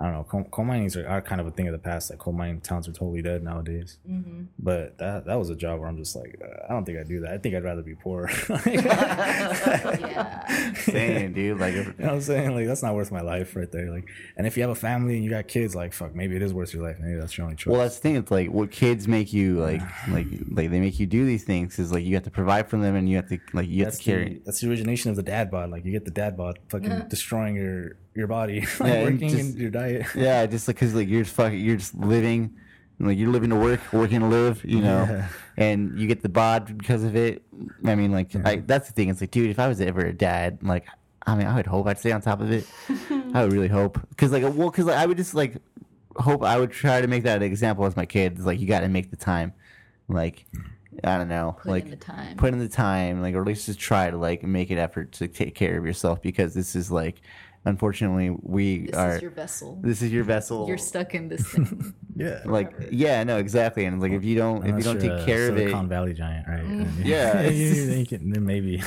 [0.00, 2.10] I don't know, coal, coal minings are, are kind of a thing of the past.
[2.10, 3.98] Like coal mining towns are totally dead nowadays.
[4.08, 4.46] Mhm.
[4.58, 7.06] But that that was a job where I'm just like, uh, I don't think I'd
[7.06, 7.32] do that.
[7.32, 8.28] I think I'd rather be poor.
[8.66, 10.72] yeah.
[10.74, 12.54] Saying, dude, like if, You know what I'm saying?
[12.56, 13.88] Like that's not worth my life right there.
[13.90, 16.42] Like, and if you have a family and you got kids, like fuck, maybe it
[16.42, 16.96] is worth your life.
[17.00, 17.70] Maybe that's your only choice.
[17.70, 18.16] Well, that's the thing.
[18.16, 21.78] It's like what kids make you like, like, like they make you do these things.
[21.78, 23.92] Is like you have to provide for them, and you have to like you have
[23.92, 24.34] that's to carry.
[24.34, 25.70] the, that's the origination of the dad bod.
[25.70, 29.54] Like you get the dad bod, fucking destroying your your body, like, Yeah, working just-
[29.54, 30.06] in your diet.
[30.14, 32.56] Yeah, just like because like you're just fucking, you're just living,
[33.00, 35.28] like you're living to work, working to live, you know, Yeah.
[35.56, 37.42] and you get the bod because of it.
[37.84, 39.08] I mean, like I, that's the thing.
[39.08, 40.86] It's like, dude, if I was ever a dad, like,
[41.26, 42.66] I mean, I would hope I'd stay on top of it.
[43.34, 45.56] I would really hope, because like, well, because like, I would just like
[46.16, 48.44] hope I would try to make that an example as my kids.
[48.46, 49.52] Like, you got to make the time,
[50.08, 50.46] like.
[51.02, 52.36] I don't know, Put like in the time.
[52.36, 55.10] put in the time, like, or at least just try to like make an effort
[55.14, 57.20] to take care of yourself because this is like,
[57.64, 59.16] unfortunately, we This are.
[59.16, 59.78] is your vessel.
[59.82, 60.66] this is your vessel.
[60.68, 61.94] You're stuck in this thing.
[62.16, 65.48] Yeah, like yeah no exactly and like if you don't if you don't take care
[65.48, 66.62] of it Silicon Valley giant, right?
[66.64, 67.04] Mm.
[67.04, 68.80] Yeah, you- just- then, then maybe.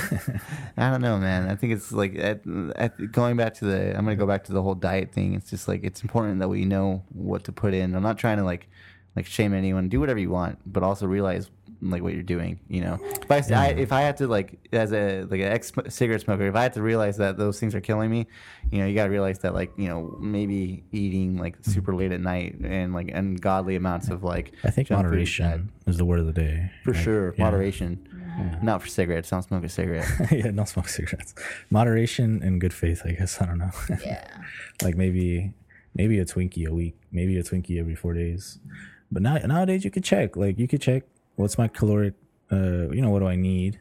[0.78, 2.40] i don't know man i think it's like at,
[2.78, 5.50] at going back to the i'm gonna go back to the whole diet thing it's
[5.50, 8.46] just like it's important that we know what to put in i'm not trying to
[8.46, 8.70] like
[9.18, 11.50] like shame anyone do whatever you want but also realize
[11.82, 14.94] like what you're doing you know if i, I if i had to like as
[14.94, 17.82] a like an ex cigarette smoker if i had to realize that those things are
[17.82, 18.28] killing me
[18.72, 21.72] you know you gotta realize that like you know maybe eating like mm-hmm.
[21.72, 25.40] super late at night and like ungodly amounts of like I think junk food is
[25.40, 26.72] moderation is the word of the day.
[26.84, 27.44] For Like, sure, yeah.
[27.44, 28.08] moderation.
[28.62, 29.32] Not for cigarettes.
[29.32, 30.08] Don't smoke a cigarette.
[30.32, 31.34] yeah, don't smoke cigarettes.
[31.72, 33.42] Moderation and good faith, I guess.
[33.42, 33.72] I don't know.
[34.06, 34.28] yeah.
[34.84, 35.54] like maybe
[35.96, 38.60] maybe a Twinkie a week, maybe a Twinkie every four days.
[39.12, 40.36] But now nowadays you could check.
[40.36, 41.04] Like you could check
[41.38, 42.14] what's my caloric.
[42.52, 43.80] Uh, you know what do I need?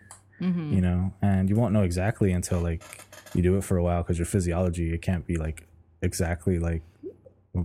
[0.75, 2.83] You know, and you won't know exactly until like
[3.35, 5.67] you do it for a while because your physiology it can't be like
[6.03, 6.83] exactly like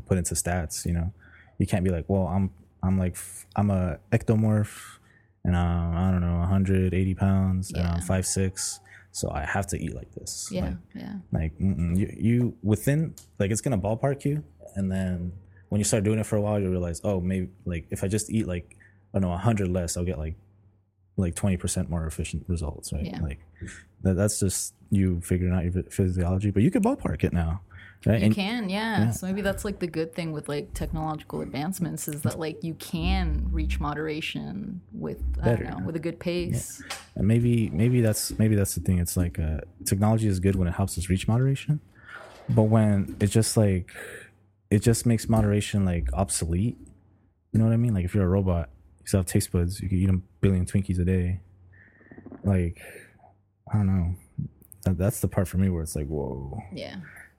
[0.05, 0.85] put into stats.
[0.85, 1.13] You know,
[1.59, 2.49] you can't be like, well, I'm
[2.83, 3.17] I'm like
[3.55, 4.97] i'm a ectomorph,
[5.43, 8.79] and um, I don't know, 180 pounds, and I'm five six,
[9.11, 10.49] so I have to eat like this.
[10.51, 10.65] Yeah.
[10.65, 11.13] Like, yeah.
[11.31, 14.43] like you, you within like it's gonna ballpark you,
[14.75, 15.33] and then
[15.69, 18.07] when you start doing it for a while, you realize, oh, maybe like if I
[18.07, 18.77] just eat like
[19.13, 20.35] I don't know, hundred less, I'll get like
[21.17, 23.05] like twenty percent more efficient results, right?
[23.05, 23.19] Yeah.
[23.21, 23.39] Like
[24.03, 27.61] that, that's just you figuring out your physiology, but you could ballpark it now,
[28.05, 28.19] right?
[28.19, 29.11] You And- can, yeah.
[29.11, 32.73] So maybe that's like the good thing with like technological advancements is that like you
[32.75, 35.63] can reach moderation with I Better.
[35.65, 36.81] don't know with a good pace.
[37.15, 38.99] And maybe maybe that's maybe that's the thing.
[38.99, 41.81] It's like uh, technology is good when it helps us reach moderation,
[42.49, 43.91] but when it just like
[44.69, 46.77] it just makes moderation like obsolete.
[47.51, 47.93] You know what I mean?
[47.93, 48.69] Like if you're a robot,
[49.01, 49.79] you still have taste buds.
[49.81, 51.39] You can eat a billion Twinkies a day.
[52.43, 52.81] Like
[53.71, 54.15] I don't know.
[54.85, 56.61] That, that's the part for me where it's like whoa.
[56.73, 56.95] Yeah.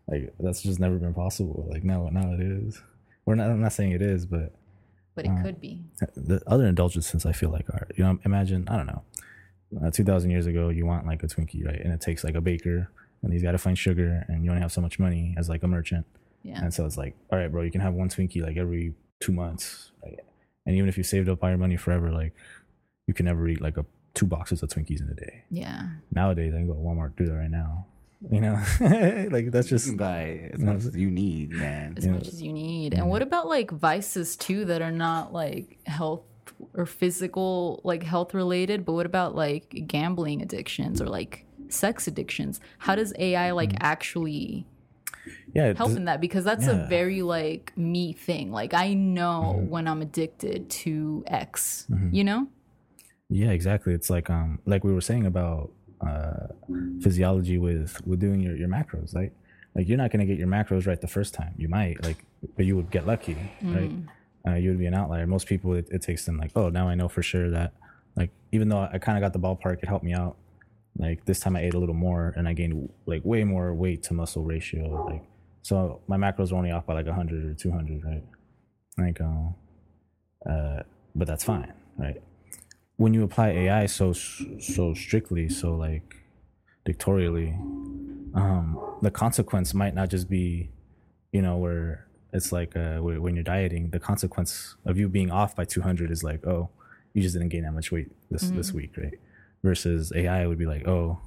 [0.08, 1.66] Like that's just never been possible.
[1.70, 2.80] Like now now it is.
[3.24, 3.50] We're not.
[3.50, 4.52] I'm not saying it is, but
[5.14, 5.80] But it could be.
[6.16, 9.02] the other indulgences I feel like are you know imagine I don't know,
[9.84, 12.34] uh, two thousand years ago you want like a Twinkie right, and it takes like
[12.34, 12.90] a baker
[13.22, 15.62] and he's got to find sugar, and you only have so much money as like
[15.62, 16.04] a merchant,
[16.42, 16.60] Yeah.
[16.60, 19.30] and so it's like all right, bro, you can have one Twinkie like every two
[19.32, 19.91] months?
[20.66, 22.34] And even if you saved up all your money forever, like
[23.06, 23.84] you can never eat like a
[24.14, 25.44] two boxes of Twinkies in a day.
[25.50, 25.88] Yeah.
[26.14, 27.86] Nowadays, I can go to Walmart do that right now.
[28.30, 28.62] You know,
[29.32, 31.94] like that's just Buy as much as you need, man.
[31.96, 32.94] As much as you need.
[32.94, 36.22] And what about like vices too that are not like health
[36.74, 42.60] or physical, like health related, but what about like gambling addictions or like sex addictions?
[42.78, 43.84] How does AI like mm-hmm.
[43.84, 44.66] actually
[45.54, 45.72] yeah.
[45.74, 46.20] help in that?
[46.20, 46.84] Because that's Yeah.
[46.84, 48.50] a very like me thing.
[48.52, 52.48] Like I know when I'm addicted to X, you know?
[53.28, 53.94] Yeah, exactly.
[53.94, 56.48] It's like um like we were saying about uh
[57.00, 59.32] physiology with with doing your, your macros, right?
[59.74, 61.54] Like you're not gonna get your macros right the first time.
[61.56, 62.24] You might, like
[62.56, 63.90] but you would get lucky, right?
[64.46, 65.26] Uh, you would be an outlier.
[65.26, 67.72] Most people it, it takes them like, oh now I know for sure that
[68.16, 70.36] like even though I kinda got the ballpark, it helped me out.
[70.98, 74.02] Like this time I ate a little more and I gained like way more weight
[74.04, 75.06] to muscle ratio.
[75.10, 75.24] Like
[75.62, 78.24] so my macros were only off by like hundred or two hundred, right?
[78.98, 79.54] Like um
[80.48, 80.82] uh
[81.14, 82.22] but that's fine, right?
[82.96, 86.16] when you apply AI so so strictly, so like
[86.84, 87.50] dictatorially,
[88.34, 90.70] um, the consequence might not just be,
[91.32, 95.56] you know, where it's like uh, when you're dieting, the consequence of you being off
[95.56, 96.70] by 200 is like, oh,
[97.12, 99.18] you just didn't gain that much weight this this week, right?
[99.62, 101.20] Versus AI would be like, oh,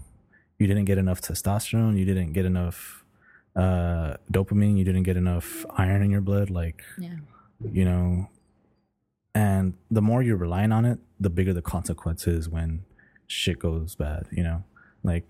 [0.60, 3.06] you didn't get enough testosterone, you didn't get enough
[3.56, 7.16] uh, dopamine, you didn't get enough iron in your blood, like Yeah.
[7.72, 8.30] you know?
[9.34, 12.84] And the more you're relying on it the bigger the consequences when
[13.28, 14.64] shit goes bad you know?
[15.04, 15.26] Like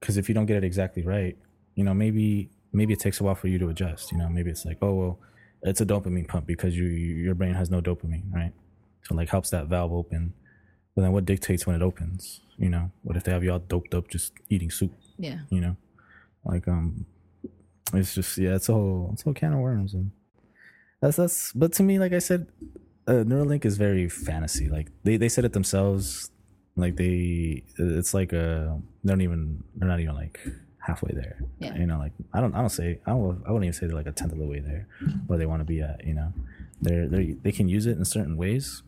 [0.00, 1.36] because if you don't get it exactly right
[1.74, 4.28] you know maybe maybe it takes a while for you to adjust you know?
[4.28, 5.18] Maybe it's like oh well
[5.62, 8.52] it's a dopamine pump because you, you your brain has no dopamine right?
[9.02, 10.34] So like helps that valve open
[10.96, 12.90] but then what dictates when it opens you know?
[13.02, 14.92] What if they have you all doped up just eating soup?
[15.18, 15.40] Yeah.
[15.50, 15.76] you know?
[16.44, 17.06] Like um
[17.92, 20.10] it's just yeah it's a whole it's a whole can of worms and
[21.00, 22.48] that's that's but to me like i said
[23.06, 24.68] uh, neuralink is very fantasy.
[24.68, 26.30] Like they they said it themselves.
[26.76, 28.74] Like they it's like uh
[29.04, 30.40] they don't even they're not even like
[30.78, 31.40] halfway there.
[31.58, 31.74] Yeah.
[31.74, 33.96] you know like i don't i don't say i don't i wouldn't even say they're
[33.96, 34.86] like a tenth of the way there
[35.26, 36.32] where they want to be at you know?
[36.82, 38.82] They're they they can use it in certain ways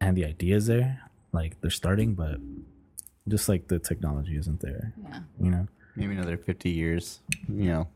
[0.00, 1.00] and the idea is there
[1.32, 2.36] like they're starting but
[3.28, 5.20] just like the technology isn't there Yeah.
[5.40, 5.66] you know
[5.98, 7.20] Maybe another 50 years.
[7.48, 7.88] You know,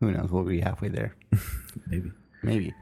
[0.00, 0.30] who knows?
[0.32, 1.14] We'll be halfway there.
[1.86, 2.10] maybe
[2.42, 2.72] Maybe.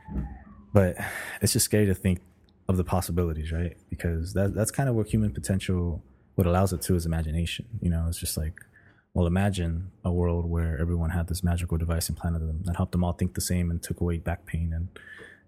[0.73, 0.97] but
[1.43, 2.20] it's just scary to think
[2.69, 6.03] of the possibilities right because that that's kind of what human potential
[6.36, 8.61] what allows it to is imagination you know it's just like
[9.15, 12.93] well imagine a world where everyone had this magical device implanted in them that helped
[12.93, 14.89] them all think the same and took away back pain and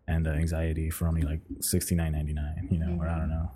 [0.07, 3.51] and uh, anxiety for only like 69.99 you know or i don't know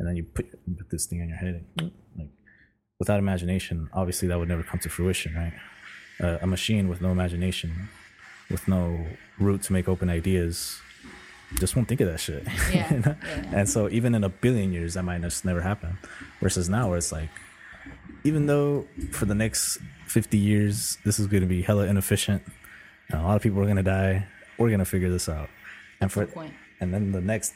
[0.00, 2.30] and then you put, put this thing on your head and, like
[2.98, 5.52] without imagination obviously that would never come to fruition right
[6.20, 7.88] uh, a machine with no imagination
[8.50, 9.06] with no
[9.38, 10.80] root to make open ideas
[11.58, 12.46] just won't think of that shit.
[12.72, 13.16] Yeah, You know?
[13.22, 13.52] yeah.
[13.52, 15.98] And so even in a billion years, that might just never happen.
[16.40, 17.30] Versus now, where it's like,
[18.24, 22.42] even though for the next 50 years, this is going to be hella inefficient,
[23.08, 24.26] and a lot of people are going to die,
[24.58, 25.48] we're going to figure this out.
[26.00, 26.28] And for
[26.80, 27.54] and then the next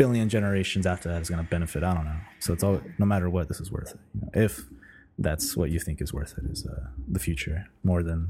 [0.00, 1.80] billion generations after that is going to benefit.
[1.90, 2.20] I don't know.
[2.44, 4.00] So it's all, no matter what, this is worth it.
[4.14, 4.52] You know, if
[5.26, 6.86] that's what you think is worth it, is uh,
[7.16, 7.58] the future
[7.90, 8.20] more than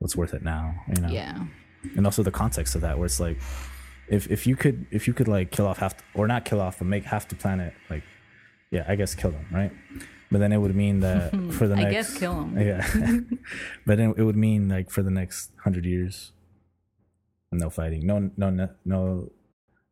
[0.00, 0.64] what's worth it now.
[0.94, 1.46] You know Yeah.
[1.96, 3.38] and also the context of that where it's like
[4.16, 6.74] if if you could if you could like kill off half or not kill off
[6.80, 8.04] but make half the planet like
[8.74, 9.72] yeah i guess kill them right
[10.30, 12.50] but then it would mean that for the I next guess kill 'em.
[12.68, 12.82] yeah
[13.86, 16.32] but then it would mean like for the next 100 years
[17.52, 19.30] no fighting no no no, no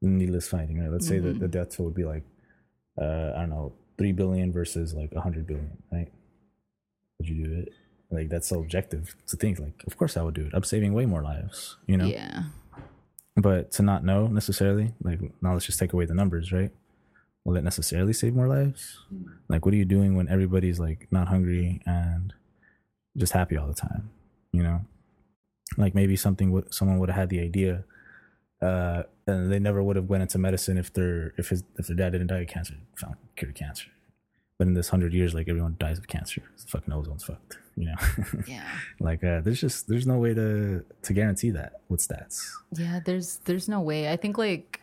[0.04, 0.90] needless fighting right?
[0.90, 2.24] Let's say that the death toll would be like
[3.00, 6.10] uh i don't know 3 billion versus like 100 billion right?
[7.18, 7.68] Would you do it?
[8.10, 10.52] Like that's so objective to think like of course i would do it.
[10.54, 12.06] I'm saving way more lives you know?
[12.06, 12.44] Yeah.
[13.36, 16.70] but to not know necessarily like now let's just take away the numbers right?
[17.44, 19.00] Will it necessarily save more lives?
[19.48, 22.32] Like what are you doing when everybody's like not hungry and
[23.16, 24.10] just happy all the time
[24.52, 24.80] you know?
[25.76, 27.84] Like maybe something would someone would have had the idea
[28.62, 31.96] uh and they never would have went into medicine if their if his if their
[31.96, 33.88] dad didn't die of cancer found cured cancer
[34.58, 37.86] but in this hundred years like everyone dies of cancer the fucking ozone's fucked you
[37.86, 37.94] know
[38.46, 38.66] Yeah.
[39.00, 42.42] like uh there's just there's no way to to guarantee that with stats
[42.76, 44.10] Yeah, there's there's no way.
[44.12, 44.80] I think like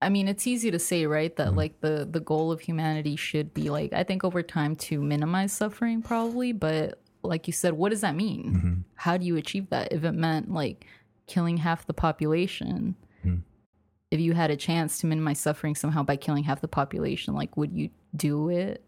[0.00, 3.52] I mean, it's easy to say, right, that like the the goal of humanity should
[3.52, 7.90] be like I think over time to minimize suffering probably, but like you said, what
[7.90, 8.84] does that mean?
[8.94, 9.92] How do you achieve that?
[9.92, 10.86] If it meant like
[11.26, 12.94] killing half the population,
[14.10, 17.56] if you had a chance to minimize suffering somehow by killing half the population, like
[17.56, 18.82] would you do it?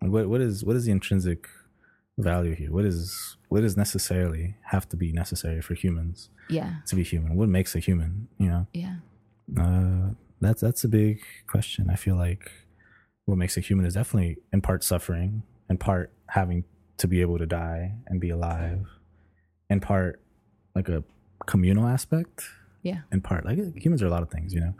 [0.00, 1.46] what what is what is the intrinsic
[2.18, 6.76] value here what is what does necessarily have to be necessary for humans Yeah.
[6.86, 8.96] to be human what makes a human you know Yeah.
[9.58, 10.10] uh
[10.40, 12.50] that's that's a big question i feel like
[13.26, 16.64] what makes a human is definitely in part suffering, in part having
[16.96, 18.86] to be able to die and be alive,
[19.68, 20.20] in part
[20.74, 21.04] like a
[21.46, 22.44] communal aspect,
[22.82, 23.00] Yeah.
[23.12, 24.74] in part like humans are a lot of things, you know,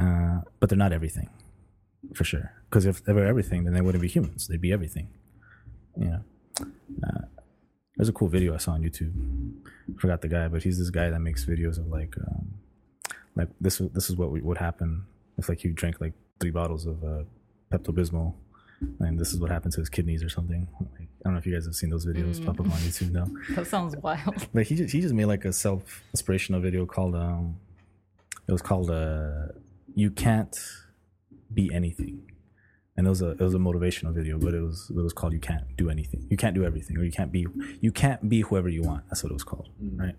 [0.00, 1.30] uh, but they're not everything,
[2.14, 2.52] for sure.
[2.68, 5.08] Because if they were everything, then they wouldn't be humans; they'd be everything.
[5.96, 6.20] You know,
[7.06, 7.24] uh,
[7.96, 9.12] there's a cool video I saw on YouTube.
[9.98, 12.54] forgot the guy, but he's this guy that makes videos of like, um,
[13.36, 13.78] like this.
[13.92, 15.04] This is what would happen
[15.38, 17.24] if like you drank like three bottles of uh,
[17.72, 18.34] Pepto Bismol,
[19.00, 20.68] and this is what happened to his kidneys or something.
[20.80, 23.12] Like, I don't know if you guys have seen those videos pop up on YouTube
[23.12, 23.26] now.
[23.54, 24.48] That sounds wild.
[24.54, 27.56] But he just he just made like a self inspirational video called um
[28.48, 29.48] it was called uh
[29.94, 30.56] you can't
[31.52, 32.22] be anything.
[32.96, 35.32] And it was a it was a motivational video, but it was it was called
[35.32, 36.26] you can't do anything.
[36.30, 37.46] You can't do everything or you can't be
[37.80, 39.04] you can't be whoever you want.
[39.08, 40.16] That's what it was called, right?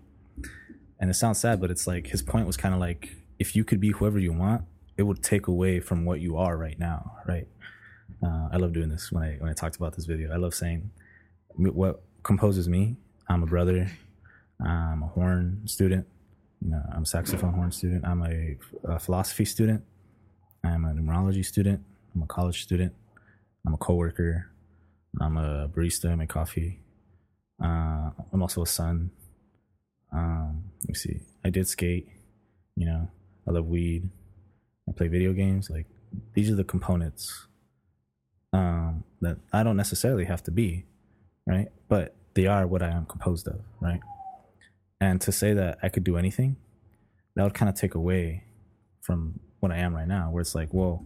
[1.00, 3.64] And it sounds sad, but it's like his point was kind of like if you
[3.64, 4.62] could be whoever you want,
[4.96, 7.48] it would take away from what you are right now, right?
[8.22, 10.32] Uh, I love doing this when I when I talked about this video.
[10.32, 10.90] I love saying
[11.56, 12.96] what composes me.
[13.28, 13.90] I'm a brother.
[14.64, 16.06] I'm a horn student.
[16.60, 18.06] You know, I'm a saxophone horn student.
[18.06, 19.82] I'm a, a philosophy student.
[20.64, 21.82] I'm a numerology student.
[22.14, 22.92] I'm a college student.
[23.66, 24.50] I'm a coworker.
[25.20, 26.10] I'm a barista.
[26.10, 26.80] I make coffee.
[27.62, 29.10] Uh, I'm also a son.
[30.12, 31.20] Um, let me see.
[31.44, 32.08] I did skate.
[32.76, 33.10] You know,
[33.46, 34.08] I love weed.
[34.88, 35.70] I play video games.
[35.70, 35.86] Like
[36.34, 37.46] these are the components
[38.52, 40.84] um, that I don't necessarily have to be,
[41.46, 41.68] right?
[41.88, 44.00] But they are what I am composed of, right?
[45.00, 46.56] And to say that I could do anything,
[47.34, 48.44] that would kind of take away
[49.00, 51.04] from what I am right now, where it's like, whoa,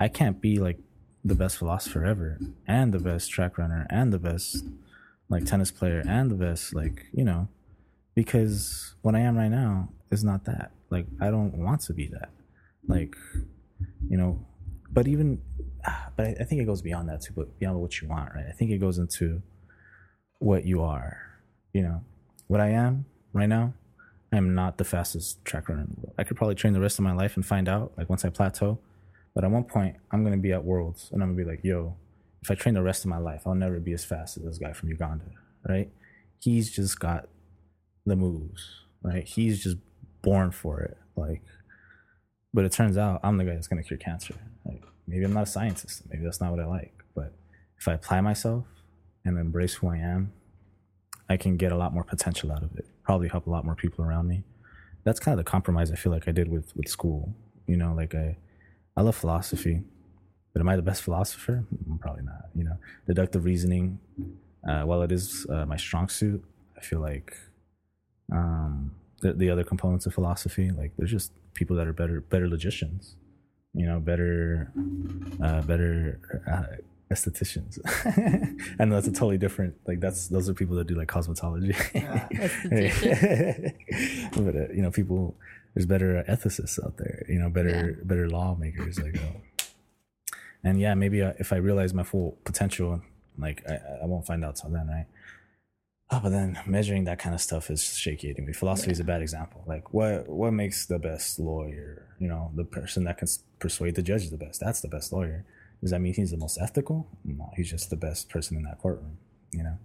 [0.00, 0.78] I can't be like
[1.24, 4.64] the best philosopher ever, and the best track runner, and the best
[5.28, 7.48] like tennis player, and the best like you know,
[8.14, 10.70] because what I am right now is not that.
[10.90, 12.30] Like I don't want to be that.
[12.86, 13.16] Like
[14.08, 14.44] you know,
[14.90, 15.40] but even
[15.86, 18.34] ah, but I, I think it goes beyond that too, but beyond what you want,
[18.34, 18.46] right?
[18.48, 19.42] I think it goes into
[20.38, 21.18] what you are.
[21.72, 22.00] You know,
[22.46, 23.74] what I am right now,
[24.32, 26.14] I am not the fastest track runner in the world.
[26.18, 28.30] I could probably train the rest of my life and find out, like once I
[28.30, 28.78] plateau.
[29.34, 31.96] But at one point, I'm gonna be at Worlds and I'm gonna be like, yo,
[32.42, 34.58] if I train the rest of my life, I'll never be as fast as this
[34.58, 35.24] guy from Uganda,
[35.68, 35.90] right?
[36.40, 37.28] He's just got
[38.06, 39.24] the moves, right?
[39.24, 39.76] He's just
[40.22, 40.96] born for it.
[41.16, 41.42] Like,
[42.54, 44.34] but it turns out I'm the guy that's gonna cure cancer.
[44.64, 46.02] Like, maybe I'm not a scientist.
[46.08, 46.94] Maybe that's not what I like.
[47.14, 47.32] But
[47.78, 48.64] if I apply myself
[49.24, 50.32] and embrace who I am,
[51.28, 52.86] I can get a lot more potential out of it.
[53.02, 54.44] Probably help a lot more people around me.
[55.04, 57.34] That's kind of the compromise I feel like I did with with school.
[57.66, 58.36] You know, like I
[58.96, 59.82] I love philosophy,
[60.52, 61.64] but am I the best philosopher?
[61.88, 62.48] Mm, Probably not.
[62.54, 62.76] You know,
[63.06, 63.98] deductive reasoning,
[64.68, 66.42] uh, while it is uh, my strong suit,
[66.76, 67.36] I feel like
[68.32, 72.48] um, the, the other components of philosophy, like there's just people that are better better
[72.48, 73.16] logicians,
[73.74, 74.70] you know, better
[75.42, 76.76] uh, better uh,
[77.10, 77.78] estheticians.
[78.78, 79.74] I know that's a totally different.
[79.86, 81.74] Like that's those are people that do like cosmetology.
[84.34, 85.34] but uh, you know, people
[85.74, 87.26] there's better ethicists out there.
[87.28, 89.00] You know, better better lawmakers.
[89.00, 93.02] Like, uh, and yeah, maybe uh, if I realize my full potential,
[93.36, 95.06] like I, I won't find out till then, right?
[96.10, 98.54] Oh, but then measuring that kind of stuff is shaky to me.
[98.54, 99.62] Philosophy is a bad example.
[99.66, 102.06] Like, what what makes the best lawyer?
[102.18, 103.28] You know, the person that can
[103.58, 104.60] persuade the judge the best.
[104.60, 105.44] That's the best lawyer.
[105.82, 107.06] Does that mean he's the most ethical?
[107.24, 109.18] No, he's just the best person in that courtroom.
[109.52, 109.78] You know,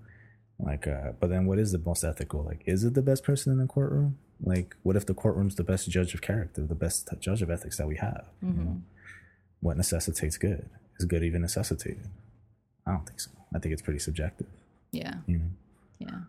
[0.60, 2.44] like, uh, but then what is the most ethical?
[2.44, 4.18] Like, is it the best person in the courtroom?
[4.42, 7.78] Like, what if the courtroom's the best judge of character, the best judge of ethics
[7.78, 8.28] that we have?
[8.42, 8.82] You know,
[9.60, 10.70] what necessitates good?
[11.00, 12.08] Is good even necessitated?
[12.88, 13.32] I don't think so.
[13.54, 14.48] I think it's pretty subjective.
[14.92, 15.16] Yeah.
[15.28, 15.50] You know.
[16.00, 16.22] Yeah.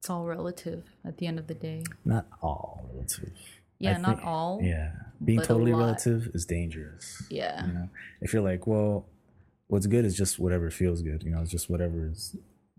[0.00, 1.82] It's all relative at the end of the day.
[2.04, 3.32] not all relative.
[3.78, 4.60] Yeah, I not think- all.
[4.62, 4.92] Yeah,
[5.24, 7.22] being totally relative is dangerous.
[7.30, 7.66] Yeah.
[7.66, 7.88] You know,
[8.20, 9.06] if you're like, well,
[9.68, 11.22] what's good is just whatever feels good.
[11.22, 12.36] You know, it's just whatever is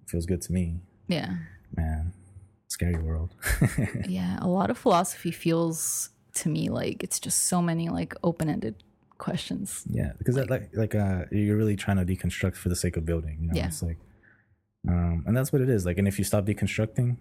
[0.08, 0.80] feels good to me.
[1.08, 1.36] Yeah.
[1.76, 2.14] Man,
[2.68, 3.34] scary world.
[4.08, 4.40] Yeah.
[4.42, 8.76] A lot of philosophy feels to me like it's just so many like open ended
[9.18, 9.84] questions.
[9.90, 13.06] yeah, because that, like like uh, you're really trying to deconstruct for the sake of
[13.06, 13.38] building.
[13.42, 13.68] You know, Yeah.
[13.68, 13.98] it's like,
[14.88, 15.86] um, and that's what it is.
[15.86, 17.18] Like, and if you stop deconstructing,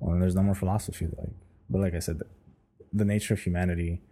[0.00, 1.06] well, there's no more philosophy.
[1.16, 1.30] Like,
[1.70, 2.26] but like I said, the,
[2.92, 4.02] the nature of humanity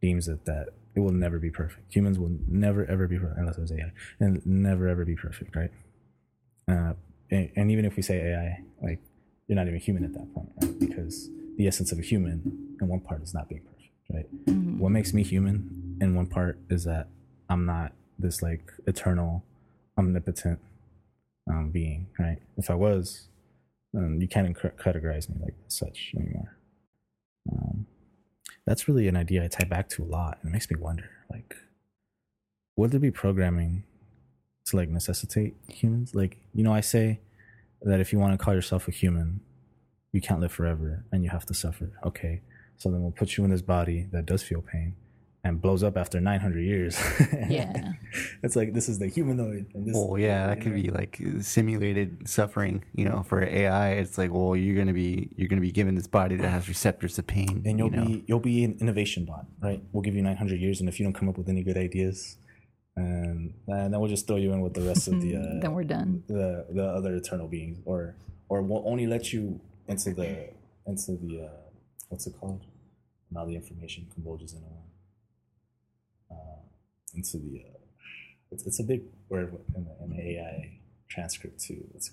[0.00, 1.94] deems it that it will never be perfect.
[1.94, 5.70] Humans will never ever be perfect unless it's AI, and never ever be perfect, right?
[6.68, 6.94] Uh,
[7.30, 9.00] and, and even if we say AI, like
[9.46, 10.78] you're not even human at that point, right?
[10.78, 14.26] Because the essence of a human in one part is not being perfect, right?
[14.78, 17.08] What makes me human in one part is that
[17.48, 19.44] I'm not this like eternal,
[19.98, 20.58] omnipotent
[21.50, 22.38] um, being, right?
[22.56, 23.28] If I was,
[23.92, 26.56] then you can't inc- categorize me like such anymore.
[27.50, 27.86] Um,
[28.66, 31.10] that's really an idea I tie back to a lot, and it makes me wonder,
[31.30, 31.54] like,
[32.76, 33.84] would there be programming
[34.66, 36.14] to like necessitate humans?
[36.14, 37.20] Like, you know, I say
[37.82, 39.40] that if you want to call yourself a human,
[40.12, 41.90] you can't live forever and you have to suffer.
[42.04, 42.40] Okay.
[42.76, 44.94] So then we'll put you in this body that does feel pain
[45.44, 46.98] and blows up after 900 years.
[47.48, 47.92] Yeah.
[48.42, 49.66] it's like this is the humanoid.
[49.74, 52.84] And this Well, yeah, that could be like simulated suffering.
[52.94, 56.06] You know, for AI, it's like, well, you're gonna be you're gonna be given this
[56.06, 57.62] body that has receptors to pain.
[57.66, 58.04] and you'll you know?
[58.06, 59.82] be you'll be an innovation bot, right?
[59.92, 62.36] We'll give you 900 years, and if you don't come up with any good ideas,
[62.96, 65.74] and, and then we'll just throw you in with the rest of the uh, then
[65.74, 66.22] we're done.
[66.28, 68.16] the the other eternal beings, or
[68.48, 70.50] or we'll only let you into the
[70.86, 71.60] into the uh,
[72.08, 72.64] what's it called?
[73.30, 74.81] Now the information converges into one.
[76.32, 76.58] Uh,
[77.14, 77.78] into the uh,
[78.52, 80.78] it's, it's a big word in the, in the AI
[81.08, 81.82] transcript too.
[81.94, 82.10] It's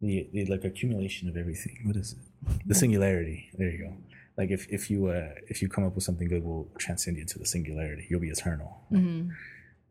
[0.00, 1.76] the, the like accumulation of everything.
[1.84, 2.18] What is it?
[2.66, 3.50] The singularity.
[3.58, 3.92] There you go.
[4.38, 7.22] Like if if you uh if you come up with something good, we'll transcend you
[7.22, 8.06] into the singularity.
[8.10, 8.70] You'll be eternal.
[8.90, 9.30] hmm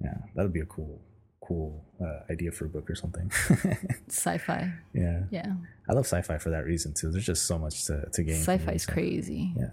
[0.02, 1.02] Yeah, that'd be a cool
[1.48, 3.30] cool uh, idea for a book or something.
[4.10, 4.72] Sci-fi.
[4.94, 5.24] yeah.
[5.30, 5.54] Yeah.
[5.90, 7.12] I love sci-fi for that reason too.
[7.12, 8.42] There's just so much to, to gain.
[8.42, 8.94] from reading Sci-fi's sci-fi.
[8.94, 9.54] crazy.
[9.58, 9.72] Yeah,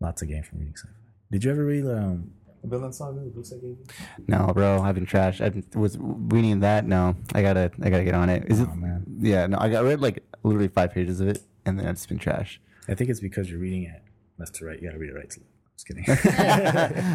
[0.00, 0.94] lots to gain from reading sci-fi.
[1.30, 2.32] Did you ever read um,
[2.64, 3.78] Vinland Saga, the books I gave you?
[4.28, 5.40] No, bro, I've been trash.
[5.40, 6.86] I was reading that.
[6.86, 8.44] No, I gotta, I gotta get on it.
[8.46, 8.68] Is it?
[8.70, 9.04] Oh, man.
[9.20, 12.06] Yeah, no, I got I read like literally five pages of it, and then it's
[12.06, 12.60] been trash.
[12.88, 14.02] I think it's because you're reading it
[14.38, 14.80] left to right.
[14.80, 15.52] You gotta read it right to left.
[15.76, 16.04] Just kidding.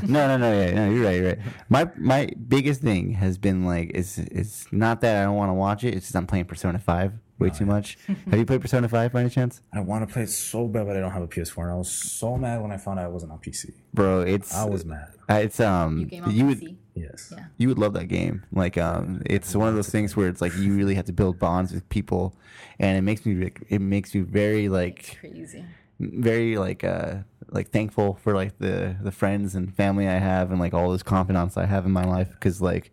[0.11, 1.39] no, no, no, yeah, no, you're right, you're right.
[1.69, 5.53] My my biggest thing has been like, is it's not that I don't want to
[5.53, 5.93] watch it.
[5.93, 7.97] It's just I'm playing Persona Five way too much.
[8.29, 10.87] Have you played Persona Five by any chance, I want to play it so bad,
[10.87, 11.63] but I don't have a PS4.
[11.63, 13.73] And I was so mad when I found out it wasn't on PC.
[13.93, 14.21] bro?
[14.21, 15.09] It's I was mad.
[15.29, 17.31] uh, it's um You game on you would Yes.
[17.35, 17.45] Yeah.
[17.57, 18.43] you would love that game.
[18.51, 21.37] Like um, it's one of those things where it's like you really have to build
[21.37, 22.35] bonds with people,
[22.79, 25.63] and it makes me re- it makes me very like Crazy.
[25.99, 27.17] very like uh
[27.49, 31.03] like thankful for like the the friends and family I have and like all those
[31.03, 32.91] confidants I have in my life because like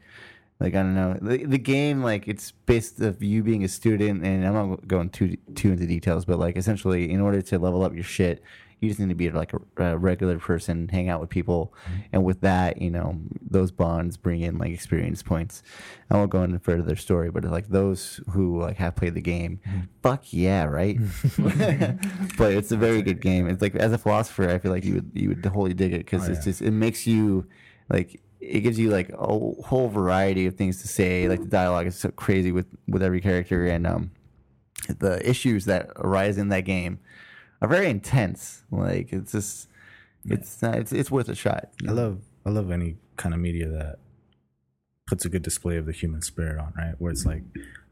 [0.64, 1.18] like I don't know.
[1.20, 5.10] The, the game like it's based of you being a student and I'm not going
[5.10, 8.42] too too into details but like essentially in order to level up your shit
[8.80, 12.00] you just need to be like a, a regular person hang out with people mm-hmm.
[12.12, 15.62] and with that you know those bonds bring in like experience points.
[16.10, 19.60] I won't go into further story but like those who like have played the game
[19.68, 19.80] mm-hmm.
[20.02, 20.98] fuck yeah right?
[22.38, 23.48] But it's a very good game.
[23.48, 25.98] It's like as a philosopher, I feel like you would you would totally dig it
[25.98, 26.52] because Oh, it's yeah.
[26.52, 27.46] just it makes you
[27.88, 31.28] like it gives you like a whole variety of things to say.
[31.28, 34.10] Like the dialogue is so crazy with with every character, and um,
[34.98, 36.98] the issues that arise in that game
[37.62, 38.62] are very intense.
[38.70, 39.68] Like it's just
[40.24, 41.70] it's not, it's it's worth a shot.
[41.88, 43.96] I love I love any kind of media that
[45.06, 46.94] puts a good display of the human spirit on, right?
[46.98, 47.42] Where it's like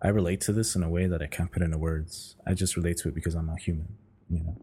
[0.02, 2.36] I relate to this in a way that I can't put into words.
[2.46, 3.96] I just relate to it because I'm a human,
[4.28, 4.56] you know.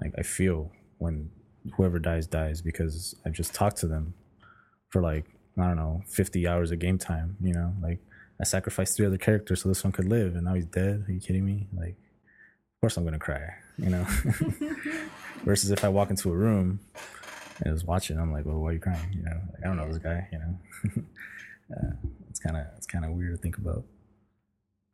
[0.00, 1.30] Like I feel when
[1.76, 4.14] whoever dies dies because I've just talked to them
[4.90, 5.24] for like
[5.58, 7.74] I don't know, 50 hours of game time, you know?
[7.82, 7.98] Like
[8.40, 11.04] I sacrificed three other characters so this one could live and now he's dead.
[11.08, 11.66] Are you kidding me?
[11.76, 11.96] Like
[12.80, 14.04] of course I'm going to cry, you know.
[15.44, 16.80] Versus if I walk into a room
[17.58, 19.12] and I was watching, I'm like, well, why are you crying?
[19.12, 20.28] You know, like, I don't know this guy.
[20.32, 21.02] You know,
[21.76, 21.92] uh,
[22.30, 23.84] it's kind of it's kind of weird to think about.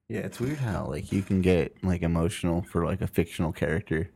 [0.09, 4.11] Yeah, it's weird how like you can get like emotional for like a fictional character.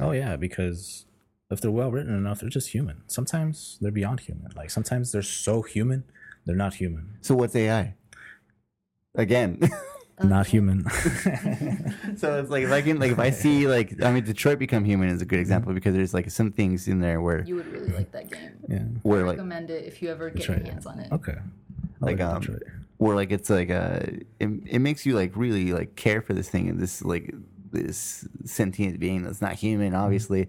[0.00, 1.06] Oh yeah, because
[1.52, 3.02] if they're well written enough, they're just human.
[3.06, 4.50] Sometimes they're beyond human.
[4.56, 6.04] Like sometimes they're so human,
[6.44, 7.16] they're not human.
[7.20, 7.94] So what's AI?
[9.14, 9.60] Again.
[10.22, 10.88] Not human.
[12.16, 14.84] so it's like if I can like if I see like I mean Detroit Become
[14.84, 17.66] Human is a good example because there's like some things in there where You would
[17.72, 18.52] really like that game.
[18.68, 18.78] yeah.
[19.02, 20.72] where I like recommend it if you ever get Detroit, your yeah.
[20.74, 21.10] hands on it.
[21.10, 21.32] Okay.
[21.32, 22.62] I like like um Detroit.
[22.98, 24.00] where like it's like uh
[24.38, 27.34] it, it makes you like really like care for this thing and this like
[27.72, 30.46] this sentient being that's not human obviously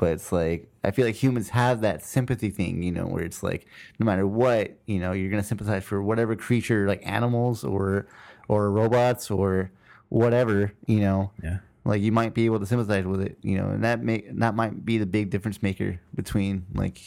[0.00, 3.42] but it's like I feel like humans have that sympathy thing you know where it's
[3.42, 3.66] like
[3.98, 8.06] no matter what you know you're gonna sympathize for whatever creature like animals or
[8.48, 9.70] or robots or
[10.08, 11.58] whatever you know Yeah.
[11.84, 14.54] like you might be able to sympathize with it you know and that may that
[14.54, 16.98] might be the big difference maker between like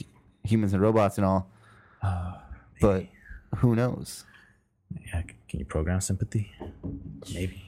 [0.44, 1.50] humans and robots and all
[2.82, 3.06] but
[3.58, 4.26] who knows
[5.08, 6.52] Yeah, can you program sympathy?
[7.34, 7.64] Maybe.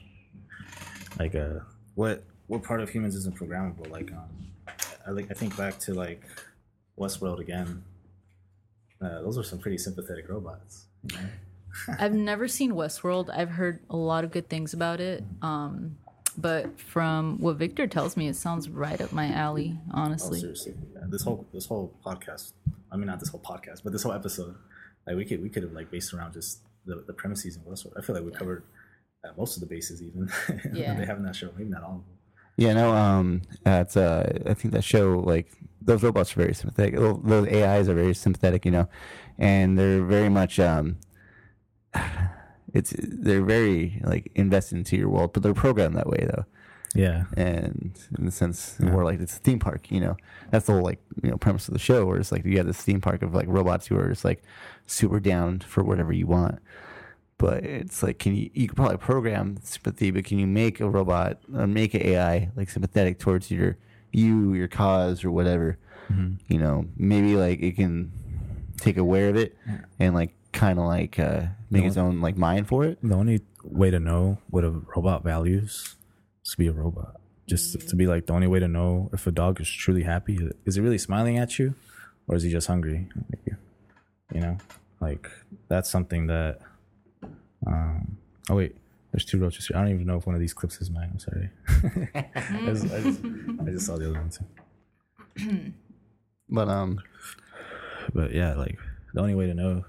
[1.18, 1.60] Like, uh,
[1.94, 3.90] what what part of humans isn't programmable?
[3.90, 4.28] Like, um,
[5.06, 6.22] I like I think back to like
[6.98, 7.84] Westworld again.
[9.00, 10.86] Uh, those are some pretty sympathetic robots.
[11.10, 11.24] You know?
[11.98, 13.28] I've never seen Westworld.
[13.30, 15.22] I've heard a lot of good things about it.
[15.42, 15.98] Um,
[16.38, 20.40] but from what Victor tells me, it sounds right up my alley, Oh, honestly.
[20.40, 22.52] seriously, yeah, this whole this whole podcast.
[22.92, 24.54] I mean, not this whole podcast, but this whole episode.
[25.06, 27.92] Like, we could we could have like based around just the the premises in Westworld.
[27.98, 28.64] I feel like we covered
[29.24, 30.28] uh, most of the bases, even
[30.74, 30.94] Yeah.
[30.94, 31.50] they have in that show.
[31.56, 32.15] Maybe not all of them.
[32.56, 35.48] Yeah, no, um, it's uh, I think that show like
[35.82, 36.96] those robots are very sympathetic.
[36.96, 38.88] Those those AIs are very sympathetic, you know,
[39.38, 40.96] and they're very much um,
[42.74, 46.44] it's they're very like invested into your world, but they're programmed that way though.
[46.94, 47.24] Yeah.
[47.36, 48.90] And in the sense, Yeah.
[48.90, 50.16] more like it's a theme park, you know.
[50.50, 52.66] That's the whole like you know premise of the show, where it's like you have
[52.66, 54.42] this theme park of like robots who are just like
[54.86, 56.58] super down for whatever you want.
[57.38, 60.88] But it's like, can you you can probably program sympathy, but can you make a
[60.88, 63.76] robot or make an AI like sympathetic towards your
[64.12, 65.78] you, your cause, or whatever?
[66.08, 66.38] Mhm.
[66.48, 68.10] You know, maybe like it can
[68.78, 69.56] take aware of it
[69.98, 72.98] and like kind of like uh, make its own like mind for it.
[73.02, 75.96] The only way to know what a robot values
[76.44, 77.20] is to be a robot.
[77.46, 80.38] Just to be like the only way to know if a dog is truly happy
[80.64, 81.74] is it really smiling at you,
[82.28, 83.08] or is he just hungry?
[84.32, 84.56] You know,
[85.00, 85.28] like
[85.68, 86.60] that's something that.
[87.66, 88.16] Um,
[88.50, 88.76] oh wait,
[89.12, 89.76] there's two roaches here.
[89.76, 91.10] I don't even know if one of these clips is mine.
[91.12, 91.50] I'm sorry.
[92.14, 93.20] I, just, I, just,
[93.60, 95.72] I just saw the other one too.
[96.48, 97.00] But um,
[98.14, 98.78] But yeah, like
[99.14, 99.84] the only way to know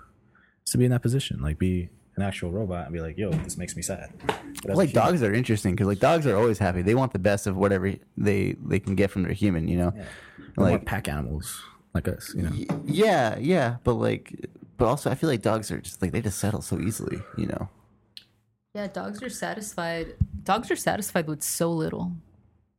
[0.65, 3.29] is to be in that position, like be an actual robot and be like, "Yo,
[3.31, 6.35] this makes me sad." But as a like dogs are interesting because like dogs are
[6.35, 6.81] always happy.
[6.81, 9.67] They want the best of whatever they they can get from their human.
[9.67, 10.03] You know, Yeah.
[10.57, 11.61] Like pack animals
[11.93, 12.49] like us, you know.
[12.51, 13.75] y- yeah, yeah.
[13.83, 14.47] But like,
[14.77, 17.19] but also I feel like dogs are just like they just settle so easily.
[17.37, 17.69] You know,
[18.73, 20.15] Yeah, dogs are satisfied.
[20.43, 22.13] Dogs are satisfied with so little.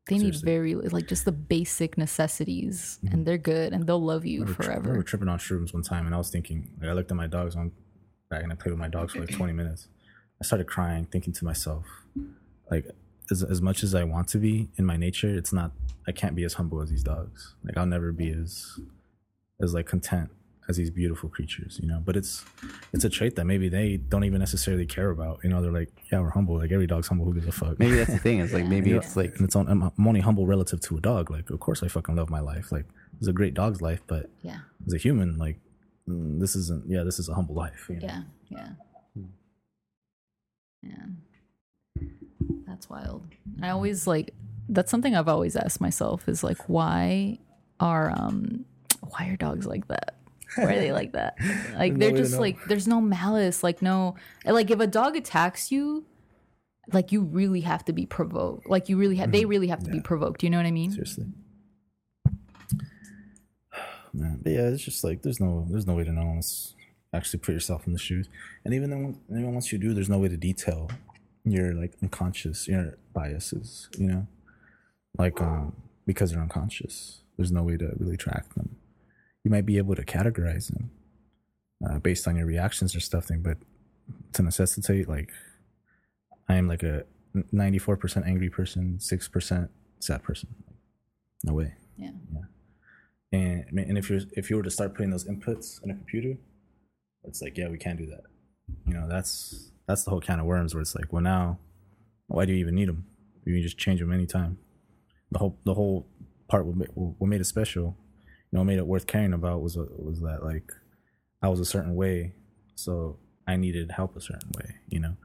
[0.08, 3.14] They need very like just the basic necessities, mm-hmm.
[3.14, 4.88] and they're good, and they'll love you I remember tri- I forever.
[4.88, 7.26] remember tripping on shrooms one time, and I was thinking, like, I looked at my
[7.26, 7.72] dogs on
[8.30, 9.88] back, and I played with my dogs for like 20 minutes.
[10.40, 11.84] I started crying, thinking to myself,
[12.70, 12.86] like,
[13.30, 15.72] as as much as I want to be in my nature, it's not.
[16.06, 17.54] I can't be as humble as these dogs.
[17.62, 18.80] Like, I'll never be as
[19.60, 20.30] as like content
[20.68, 22.02] as these beautiful creatures, you know.
[22.04, 22.44] But it's
[22.92, 25.40] it's a trait that maybe they don't even necessarily care about.
[25.42, 26.58] You know, they're like, yeah, we're humble.
[26.58, 27.24] Like every dog's humble.
[27.24, 27.78] Who gives a fuck?
[27.78, 28.40] maybe that's the thing.
[28.40, 29.66] It's like maybe it's like and it's on.
[29.68, 31.30] I'm, I'm only humble relative to a dog.
[31.30, 32.70] Like, of course, I fucking love my life.
[32.70, 32.84] Like,
[33.18, 35.58] it's a great dog's life, but Yeah, as a human, like,
[36.08, 36.84] mm, this isn't.
[36.86, 37.86] Yeah, this is a humble life.
[37.88, 38.06] You know?
[38.06, 38.68] yeah, yeah,
[40.82, 42.02] yeah.
[42.66, 43.26] That's wild.
[43.62, 44.34] I always like.
[44.70, 47.38] That's something I've always asked myself is like, why
[47.80, 48.66] are um,
[49.00, 50.17] why are dogs like that?
[50.56, 51.36] Why are they like that?
[51.76, 53.62] Like no they're just like there's no malice.
[53.62, 56.04] Like no, like if a dog attacks you,
[56.92, 58.68] like you really have to be provoked.
[58.68, 60.02] Like you really have, they really have to be Yeah.
[60.04, 60.42] provoked.
[60.42, 60.90] You know what I mean?
[60.90, 61.26] Seriously.
[64.12, 66.74] Man, but yeah, it's just like there's no there's no way to know unless
[67.12, 68.28] actually put yourself in the shoes.
[68.64, 70.90] And even then, even once you do, there's no way to detail
[71.44, 73.88] your like unconscious your biases.
[73.98, 74.26] You know,
[75.16, 75.74] like um
[76.06, 78.76] because you're unconscious, there's no way to really track them.
[79.48, 80.90] You might be able to categorize them
[81.88, 83.24] uh, based on your reactions or stuff.
[83.24, 83.56] Thing, but
[84.34, 85.30] to necessitate like
[86.50, 87.04] I am like a
[87.34, 89.68] 94% angry person, 6%
[90.00, 90.54] sad person.
[91.44, 91.72] No way.
[91.96, 92.10] Yeah.
[92.30, 92.40] Yeah.
[93.32, 96.36] And and if you're if you were to start putting those inputs in a computer,
[97.24, 98.24] it's like, yeah, we can't do that.
[98.84, 101.58] You know, that's that's the whole can of worms where it's like, well, now,
[102.26, 103.06] why do you even need them?
[103.46, 104.58] You can just change them anytime.
[105.30, 106.06] The whole the whole
[106.48, 107.96] part what made, what made it special,
[108.52, 110.72] know, made it worth caring about was was that like
[111.42, 112.32] I was a certain way,
[112.74, 114.76] so I needed help a certain way.
[114.88, 115.16] You know,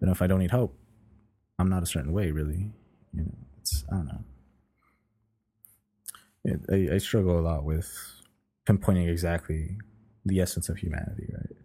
[0.00, 0.76] but if I don't need help,
[1.58, 2.72] I'm not a certain way, really.
[3.12, 4.24] You know, it's I don't know.
[6.44, 7.90] It, I, I struggle a lot with
[8.66, 9.78] pinpointing exactly
[10.24, 11.56] the essence of humanity, right?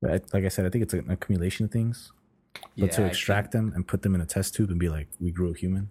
[0.00, 2.12] But I, like I said, I think it's an accumulation of things.
[2.76, 4.88] But to Yeah, I extract them and put them in a test tube and be
[4.88, 5.90] like, we grew a human.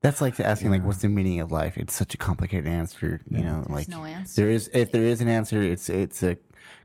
[0.00, 1.76] That's like asking like what's the meaning of life?
[1.76, 3.64] It's such a complicated answer, you know.
[3.68, 4.40] like no answer.
[4.42, 6.36] there is if there is an answer, it's it's a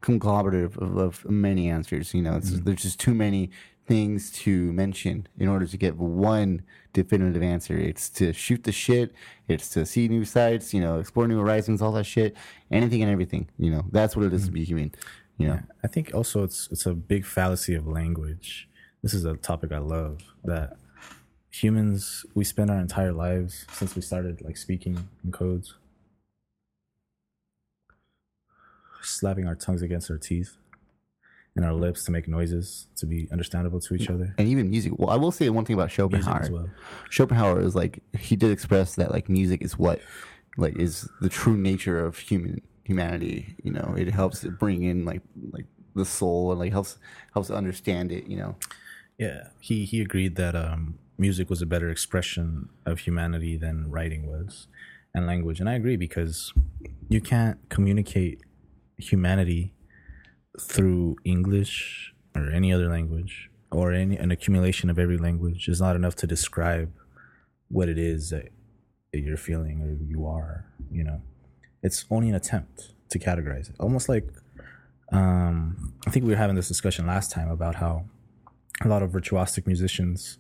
[0.02, 2.14] conglomerate of, of many answers.
[2.14, 2.64] You know, it's, Mm-hmm.
[2.65, 3.52] there's just too many
[3.85, 6.64] things to mention in order to get one
[6.94, 7.77] definitive answer.
[7.77, 9.14] It's to shoot the shit.
[9.48, 10.73] It's to see new sights.
[10.73, 11.81] You know, explore new horizons.
[11.84, 12.35] All that shit.
[12.72, 13.48] Anything and everything.
[13.60, 14.91] You know, that's what it is to be human.
[15.38, 18.68] You know, I think also it's it's a big fallacy of language.
[19.03, 20.77] This is a topic I love that
[21.54, 25.76] humans we spend our entire lives since we started like speaking in codes
[29.04, 30.56] slapping our tongues against our teeth
[31.56, 34.34] and our lips to make noises to be understandable to each other.
[34.40, 34.94] and even music.
[34.98, 36.42] Well, I will say one thing about Schopenhauer.
[36.42, 36.70] as well.
[37.12, 40.00] Schopenhauer is like he did express that like music is what
[40.58, 43.56] like is the true nature of human humanity.
[43.64, 45.22] You know, it helps bring in like
[45.52, 45.66] like
[45.96, 46.98] the soul and like helps
[47.34, 48.26] helps understand it.
[48.26, 48.56] You know,
[49.20, 54.27] Yeah, he he agreed that um, music was a better expression of humanity than writing
[54.27, 54.68] was,
[55.14, 55.60] and language.
[55.60, 56.53] And I agree because
[57.10, 58.41] you can't communicate
[58.98, 59.73] humanity
[60.60, 65.95] through English or any other language or any an accumulation of every language is not
[65.95, 66.91] enough to describe
[67.69, 68.49] what it is that,
[69.15, 70.65] you're feeling or you are.
[70.91, 71.22] You know,
[71.84, 73.76] it's only an attempt to categorize it.
[73.80, 74.26] Almost like
[75.11, 78.06] um, I think we were having this discussion last time about how
[78.84, 80.40] a lot of virtuosic musicians,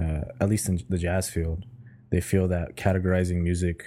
[0.00, 1.64] uh, at least in the jazz field,
[2.10, 3.82] they feel that categorizing music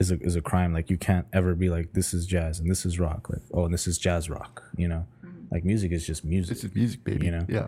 [0.00, 0.72] is a is a crime.
[0.72, 3.28] Like you can't ever be like this is jazz and this is rock.
[3.30, 4.62] Like oh, and this is jazz rock.
[4.76, 5.06] You know,
[5.50, 6.52] like music is just music.
[6.52, 7.26] It's just music, baby.
[7.26, 7.46] You know?
[7.48, 7.66] Yeah.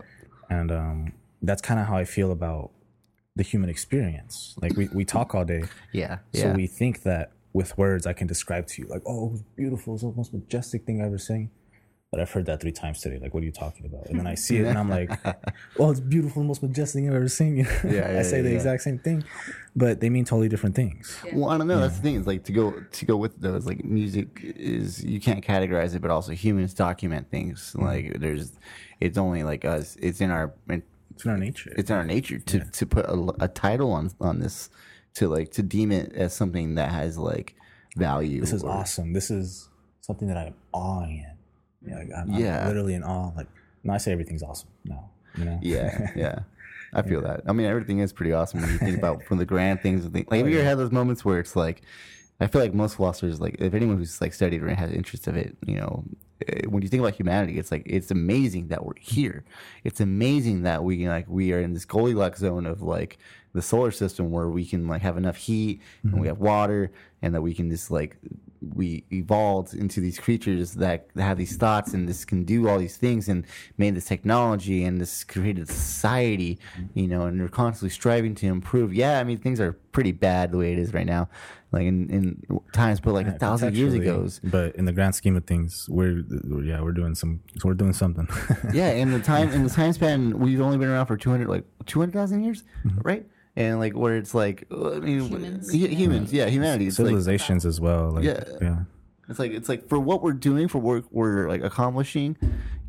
[0.49, 2.71] and um, that's kind of how I feel about
[3.35, 4.55] the human experience.
[4.61, 5.63] Like we, we talk all day,
[5.93, 6.17] Yeah.
[6.33, 6.53] so Yeah.
[6.55, 9.93] we think that with words I can describe to you, like, oh, it was beautiful,
[9.95, 11.49] it's the most majestic thing I ever sang.
[12.11, 13.19] But I've heard that three times today.
[13.19, 14.07] Like, what are you talking about?
[14.07, 15.09] And then I see it, and I'm like,
[15.77, 17.55] well, it's beautiful, the most majestic thing I've ever seen.
[17.55, 17.69] You know?
[17.85, 18.55] Yeah, yeah, I say yeah, the yeah.
[18.55, 19.23] exact same thing,
[19.77, 21.17] but they mean totally different things.
[21.31, 21.79] Well, I don't know.
[21.79, 22.15] That's the thing.
[22.15, 23.65] Is like to go to go with those.
[23.65, 27.71] Like music is you can't categorize it, but also humans document things.
[27.77, 27.85] Mm-hmm.
[27.85, 28.51] Like there's,
[28.99, 29.95] it's only like us.
[30.01, 31.73] It's in our It's in our nature.
[31.77, 34.69] it's in our nature to to put a, a title on on this,
[35.13, 37.55] to like to deem it as something that has like
[37.95, 38.41] value.
[38.41, 39.13] this is or- awesome.
[39.13, 39.69] This is
[40.01, 41.25] something that I'm awing
[41.85, 42.61] like, I'm, Yeah.
[42.61, 43.31] I'm literally in awe.
[43.35, 43.47] Like,
[43.83, 45.09] no, I say everything's awesome now.
[45.37, 45.59] You know?
[45.61, 46.39] Yeah, yeah.
[46.93, 47.41] I feel that.
[47.47, 50.03] I mean, everything is pretty awesome when you think about from the grand things.
[50.03, 50.27] and things.
[50.29, 51.83] Like, have you ever had those moments where it's like,
[52.41, 55.37] I feel like most philosophers, like, if anyone who's like studied or has interest of
[55.37, 56.03] it, you know,
[56.47, 59.45] eh, when you think about humanity, it's like it's amazing that we're here.
[59.85, 63.19] It's amazing that we like we are in this Goldilocks zone of like
[63.53, 66.91] the solar system where we can like have enough heat and we have water
[67.21, 68.17] and that we can just like
[68.75, 72.95] we evolved into these creatures that have these thoughts and this can do all these
[72.95, 73.45] things and
[73.77, 76.59] made this technology and this created society,
[76.93, 78.93] you know, and they're constantly striving to improve.
[78.93, 81.27] Yeah, I mean things are pretty bad the way it is right now,
[81.71, 84.27] like in, in times, but like a thousand years ago.
[84.43, 86.23] But in the grand scheme of things, we're
[86.63, 88.27] yeah, we're doing some, we're doing something.
[88.73, 91.49] yeah, in the time in the time span, we've only been around for two hundred
[91.49, 92.99] like two hundred thousand years, mm-hmm.
[93.01, 93.25] right?
[93.55, 95.71] And like where it's like, uh, I mean, Humans.
[95.71, 96.87] hu- humans, yeah, humanity.
[96.87, 98.11] It's like, Civilizations as well.
[98.11, 98.43] Like, Yeah.
[98.61, 98.79] yeah.
[99.29, 102.35] It's like it's like for what we're doing, for what we're like accomplishing,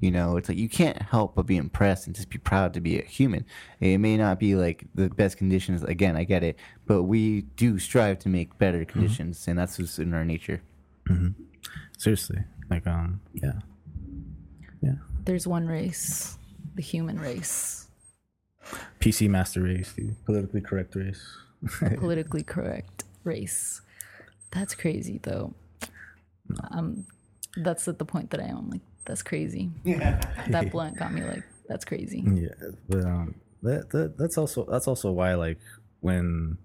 [0.00, 2.80] you know, it's like you can't help but be impressed and just be proud to
[2.80, 3.44] be a human.
[3.80, 5.84] It may not be like the best conditions.
[5.84, 10.00] Again, I get it, but we do strive to make better conditions, and that's just
[10.00, 10.62] in our nature.
[11.98, 12.38] Seriously,
[12.70, 13.52] like um, yeah,
[14.80, 14.94] yeah.
[15.24, 16.36] There's one race,
[16.74, 17.88] the human race,
[19.00, 21.36] PC master race, the politically correct race.
[21.96, 23.80] politically correct race.
[24.50, 25.54] That's crazy, though.
[26.70, 27.06] Um,
[27.56, 28.58] that's at the point that I am.
[28.58, 29.70] I'm like, that's crazy.
[29.84, 30.20] Yeah.
[30.48, 32.22] That blunt got me like, that's crazy.
[32.26, 35.58] Yeah, but um, that, that that's also that's also why like
[36.00, 36.58] when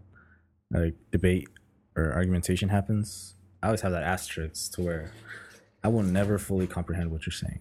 [0.71, 1.47] like debate
[1.95, 5.11] or argumentation happens, I always have that asterisk to where
[5.83, 7.59] I will never fully comprehend what you're saying,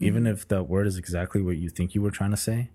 [0.00, 2.70] even if the word is exactly what you think you were trying to say.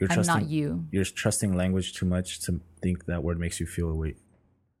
[0.00, 0.86] You're I'm not you.
[0.90, 4.14] You're trusting language too much to think that word makes you feel the way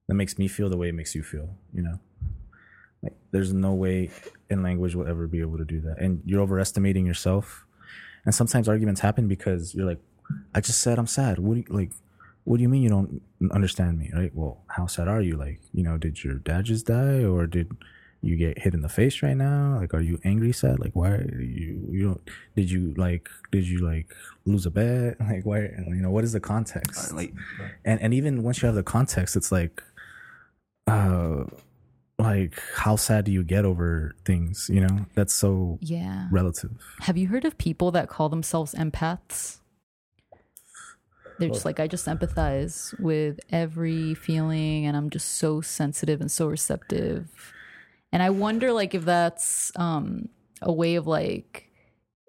[0.08, 1.56] that makes me feel the way it makes you feel.
[1.72, 2.00] You know,
[3.02, 4.10] like there's no way
[4.50, 7.64] in language will ever be able to do that, and you're overestimating yourself.
[8.24, 10.00] And sometimes arguments happen because you're like,
[10.54, 11.38] I just said I'm sad.
[11.38, 11.92] What do you like?
[12.44, 14.10] What do you mean you don't understand me?
[14.14, 14.34] Right?
[14.34, 15.36] Well, how sad are you?
[15.36, 17.72] Like, you know, did your dad just die, or did
[18.24, 19.78] you get hit in the face right now?
[19.80, 20.80] Like, are you angry, sad?
[20.80, 22.30] Like, why are you you don't?
[22.56, 23.28] Did you like?
[23.52, 24.14] Did you like
[24.46, 25.16] lose a bet?
[25.20, 25.60] Like, why?
[25.88, 27.12] You know, what is the context?
[27.12, 27.32] Like,
[27.84, 29.82] and and even once you have the context, it's like,
[30.86, 31.44] uh,
[32.18, 34.68] like how sad do you get over things?
[34.72, 36.28] You know, that's so Yeah.
[36.30, 36.70] relative.
[37.00, 39.58] Have you heard of people that call themselves empaths?
[41.38, 46.30] They're just like, I just empathize with every feeling and I'm just so sensitive and
[46.30, 47.26] so receptive.
[48.14, 50.28] And I wonder like if that's um
[50.62, 51.68] a way of like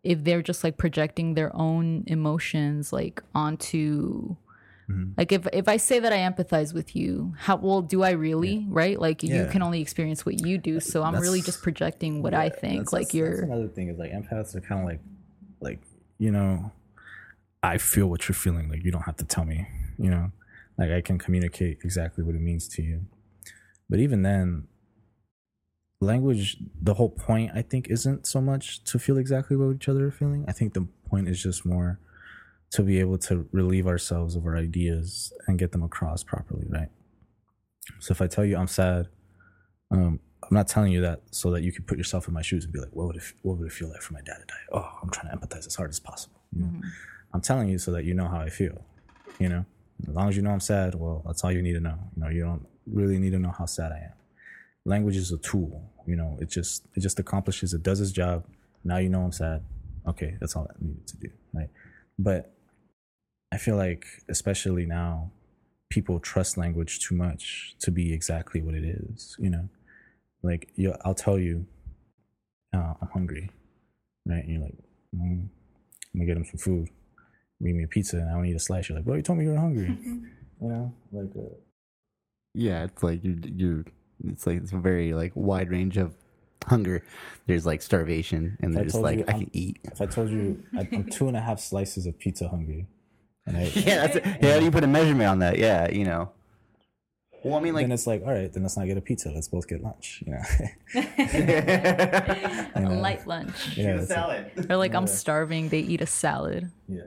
[0.04, 4.36] if they're just like projecting their own emotions like onto
[4.88, 5.14] Mm-hmm.
[5.18, 8.68] like if if I say that I empathize with you, how well do I really,
[8.70, 9.00] right?
[9.02, 12.50] Like you can only experience what you do, so I'm really just projecting what I
[12.50, 12.82] think.
[12.82, 15.00] That's- like that's, you're that's another thing is like empaths are kind of like
[15.60, 15.80] like
[16.20, 16.72] you know
[17.64, 19.68] i feel what you're feeling like you don't have to tell me
[19.98, 20.32] you know
[20.78, 23.02] like i can communicate exactly what it means to you
[23.90, 24.68] but even then
[26.02, 30.08] language the whole point i think isn't so much to feel exactly what each other
[30.08, 32.00] are feeling i think the point is just more
[32.70, 36.90] to be able to relieve ourselves of our ideas and get them across properly right
[38.00, 39.08] so if i tell you i'm sad
[39.92, 42.66] um, I'm not telling you that so that you can put yourself in my shoes
[42.66, 44.46] and be like, what would it, what would it feel like for my dad to
[44.46, 44.54] die?
[44.72, 46.40] Oh, I'm trying to empathize as hard as possible.
[46.56, 46.82] you know?
[47.34, 48.86] I'm telling you so that you know how I feel.
[49.40, 49.66] You know,
[50.08, 51.98] as long as you know I'm sad, well, that's all you need to know.
[52.16, 54.14] You know, you don't really need to know how sad I am.
[54.86, 55.92] Language is a tool.
[56.06, 57.74] You know, it just it just accomplishes.
[57.74, 58.46] It does its job.
[58.84, 59.64] Now you know I'm sad.
[60.08, 61.30] Okay, that's all I needed to do.
[61.54, 61.70] Right,
[62.20, 62.54] but
[63.52, 65.32] I feel like especially now
[65.90, 69.36] people trust language too much to be exactly what it is.
[69.40, 69.70] You know,
[70.44, 71.66] like you, I'll tell you,
[72.76, 73.50] uh, I'm hungry,
[74.26, 74.44] right?
[74.44, 74.78] And you're like,
[75.16, 75.50] mm, I'm
[76.14, 76.90] gonna get him some food.
[77.60, 78.90] Bring me a pizza, and I don't eat a slice.
[78.90, 79.98] You're like, bro, you told me you were hungry.
[80.06, 80.30] you
[80.62, 81.32] know, like.
[81.36, 81.56] Uh,
[82.54, 83.86] Yeah, it's like you you
[84.24, 86.14] it's like it's a very like wide range of
[86.68, 87.04] hunger.
[87.48, 89.80] There's like starvation and I there's told like you I I'm- can eat.
[89.84, 92.88] if I told you I- I'm two and a half slices of pizza hungry,
[93.46, 94.26] and I, Yeah, that's it.
[94.42, 95.58] Yeah, you put a measurement on that.
[95.58, 96.32] Yeah, you know.
[97.44, 99.30] Well, I mean, like, then it's like, all right, then let's not get a pizza.
[99.30, 100.24] Let's both get lunch.
[100.26, 100.42] You know,
[102.76, 103.78] A light lunch.
[103.78, 104.66] yeah, it's like- salad.
[104.72, 106.72] Or like I'm starving, they eat a salad.
[106.88, 107.02] yeah.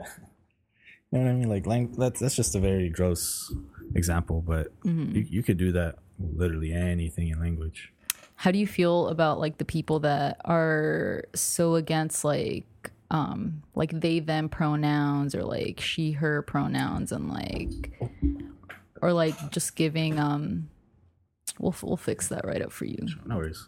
[1.10, 1.48] You know what I mean?
[1.48, 3.52] Like, that's that's just a very gross
[3.94, 5.16] example, but mm-hmm.
[5.16, 7.92] you, you could do that with literally anything in language.
[8.36, 12.66] How do you feel about like the people that are so against like
[13.10, 17.92] um like they them pronouns or like she her pronouns and like
[19.00, 20.68] or like just giving um
[21.58, 22.98] we'll we'll fix that right up for you.
[23.26, 23.66] No worries.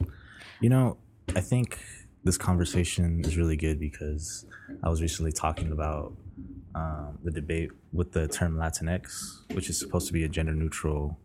[0.60, 0.98] You know,
[1.34, 1.78] I think
[2.22, 4.44] this conversation is really good because
[4.82, 6.12] I was recently talking about
[6.74, 11.18] um, the debate with the term Latinx, which is supposed to be a gender neutral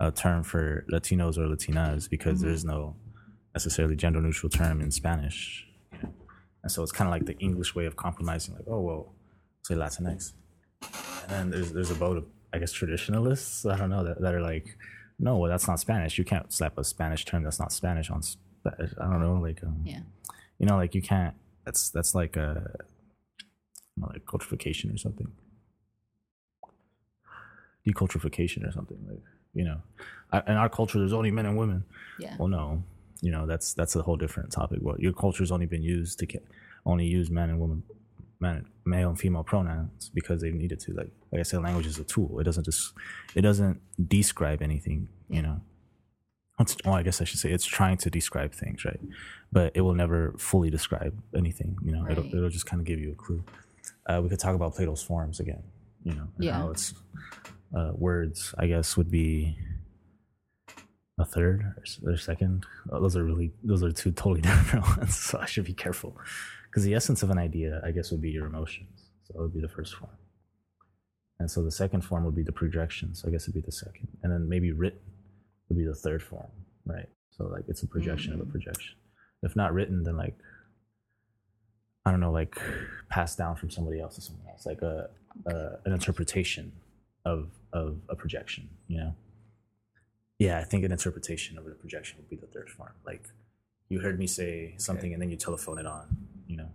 [0.00, 2.96] uh, term for Latinos or Latinas because there's no
[3.54, 5.66] necessarily gender neutral term in Spanish.
[5.92, 6.12] You know?
[6.62, 9.14] And so it's kind of like the English way of compromising, like, oh, well,
[9.62, 10.32] say Latinx.
[11.22, 14.34] And then there's, there's a boat of, I guess, traditionalists, I don't know, that, that
[14.34, 14.76] are like,
[15.18, 16.18] no, well, that's not Spanish.
[16.18, 19.62] You can't slap a Spanish term that's not Spanish on, Sp- I don't know, like,
[19.64, 20.00] um, Yeah.
[20.58, 21.34] you know, like you can't.
[21.64, 22.76] That's that's like a
[23.96, 25.28] know, like culturification or something,
[27.86, 28.98] deculturification or something.
[29.08, 29.22] Like
[29.56, 29.78] you know,
[30.46, 31.84] in our culture, there's only men and women.
[32.18, 32.36] Yeah.
[32.38, 32.82] Well, no,
[33.22, 34.78] you know that's that's a whole different topic.
[34.82, 36.26] Well, your culture's only been used to
[36.84, 37.82] only use man and woman,
[38.38, 40.92] man, male and female pronouns because they needed to.
[40.92, 42.38] Like like I said, language is a tool.
[42.40, 42.92] It doesn't just
[43.34, 45.08] it doesn't describe anything.
[45.28, 45.60] You know.
[46.58, 49.00] It's, well, I guess I should say it's trying to describe things, right?
[49.52, 51.76] But it will never fully describe anything.
[51.84, 53.44] You know, it'll, it'll just kind of give you a clue.
[54.08, 55.62] Uh, we could talk about Plato's forms again.
[56.02, 56.54] You know, Yeah.
[56.54, 56.94] how it's
[57.74, 58.54] uh, words.
[58.58, 59.56] I guess would be
[61.18, 61.74] a third
[62.04, 62.66] or, second.
[62.92, 65.16] Uh, those are really those are two totally different ones.
[65.16, 66.16] So I should be careful
[66.70, 69.08] because the essence of an idea, I guess, would be your emotions.
[69.24, 70.12] So that would be the first form.
[71.38, 73.14] And so the second form would be the projection.
[73.14, 75.00] So I guess it'd be the second, and then maybe written
[75.68, 76.50] would be the third form,
[76.84, 77.08] right?
[77.30, 78.96] So like it's a projection of a projection.
[79.42, 80.36] If not written, then like
[82.04, 82.58] I don't know, like
[83.10, 85.08] passed down from somebody else to someone else, like a,
[85.46, 86.72] a an interpretation
[87.26, 89.14] of of a projection, you know?
[90.38, 92.92] Yeah, I think an interpretation of a projection would be the third form.
[93.04, 93.24] Like
[93.88, 96.16] you heard me say something and then you telephone it on,
[96.46, 96.70] you know?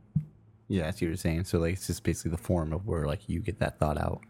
[0.68, 1.46] Yeah, that's what you're saying.
[1.46, 4.22] So like, it's just basically the form of where like you get that thought out,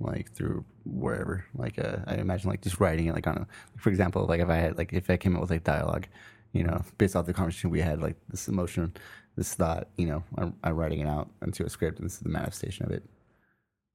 [0.00, 1.44] like through wherever.
[1.54, 3.46] Like, uh, I imagine like just writing it like on a,
[3.78, 6.06] for example, like if I had like if I came up with like dialogue,
[6.52, 8.94] you know, based off the conversation we had, like this emotion,
[9.36, 12.20] this thought, you know, I'm, I'm writing it out into a script, and this is
[12.20, 13.04] the manifestation of it.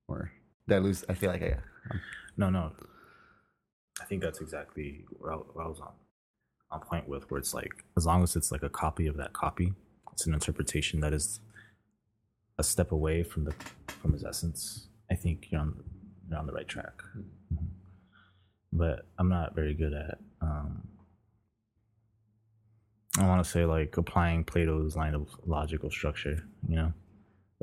[0.07, 0.31] Or
[0.67, 1.03] did I lose?
[1.09, 1.57] I feel like I.
[2.38, 2.71] No, no.
[4.01, 5.93] I think that's exactly where I, where I was on
[6.71, 9.33] on point with, where it's like as long as it's like a copy of that
[9.33, 9.73] copy,
[10.13, 11.41] it's an interpretation that is
[12.57, 13.53] a step away from the
[14.01, 14.88] from his essence.
[15.11, 15.83] I think you're on
[16.29, 17.01] you're on the right track.
[17.53, 17.67] Mhm.
[18.71, 20.17] But I'm not very good at.
[20.41, 20.88] Um,
[23.19, 26.41] I want to say like applying Plato's line of logical structure.
[26.69, 26.93] You know,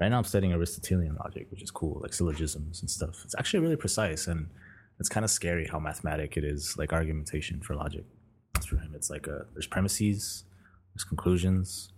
[0.00, 3.22] right now I'm studying Aristotelian logic, which is cool, like syllogisms and stuff.
[3.24, 4.48] It's actually really precise and
[5.00, 8.04] it's kind of scary how mathematic it is, like argumentation for logic.
[8.68, 8.92] For him.
[8.94, 10.44] It's like a, there's premises,
[10.92, 11.92] there's conclusions,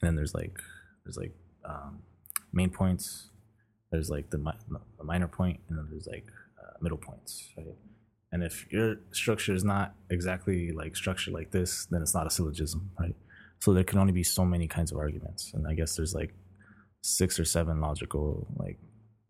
[0.00, 0.58] and then there's like
[1.04, 1.32] there's like
[1.64, 2.00] um,
[2.52, 3.30] main points.
[3.90, 6.26] There's like the, mi- the minor point, and then there's like
[6.62, 7.74] uh, middle points, right?
[8.30, 12.30] And if your structure is not exactly like structured like this, then it's not a
[12.30, 13.16] syllogism, right?
[13.60, 16.34] So there can only be so many kinds of arguments, and I guess there's like
[17.02, 18.78] six or seven logical like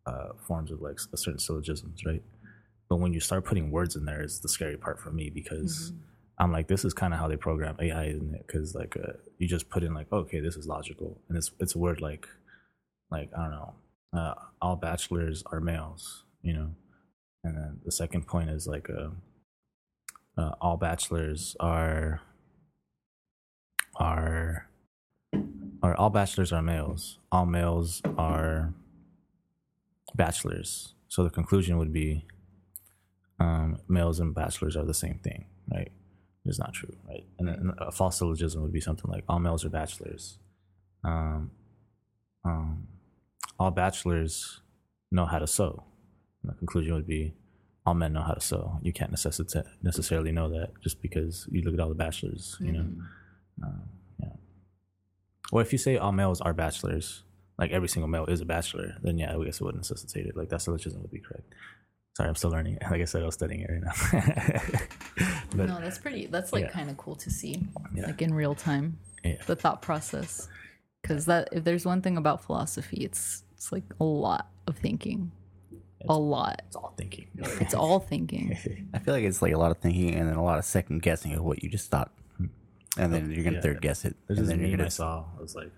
[0.07, 2.23] uh, forms of like a certain syllogisms, right?
[2.89, 5.93] But when you start putting words in there, is the scary part for me because
[6.39, 8.47] I'm like, this is kind of how they program AI, isn't it?
[8.47, 11.75] Because like uh, you just put in like, okay, this is logical, and it's it's
[11.75, 12.29] a word like,
[13.11, 13.75] like I don't know,
[14.15, 16.71] uh, all bachelors are males, you know,
[17.45, 19.09] and then the second point is like, uh,
[20.37, 22.21] uh, all bachelors are
[23.97, 24.69] are
[25.83, 27.19] or all bachelors are males.
[27.31, 28.73] All males are
[30.15, 30.95] bachelors.
[31.09, 32.25] So the conclusion would be
[33.39, 35.91] um, males and bachelors are the same thing, right?
[36.45, 37.25] It's not true, right?
[37.39, 40.39] And then a false syllogism would be something like all males are bachelors.
[41.05, 41.51] Um,
[42.45, 42.89] um,
[43.59, 44.61] all bachelors
[45.11, 45.85] know how to sew.
[46.43, 47.35] And the conclusion would be
[47.87, 48.79] all men know how to sew.
[48.83, 52.73] You can't necessita- necessarily know that just because you look at all the bachelors, you
[52.73, 52.87] know.
[53.63, 53.73] Uh, yeah.
[55.53, 57.23] Or if you say all males are bachelors,
[57.59, 60.37] like every single male is a bachelor, then yeah, I guess it would necessitate it.
[60.37, 61.45] Like that syllogism would be correct.
[62.17, 62.79] Sorry, I'm still learning.
[62.91, 64.73] Like I said, I was studying it right now.
[65.55, 66.27] but no, that's pretty.
[66.27, 66.71] That's like Yeah.
[66.71, 67.63] kind of cool to see,
[67.95, 68.07] Yeah.
[68.07, 70.49] like in real time, yeah, the thought process.
[71.03, 75.31] Because that, if there's one thing about philosophy, it's it's like a lot of thinking,
[76.09, 76.63] a lot.
[76.67, 77.27] it's all thinking.
[77.61, 78.57] It's all thinking.
[78.95, 81.03] I feel like it's like a lot of thinking and then a lot of second
[81.03, 82.11] guessing of what you just thought,
[82.99, 83.63] and then you're gonna Yeah.
[83.63, 84.91] third guess it, There's and this then you're meme I gonna.
[84.91, 85.25] saw.
[85.39, 85.71] It was like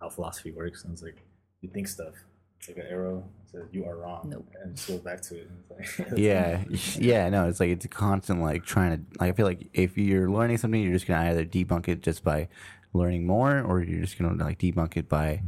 [0.00, 1.16] how philosophy works, and it's like
[1.60, 2.14] you think stuff.
[2.58, 4.48] It's like an arrow it says you are wrong, Nope.
[4.62, 5.48] and it just goes back to it.
[5.48, 6.64] And it's like, Yeah,
[6.98, 9.18] yeah, no, it's like it's a constant like trying to.
[9.20, 12.24] Like, I feel like if you're learning something, you're just gonna either debunk it just
[12.24, 12.48] by
[12.92, 15.42] learning more, or you're just gonna like debunk it by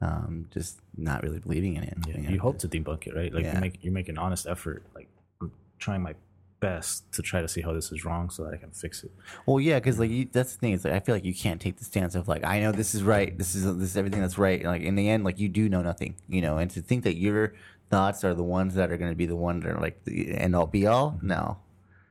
[0.00, 1.96] um, just not really believing in it.
[2.06, 2.30] Yeah, you know?
[2.30, 3.32] you hope to debunk it, right?
[3.32, 3.54] Like Yeah.
[3.54, 4.82] you make you make an honest effort.
[4.94, 5.08] Like
[5.40, 6.14] I'm trying my
[6.60, 9.10] best to try to see how this is wrong so that I can fix it.
[9.46, 10.72] Well, yeah, because like you, that's the thing.
[10.72, 12.94] It's like I feel like you can't take the stance of like I know this
[12.94, 13.36] is right.
[13.36, 14.64] This is this is everything that's right.
[14.64, 16.58] Like in the end, like you do know nothing, you know.
[16.58, 17.54] And to think that your
[17.90, 20.36] thoughts are the ones that are going to be the one that are like the
[20.36, 21.58] end all be all, no.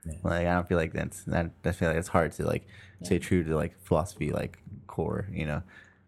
[0.05, 0.13] Yeah.
[0.23, 1.51] Like I don't feel like that's that.
[1.65, 2.65] I feel like it's hard to like
[3.03, 5.27] stay true to like philosophy, like core.
[5.31, 5.63] You know,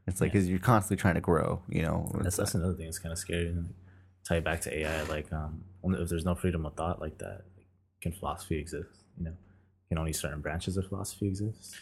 [0.07, 1.61] it's like because you're constantly trying to grow.
[1.67, 2.87] You know, That's that's another thing.
[2.87, 3.47] It's kind of scary.
[3.47, 3.73] And
[4.29, 5.03] tie it back to AI.
[5.03, 7.48] Like um, if there's no freedom of thought like that, like,
[8.01, 8.89] can philosophy exist?
[9.17, 9.33] You know,
[9.89, 11.75] can only certain branches of philosophy exist?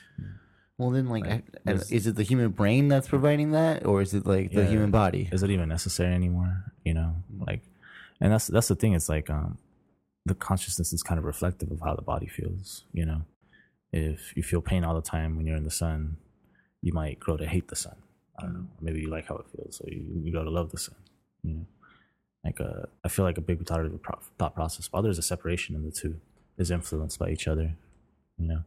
[0.77, 1.43] well, then like, Right.
[1.65, 4.51] I, I, There's- is it the human brain that's providing that, or is it like
[4.53, 4.67] the Yeah.
[4.69, 5.29] human body?
[5.31, 7.61] is it even necessary anymore you know like
[8.21, 9.57] and that's that's the thing it's like um
[10.25, 13.21] the consciousness is kind of reflective of how the body feels you know
[13.91, 16.15] if you feel pain all the time when you're in the sun
[16.81, 17.95] you might grow to hate the sun
[18.39, 20.71] i don't know maybe you like how it feels so you, you grow to love
[20.71, 20.95] the sun
[21.43, 21.65] you know
[22.47, 25.21] like uh i feel like a big part of the pro- thought process While there's
[25.25, 26.13] a separation in the two
[26.61, 27.67] is influenced by each other
[28.41, 28.61] you know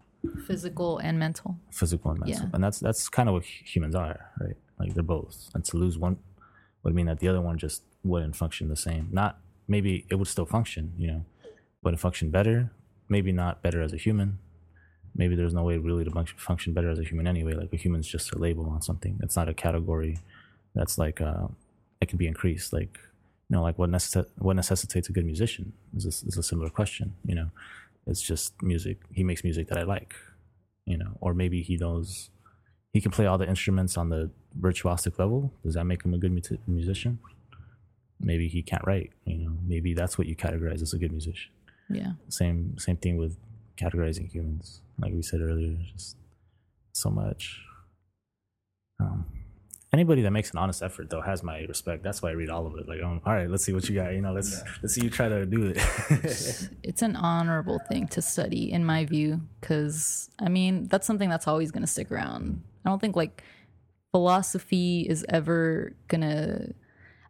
[0.47, 1.51] Physical and mental.
[1.81, 2.45] physical and mental.
[2.45, 2.51] Yeah.
[2.55, 4.59] And that's that's kind of what humans are, right?
[4.79, 5.49] Like they're both.
[5.55, 6.17] And to lose one
[6.83, 7.81] would mean that the other one just
[8.11, 9.05] wouldn't function the same.
[9.21, 9.33] Not
[9.67, 11.25] maybe it would still function, you know,
[11.83, 12.71] but it function better.
[13.09, 14.39] Maybe not better as a human.
[15.21, 17.55] Maybe there's no way really to function, function better as a human anyway.
[17.55, 19.15] Like a human's just a label on something.
[19.23, 20.19] It's not a category
[20.75, 21.47] that's like uh,
[22.03, 22.75] it can be increased.
[22.75, 22.95] Like
[23.51, 26.71] you know, like what necess- what necessitates a good musician is a, is a similar
[26.71, 27.15] question.
[27.27, 27.51] You know,
[28.07, 28.99] it's just music.
[29.13, 30.15] He makes music that I like.
[30.87, 32.31] You know, or maybe he knows
[32.93, 35.53] he can play all the instruments on the virtuosic level.
[35.65, 37.19] Does that make him a good mu- musician?
[38.21, 39.13] Maybe he can't write.
[39.25, 41.51] You know, maybe that's what you categorize as a good musician.
[41.89, 42.13] Yeah.
[42.29, 43.37] Same same thing with
[43.77, 44.81] categorizing humans.
[45.01, 46.17] Like we said earlier, just
[46.93, 47.61] so much.
[49.01, 49.27] Um,
[49.93, 52.03] anybody that makes an honest effort though has my respect.
[52.03, 52.89] That's why I read all of it.
[52.89, 54.13] Like, um, all right, let's see what you got.
[54.13, 55.79] You know, let's let's see you try to do it.
[56.83, 61.47] it's an honorable thing to study in my view because i mean that's something that's
[61.47, 63.43] always going to stick around i don't think like
[64.11, 66.69] philosophy is ever gonna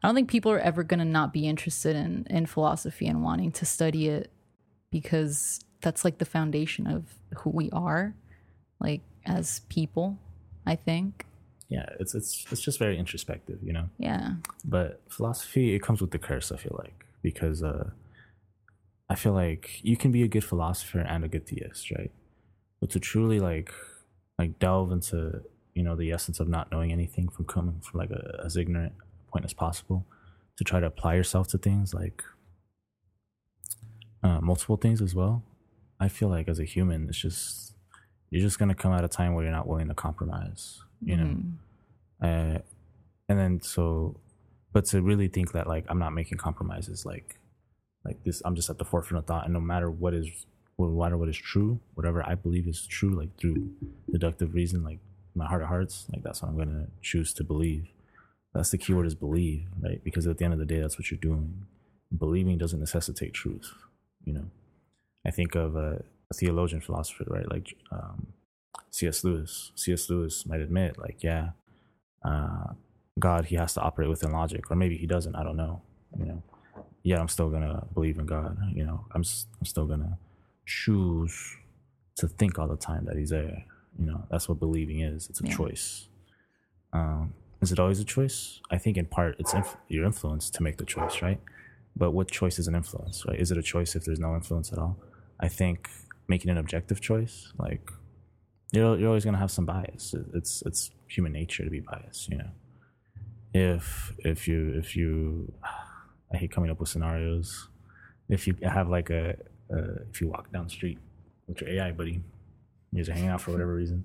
[0.02, 3.52] i don't think people are ever gonna not be interested in in philosophy and wanting
[3.52, 4.30] to study it
[4.90, 7.04] because that's like the foundation of
[7.38, 8.14] who we are
[8.80, 10.18] like as people
[10.66, 11.26] i think
[11.70, 13.88] yeah, it's it's it's just very introspective, you know.
[13.98, 14.32] yeah.
[14.64, 17.90] But philosophy it comes with the curse i feel like because uh
[19.08, 22.10] i feel like you can be a good philosopher and a good theist right?
[22.80, 23.72] But to truly like
[24.38, 25.42] like delve into
[25.74, 28.92] you know the essence of not knowing anything from coming from like a, as ignorant
[29.32, 30.04] point as possible
[30.56, 32.22] to try to apply yourself to things like
[34.22, 35.42] uh, multiple things as well
[36.00, 37.74] i feel like as a human it's just
[38.30, 41.24] you're just gonna come at a time where you're not willing to compromise you know?
[41.24, 41.52] Mhm.
[42.22, 42.58] uh,
[43.28, 44.16] and then so
[44.72, 47.38] but to really think that like i'm not making compromises like
[48.04, 50.46] like this i'm just at the forefront of thought and no matter what is
[50.78, 53.70] no matter what is true whatever i believe is true like through
[54.10, 54.98] deductive reason like
[55.34, 57.88] my heart of hearts like that's what i'm gonna choose to believe.
[58.52, 60.02] That's the keyword is believe right?
[60.02, 61.66] Because at the end of the day that's what you're doing.
[62.18, 63.72] Believing doesn't necessitate truth
[64.24, 64.46] you know?
[65.24, 67.48] I think of a, a theologian philosopher right?
[67.48, 68.26] Like um
[68.90, 71.50] cs lewis cs lewis might admit like yeah
[72.24, 72.72] uh,
[73.18, 75.34] God, he has to operate within logic, or maybe he doesn't.
[75.34, 75.82] I don't know.
[76.18, 76.42] You know,
[77.02, 78.58] yeah, I'm still gonna believe in God.
[78.74, 79.22] You know, I'm
[79.58, 80.18] I'm still gonna
[80.66, 81.56] choose
[82.16, 83.64] to think all the time that He's there.
[83.98, 85.28] You know, that's what believing is.
[85.28, 85.56] It's a Yeah.
[85.56, 86.08] choice.
[86.92, 88.60] Um, is it always a choice?
[88.70, 91.40] I think in part it's inf- your influence to make the choice, right?
[91.96, 93.38] But what choice is an influence, right?
[93.38, 94.96] Is it a choice if there's no influence at all?
[95.38, 95.88] I think
[96.28, 97.90] making an objective choice, like
[98.72, 100.14] you're you're always gonna have some bias.
[100.34, 102.50] It's it's human nature to be biased, you know.
[103.52, 105.52] If if you if you,
[106.32, 107.68] I hate coming up with scenarios.
[108.28, 109.30] if you have like a,
[109.72, 110.98] uh, if you walk down the street
[111.48, 112.22] with your AI buddy,
[112.92, 114.04] you guys are hanging out for whatever reason,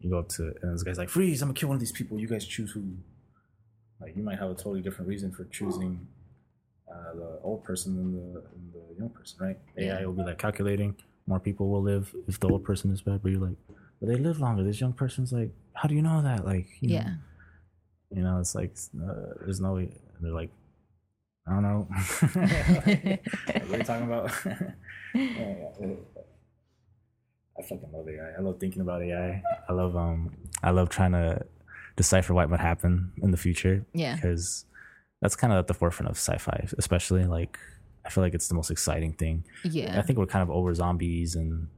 [0.00, 1.42] you go up to and this guy's like, "Freeze!
[1.42, 2.18] I'm gonna kill one of these people.
[2.18, 2.82] You guys choose who."
[4.00, 6.08] Like you might have a totally different reason for choosing
[6.92, 9.58] uh, the old person than the, than the young person, right?
[9.78, 10.96] AI will be like calculating
[11.26, 13.56] more people will live if the old person is bad, but you're like,
[14.02, 14.64] but they live longer.
[14.64, 16.44] This young person's like, how do you know that?
[16.44, 17.14] Like, you know, Yeah.
[18.10, 19.74] you know, it's like uh, there's no.
[19.74, 19.96] way.
[20.20, 20.50] They're like,
[21.46, 21.86] I don't know.
[21.90, 24.30] like, what are you talking about?
[25.14, 25.94] Yeah.
[27.58, 28.32] I fucking love AI.
[28.38, 29.42] I love thinking about AI.
[29.68, 30.30] I love um.
[30.62, 31.44] I love trying to
[31.96, 34.14] decipher what might happen in the future Yeah.
[34.16, 34.64] because
[35.20, 37.58] that's kind of at the forefront of sci-fi, especially like
[38.06, 39.44] I feel like it's the most exciting thing.
[39.64, 39.98] Yeah.
[39.98, 41.68] I think we're kind of over zombies and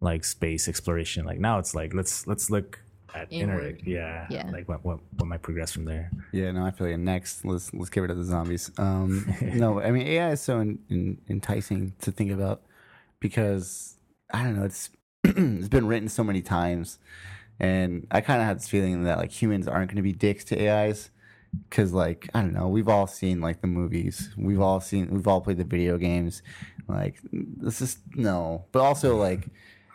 [0.00, 1.24] like space exploration.
[1.26, 2.80] Like now it's like let's let's look
[3.14, 3.82] at inner Inward.
[3.84, 4.48] yeah, Yeah.
[4.50, 6.10] like what what what might progress from there.
[6.32, 6.96] Yeah, no, I feel you.
[6.96, 8.70] Next, let's let's get rid of the zombies.
[8.78, 12.62] Um, no, I mean AI is so in, in, enticing to think about
[13.18, 13.96] because
[14.32, 14.64] I don't know.
[14.64, 14.90] It's
[15.24, 16.98] it's been written so many times,
[17.58, 20.44] and I kind of had this feeling that like humans aren't going to be dicks
[20.44, 21.10] to AIs
[21.68, 22.68] because like I don't know.
[22.68, 24.30] We've all seen like the movies.
[24.36, 25.10] We've all seen.
[25.10, 26.42] We've all played the video games.
[26.88, 29.48] Like this is no, but also like.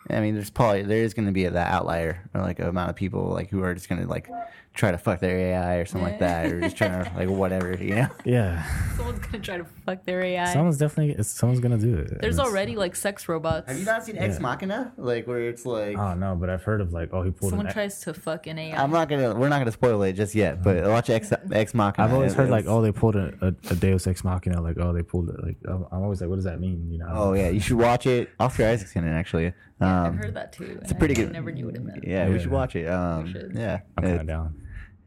[0.08, 2.96] I mean, there's probably there is going to be that outlier or like amount of
[2.96, 4.28] people like who are just going to like
[4.76, 7.74] try to fuck their AI or something like that, or just trying to like whatever,
[7.74, 8.08] you know?
[8.24, 8.62] Yeah,
[8.96, 10.52] Someone's gonna try to fuck their AI.
[10.52, 12.20] someone's definitely someone's gonna do it.
[12.20, 13.68] There's it's- already like sex robots.
[13.68, 14.40] Have you not seen Ex Yeah.
[14.42, 14.92] Machina?
[14.96, 17.66] Like where it's like Oh no, but I've heard of like oh he pulled Someone
[17.66, 17.72] an.
[17.72, 18.76] tries to fuck an AI.
[18.82, 22.06] I'm not gonna we're not gonna spoil it just yet, but watch Ex Ex Machina.
[22.06, 24.60] I've always It- heard like it's- oh they pulled a, a, a Deus Ex Machina
[24.60, 26.98] like oh they pulled it like I'm I'm always like what does that mean you
[26.98, 28.30] know Oh yeah, you should watch it.
[28.38, 29.44] Oscar Isaac's in it actually.
[29.44, 30.78] Yeah, I've Um, heard that too.
[30.82, 31.32] it's a pretty I good.
[31.32, 32.04] never knew what it meant.
[32.06, 32.40] Yeah, we Yeah.
[32.40, 32.86] should watch it.
[32.86, 33.52] Um, should.
[33.54, 34.54] yeah, I'm kind It- of down.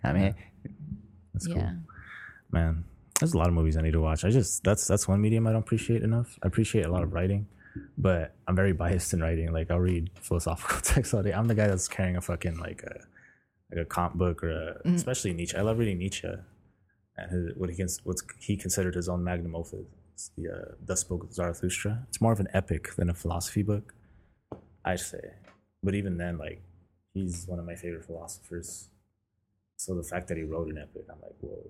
[0.03, 0.35] I mean,
[1.33, 1.57] That's cool.
[1.57, 1.73] Yeah.
[2.51, 2.83] man
[3.19, 4.23] there's a lot of movies i need to watch.
[4.23, 6.37] I just that's that's one medium i don't appreciate enough.
[6.43, 7.47] I appreciate a lot of writing
[7.97, 9.51] but i'm very biased in writing.
[9.51, 11.33] Like i'll read philosophical texts all day.
[11.33, 12.95] I'm the guy that's carrying a fucking like a
[13.71, 14.95] like a comp book or a, Mm.
[14.95, 15.55] especially nietzsche.
[15.57, 16.27] I love reading nietzsche
[17.17, 20.71] and his, what he cons- what's he considered his own magnum opus it's the uh,
[20.85, 22.05] thus spoke zarathustra.
[22.09, 23.93] It's more of an epic than a philosophy book
[24.85, 25.21] I'd say.
[25.83, 26.61] But even then like
[27.13, 28.89] he's one of my favorite philosophers
[29.79, 31.63] so the fact that he wrote an epic, I'm like, whoa,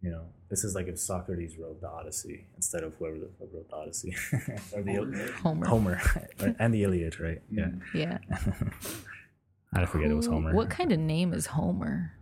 [0.00, 3.48] you know, this is like if Socrates wrote the Odyssey instead of whoever the fuck
[3.52, 4.14] wrote the Odyssey,
[4.72, 5.66] or the Il- Homer.
[5.66, 6.00] Homer,
[6.60, 7.42] and the Iliad, right?
[7.52, 7.80] Mm.
[7.92, 8.38] Yeah, Yeah.
[9.74, 10.54] I forget it was Homer.
[10.54, 12.12] What kind of name is Homer?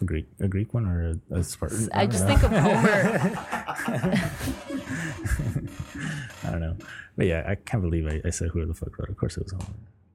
[0.00, 1.88] a Greek, a Greek one or a, a Spartan?
[1.92, 4.28] I just don't think of Homer.
[6.44, 6.76] I don't know,
[7.16, 9.10] but yeah, I can't believe I, I said whoever the fuck wrote.
[9.10, 9.66] Of course, it was Homer.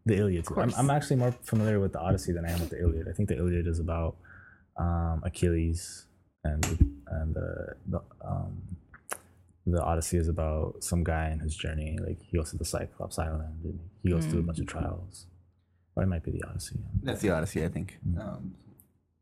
[0.06, 0.46] The Iliad.
[0.58, 0.74] I'm.
[0.78, 3.08] I'm actually more familiar with the Odyssey than I am with the Iliad.
[3.08, 4.18] I think the Iliad is about
[4.78, 6.06] um, Achilles,
[6.44, 6.66] and
[7.08, 8.62] and the the um,
[9.66, 11.98] the Odyssey is about some guy and his journey.
[12.02, 15.28] Like he goes to the Cyclops Island and he goes through a bunch of trials.
[15.96, 16.78] Or it might be the Odyssey.
[17.02, 17.98] that's the Odyssey, I think.
[18.08, 18.20] Mm.
[18.22, 18.56] Um,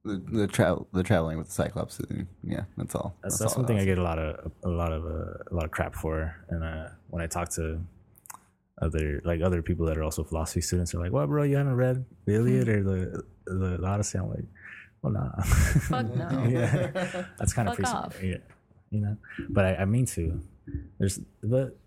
[0.04, 2.00] the the travel the traveling with the Cyclops.
[2.00, 2.06] uh,
[2.44, 3.16] Yeah, that's all.
[3.24, 5.54] That's, that's all one thing I get a lot of a lot of uh, a
[5.54, 7.82] lot of crap for, and uh, when I talk to
[8.82, 11.44] other like other people that are also philosophy students, they're like, "What, bro?
[11.44, 14.46] You haven't read the Iliad or the the, the Odyssey?" I'm like,
[15.06, 15.42] "Well, nah."
[15.90, 16.46] Fuck no.
[16.50, 18.24] yeah, that's kind of Fuck off.
[18.24, 18.38] Yeah,
[18.90, 19.18] you know,
[19.50, 20.42] but I, I mean to.
[21.00, 21.78] There's but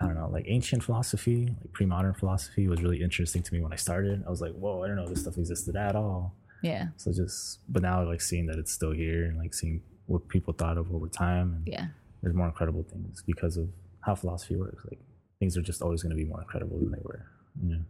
[0.00, 3.72] I don't know, like ancient philosophy, like pre-modern philosophy was really interesting to me when
[3.72, 4.22] I started.
[4.26, 6.88] I was like, "Whoa, I don't know this stuff existed at all." Yeah.
[6.96, 10.52] So just, but now like seeing that it's still here and like seeing what people
[10.54, 11.86] thought of over time, and Yeah.
[12.22, 13.68] there's more incredible things because of
[14.00, 14.84] how philosophy works.
[14.88, 15.00] Like
[15.40, 17.26] things are just always going to be more incredible than they were.
[17.62, 17.82] You know,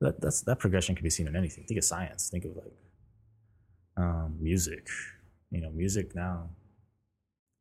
[0.00, 1.64] that that's that progression can be seen in anything.
[1.64, 2.28] Think of science.
[2.30, 2.72] Think of like
[3.96, 4.88] um, music.
[5.50, 6.50] You know, music now.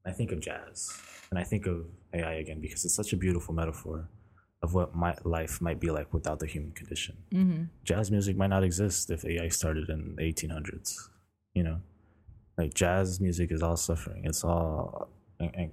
[0.06, 0.94] I think of jazz,
[1.32, 4.08] and I think of AI again because it's such a beautiful metaphor
[4.62, 7.64] of what my life might be like without the human condition Mm-hmm.
[7.84, 11.10] jazz music might not exist if AI started in the 1800s.
[11.54, 11.82] You know,
[12.58, 14.26] like jazz music is all suffering.
[14.26, 15.10] It's all
[15.40, 15.72] and, and,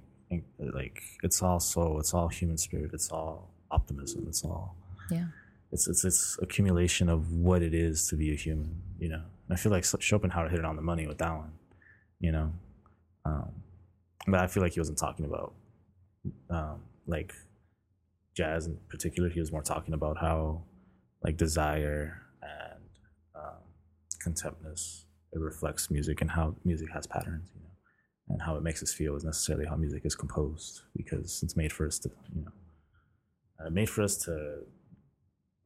[0.59, 1.99] and, like it's all soul.
[1.99, 2.91] It's all human spirit.
[2.93, 4.25] It's all optimism.
[4.27, 4.75] It's all
[5.11, 5.27] Yeah.
[5.71, 8.81] it's it's it's accumulation of what it is to be a human.
[8.99, 11.51] You know, I feel like Schopenhauer hit it on the money with that one.
[12.19, 12.53] You know,
[13.25, 13.51] um,
[14.27, 15.53] but I feel like he wasn't talking about
[16.49, 17.33] um, like
[18.35, 19.29] jazz in particular.
[19.29, 20.63] He was more talking about how
[21.23, 22.79] like desire and
[23.35, 23.61] um,
[24.21, 27.51] contentness it reflects music and how music has patterns.
[27.55, 27.69] You know,
[28.29, 31.73] and how it makes us feel is necessarily how music is composed because it's made
[31.73, 32.51] for us to you know
[33.65, 34.59] uh, made for us to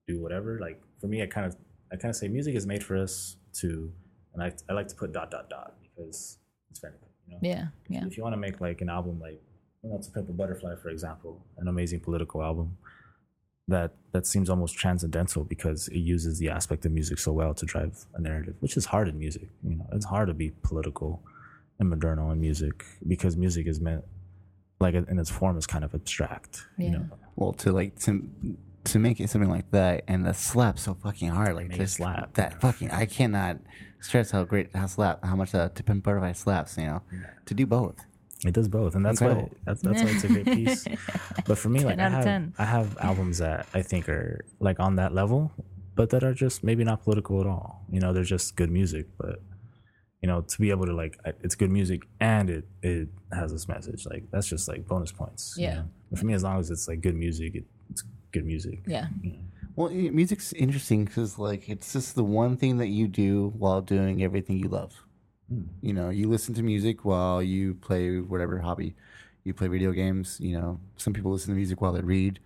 [0.08, 0.60] do whatever.
[0.60, 1.56] Like for me, I kind of
[1.92, 3.92] I kind of say music is made for us to,
[4.34, 6.38] and I I like to put dot dot dot because
[6.70, 7.10] it's very anything.
[7.28, 7.68] You know, Yeah.
[7.90, 8.06] Yeah.
[8.08, 9.42] if you want to make like an album like
[9.84, 12.78] you know, To Pimp a Butterfly, for example, an amazing political album
[13.68, 17.66] that that seems almost transcendental because it uses the aspect of music so well to
[17.66, 19.50] drive a narrative, which is hard in music.
[19.64, 21.22] You know, it's hard to be political
[21.80, 24.04] and modernal in music because music is meant
[24.80, 26.66] like in its form is kind of abstract.
[26.78, 26.92] You Yeah.
[26.94, 27.06] know,
[27.36, 28.12] Well, to like to
[28.88, 31.94] to make it something like that and that slap so fucking hard, like Make this
[31.94, 32.34] slap.
[32.36, 33.58] That fucking I cannot
[34.00, 36.78] stress how great how slap how much uh, to pimp butterfly slaps.
[36.78, 37.02] You know,
[37.46, 37.96] to do both.
[38.46, 39.58] It does both, and that's why Incredible.
[39.66, 40.86] that's, that's why it's a great piece.
[41.48, 42.54] But for me, like 10 I out of have 10.
[42.60, 45.52] I have albums that I think are like on that level,
[45.96, 47.84] but that are just maybe not political at all.
[47.90, 49.08] You know, they're just good music.
[49.18, 49.40] But
[50.22, 53.52] you know, to be able to like, I- it's good music and it it has
[53.52, 54.06] this message.
[54.06, 55.56] Like that's just like bonus points.
[55.58, 55.74] you Yeah.
[55.76, 55.86] know?
[56.12, 57.77] But for me, as long as it's like good music, it, it's
[58.32, 58.82] good music.
[58.86, 59.08] Yeah.
[59.76, 64.24] Well, music's interesting because like it's just the one thing that you do while doing
[64.24, 65.04] everything you love.
[65.82, 68.96] You know, you listen to music while you play whatever hobby.
[69.44, 70.38] You play video games.
[70.42, 72.40] You know, some people listen to music while they read.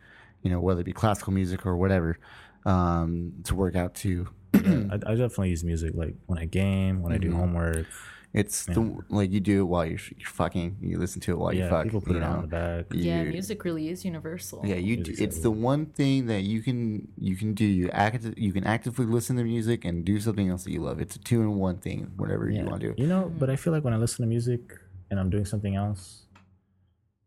[0.44, 2.18] You know, whether it be classical music or whatever,
[2.66, 4.28] um, to work out to.
[4.54, 7.88] I, I definitely use music like when I game, when I do homework.
[8.34, 10.78] It's the like you do it while you're, you're fucking.
[10.82, 11.84] You listen to it while you yeah, fuck.
[11.84, 12.86] people put you it on the back.
[12.92, 14.62] Yeah, You- music really is universal.
[14.64, 14.98] Yeah, you.
[14.98, 17.66] Do, it's the one thing that you can you can do.
[17.66, 18.26] You act.
[18.38, 21.02] You can actively listen to music and do something else that you love.
[21.02, 22.12] It's a two in one thing.
[22.16, 23.02] Whatever you want to do.
[23.02, 23.38] You know, mm-hmm.
[23.38, 24.62] but I feel like when I listen to music
[25.10, 26.24] and I'm doing something else,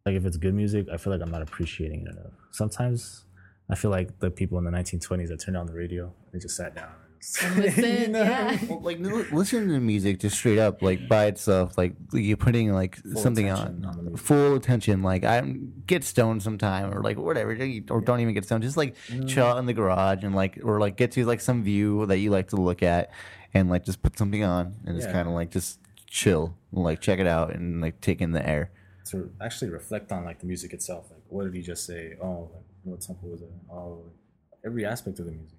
[0.06, 2.32] like if it's good music, I feel like I'm not appreciating it enough.
[2.50, 3.24] Sometimes
[3.70, 6.56] I feel like the people in the 1920s that turned on the radio, they just
[6.56, 6.92] sat down.
[7.42, 8.58] And listen, yeah.
[8.68, 12.98] Well, like listening to music just straight up, like by itself, like you're putting like
[13.16, 15.02] something on, on full attention.
[15.02, 15.40] Like I
[15.86, 17.52] get stoned sometime, or like whatever,
[17.90, 18.62] or don't even get stoned.
[18.62, 18.94] Just like
[19.26, 19.50] chill mm.
[19.50, 22.30] out in the garage and like, or like get to like some view that you
[22.30, 23.10] like to look at,
[23.52, 25.14] and like just put something on and just Yeah.
[25.14, 28.70] kind of like just chill, like check it out and like take in the air.
[29.06, 31.10] to actually reflect on like the music itself.
[31.10, 32.14] Like, what did he just say?
[32.22, 33.50] Oh, like what tempo was it?
[33.70, 35.58] Oh, like, every aspect of the music.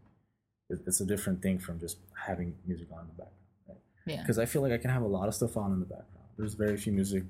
[0.69, 3.31] It, it's a different thing from just having music on in the background.
[3.67, 3.77] Right?
[4.05, 4.21] Yeah.
[4.21, 6.27] Because I feel like I can have a lot of stuff on in the background.
[6.37, 7.23] There's very few music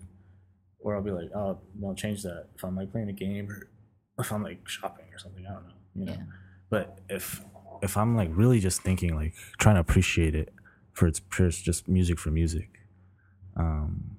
[0.79, 2.47] where I'll be like, oh, don't change that.
[2.55, 5.67] If I'm like playing a game or if I'm like shopping or something, I don't
[5.67, 5.73] know.
[5.95, 6.11] You know.
[6.13, 6.23] Yeah.
[6.69, 7.43] But if
[7.81, 10.53] if I'm like really just thinking like trying to appreciate it
[10.93, 12.69] for its pure just music for music,
[13.57, 14.17] um,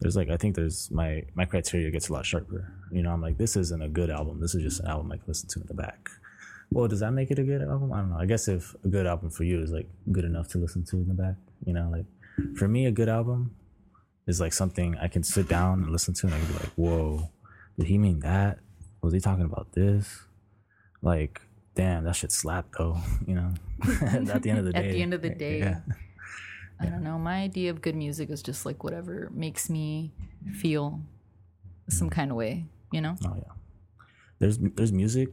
[0.00, 2.72] there's like I think there's my my criteria gets a lot sharper.
[2.90, 4.40] You know, I'm like this isn't a good album.
[4.40, 6.08] This is just an album I can listen to in the back.
[6.70, 7.92] Well, does that make it a good album?
[7.92, 8.18] I don't know.
[8.18, 10.96] I guess if a good album for you is like good enough to listen to
[10.96, 11.34] in the back,
[11.64, 12.06] you know, like
[12.56, 13.54] for me, a good album
[14.26, 16.72] is like something I can sit down and listen to, and I can be like,
[16.76, 17.30] "Whoa,
[17.76, 18.58] did he mean that?
[19.02, 20.22] Was he talking about this?"
[21.02, 21.40] Like,
[21.74, 22.98] damn, that shit slapped though.
[23.26, 23.54] You know,
[24.32, 24.78] at the end of the day.
[24.86, 25.58] At the end of the day.
[25.58, 25.80] yeah.
[26.80, 27.18] I don't know.
[27.18, 30.12] My idea of good music is just like whatever makes me
[30.54, 31.00] feel
[31.88, 33.16] some kind of way, you know?
[33.26, 33.52] Oh yeah.
[34.38, 35.28] There's there's music,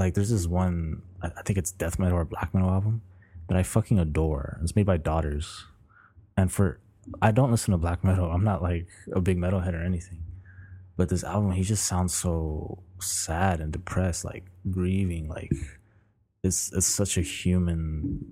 [0.00, 3.02] like there's this one I, think it's death metal or black metal album
[3.48, 4.58] that I fucking adore.
[4.62, 5.66] It's made by Daughters,
[6.36, 6.80] and for
[7.20, 8.30] I don't listen to black metal.
[8.30, 10.22] I'm not like a big metalhead or anything,
[10.96, 15.28] but this album he just sounds so sad and depressed, like grieving.
[15.28, 15.52] Like
[16.42, 18.24] it's it's such a human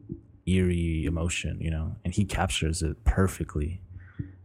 [0.46, 3.82] eerie emotion, you know, and he captures it perfectly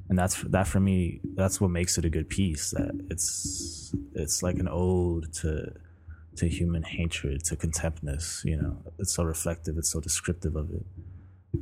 [0.10, 4.44] and that's that for me that's what makes it a good piece that it's it's
[4.44, 5.74] like an ode to
[6.36, 10.86] to human hatred to contemptness you know it's so reflective it's so descriptive of it.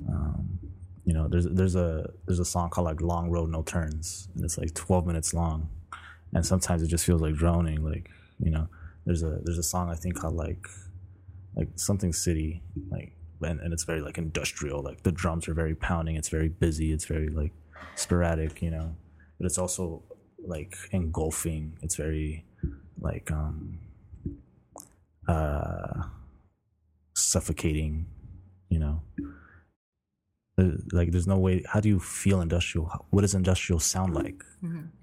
[0.10, 0.60] Um
[1.06, 4.46] you know there's there's a there's a song called like long road no turns and
[4.46, 5.70] it's like 12 minutes long.
[6.34, 8.68] And sometimes it just feels like droning like you know
[9.06, 10.68] there's a there's a song i think called like
[11.56, 13.12] like something city like
[13.42, 16.94] and, and it's very like industrial like the drums are very pounding it's very busy
[16.94, 17.52] it's very like
[17.96, 18.96] sporadic you know.
[19.38, 20.04] But it's also
[20.46, 22.46] like engulfing it's very
[23.00, 23.80] like um
[25.28, 26.04] uh
[27.16, 28.06] suffocating
[28.70, 29.02] you know
[30.92, 34.44] like there's no way how do you feel industrial what does industrial sound like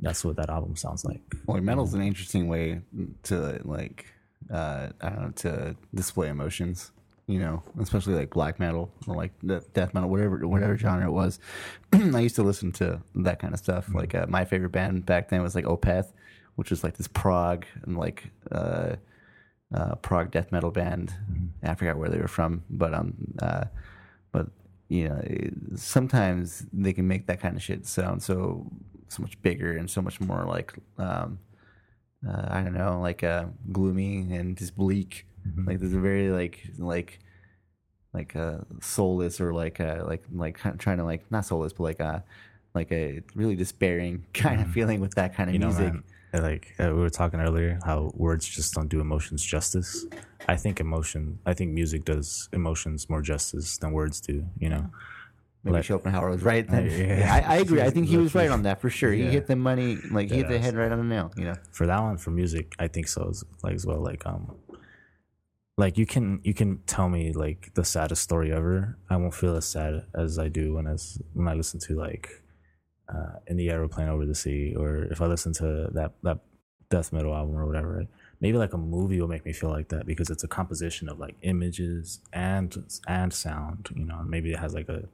[0.01, 2.81] that's what that album sounds like Well, metal's an interesting way
[3.24, 4.07] to like
[4.53, 6.93] uh, I don't know to display emotions.
[7.27, 9.32] You know, especially like black metal or like
[9.74, 11.40] death metal, whatever whatever genre it was.
[11.93, 13.93] I used to listen to that kind of stuff.
[13.93, 16.12] Like uh, my favorite band back then was like Opeth,
[16.55, 18.97] which was like this prog and like uh,
[19.74, 21.15] uh, prog death metal band.
[21.62, 23.65] I forgot where they were from, but um, uh,
[24.32, 24.47] but
[24.89, 28.70] you know, it- sometimes they can make that kind of shit sound so
[29.09, 31.39] so much bigger and so much more like um,
[32.27, 35.27] uh, I don't know, like uh, gloomy and just bleak.
[35.66, 37.20] Like there's a very like like
[38.12, 42.01] like uh, soulless or like uh, like like trying to like not soulless but like
[42.01, 42.20] uh
[42.74, 45.93] like a really despairing kind of feeling with that kind of you know music.
[45.93, 50.06] man like uh, we were talking earlier, how words just don't do emotions justice.
[50.46, 54.44] I think emotion, I think music does emotions more justice than words do.
[54.59, 54.90] You know,
[55.64, 56.86] Maybe Like- Schopenhauer was right then.
[56.90, 57.18] Yeah.
[57.18, 57.82] Yeah, I, I agree.
[57.82, 59.12] I think he was right on that for sure.
[59.12, 61.32] He hit the money, like he hit the head right on the nail.
[61.36, 64.00] You know, for that one, for music, I think so as like as well.
[64.00, 64.55] Like um,
[65.76, 68.98] like you can you can tell me like the saddest story ever.
[69.10, 72.42] I won't feel as sad as I do when as when I listen to like
[73.12, 76.39] uh, in the aeroplane over the sea, or if I listen to that that
[76.90, 77.98] death metal album or whatever.
[77.98, 78.09] Right?
[78.40, 81.18] Maybe like a movie will make me feel like that because it's a composition of
[81.18, 82.74] like images and
[83.06, 83.89] and sound.
[83.94, 85.09] You know, maybe it has like a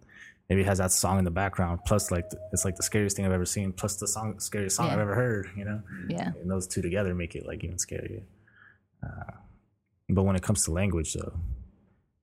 [0.48, 3.16] maybe it has that song in the background plus like the, it's like the scariest
[3.16, 4.92] thing I've ever seen plus the song scariest song Yeah.
[4.94, 5.48] I've ever heard.
[5.56, 6.32] You know Yeah.
[6.40, 8.22] and those two together make it like even scarier.
[9.02, 9.32] Uh,
[10.10, 11.32] but when it comes to language, though,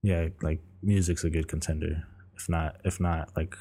[0.02, 2.04] yeah, like music's a good contender.
[2.36, 3.56] If not, if not, like,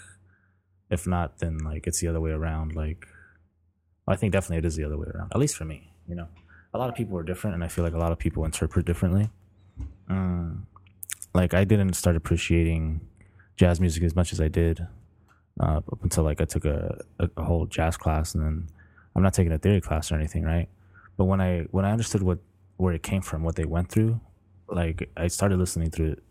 [0.91, 2.75] if not, then like it's the other way around.
[2.75, 3.07] Like,
[4.07, 5.31] I think definitely it is the other way around.
[5.33, 6.27] At least for me, you know,
[6.73, 8.85] a lot of people are different, and I feel like a lot of people interpret
[8.85, 9.29] differently.
[10.09, 10.67] Um,
[11.33, 13.01] like I didn't start appreciating
[13.55, 14.85] jazz music as much as I did
[15.59, 18.67] uh, up until like I took a, a, whole jazz class, and then
[19.15, 20.67] I'm not taking a theory class or anything, right?
[21.17, 22.39] But when I when I understood what
[22.77, 24.19] where it came from, what they went through,
[24.67, 26.23] like I started listening through it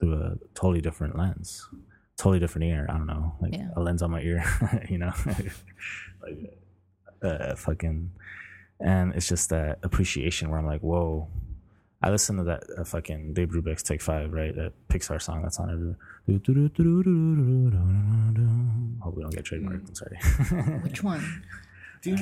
[0.00, 1.68] through a totally different lens,
[2.16, 2.86] totally different ear.
[2.88, 3.68] I don't know, like Yeah.
[3.76, 4.44] a lens on my ear,
[4.88, 5.52] you know, like
[7.22, 8.10] uh, fucking,
[8.80, 11.28] and it's just that appreciation where I'm like, whoa.
[12.02, 14.54] I listened to that uh, fucking Dave Brubeck's Take Five, right?
[14.54, 15.96] That Pixar song that's on everywhere.
[19.00, 19.88] Hope we don't get trademarked.
[19.88, 20.18] I'm sorry.
[20.82, 21.42] Which one?
[22.06, 22.18] Yeah,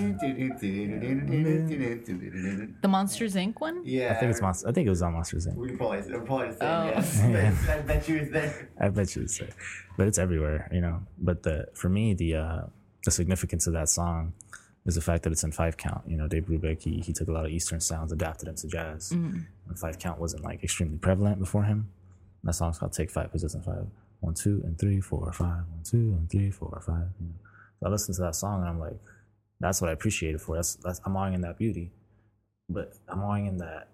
[2.80, 3.60] The Monsters Inc.
[3.60, 3.82] one?
[3.84, 4.12] Yeah.
[4.12, 4.68] I think it's Monster.
[4.68, 5.56] I think it was on Monsters Inc.
[5.56, 6.68] We can probably, we're probably the same.
[6.68, 6.84] Oh.
[6.86, 8.68] Yes, I bet you it's there.
[8.80, 9.50] I bet you it's there.
[9.96, 11.00] But it's everywhere, you know.
[11.18, 12.62] But the for me, the uh
[13.04, 14.32] the significance of that song
[14.86, 16.02] is the fact that it's in five count.
[16.06, 18.66] You know, Dave Brubeck, he, he took a lot of Eastern sounds, adapted them to
[18.68, 19.12] jazz.
[19.12, 19.46] And
[19.76, 21.88] five count wasn't like extremely prevalent before him.
[22.42, 23.86] And that song's called Take Five because it's in five.
[24.20, 25.48] One, two, and three, four, five.
[25.48, 27.08] One, two, and three, four, five.
[27.20, 27.34] You know?
[27.80, 28.96] So I listened to that song and I'm like,
[29.62, 30.56] that's what I appreciate it for.
[30.56, 31.90] That's that's I'm awing in that beauty.
[32.68, 33.88] But I'm awing in that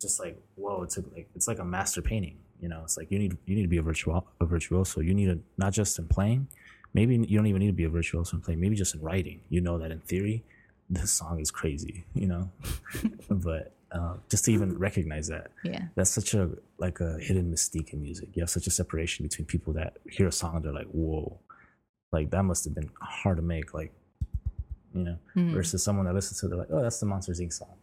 [0.00, 3.10] just like whoa it's a, like it's like a master painting you know it's like
[3.10, 5.98] you need you need to be a virtuo a virtuoso you need to not just
[5.98, 6.46] in playing
[6.92, 9.40] maybe you don't even need to be a virtuoso in playing maybe just in writing
[9.48, 10.44] you know that in theory
[10.90, 12.50] this song is crazy you know
[13.30, 15.84] but uh, just to even recognize that Yeah.
[15.94, 19.46] that's such a like a hidden mystique in music you have such a separation between
[19.46, 21.38] people that hear a song and they're like whoa
[22.12, 23.92] like that must have been hard to make like
[24.96, 27.52] you know versus someone that listens to it they're like oh that's the monsters inc
[27.52, 27.74] song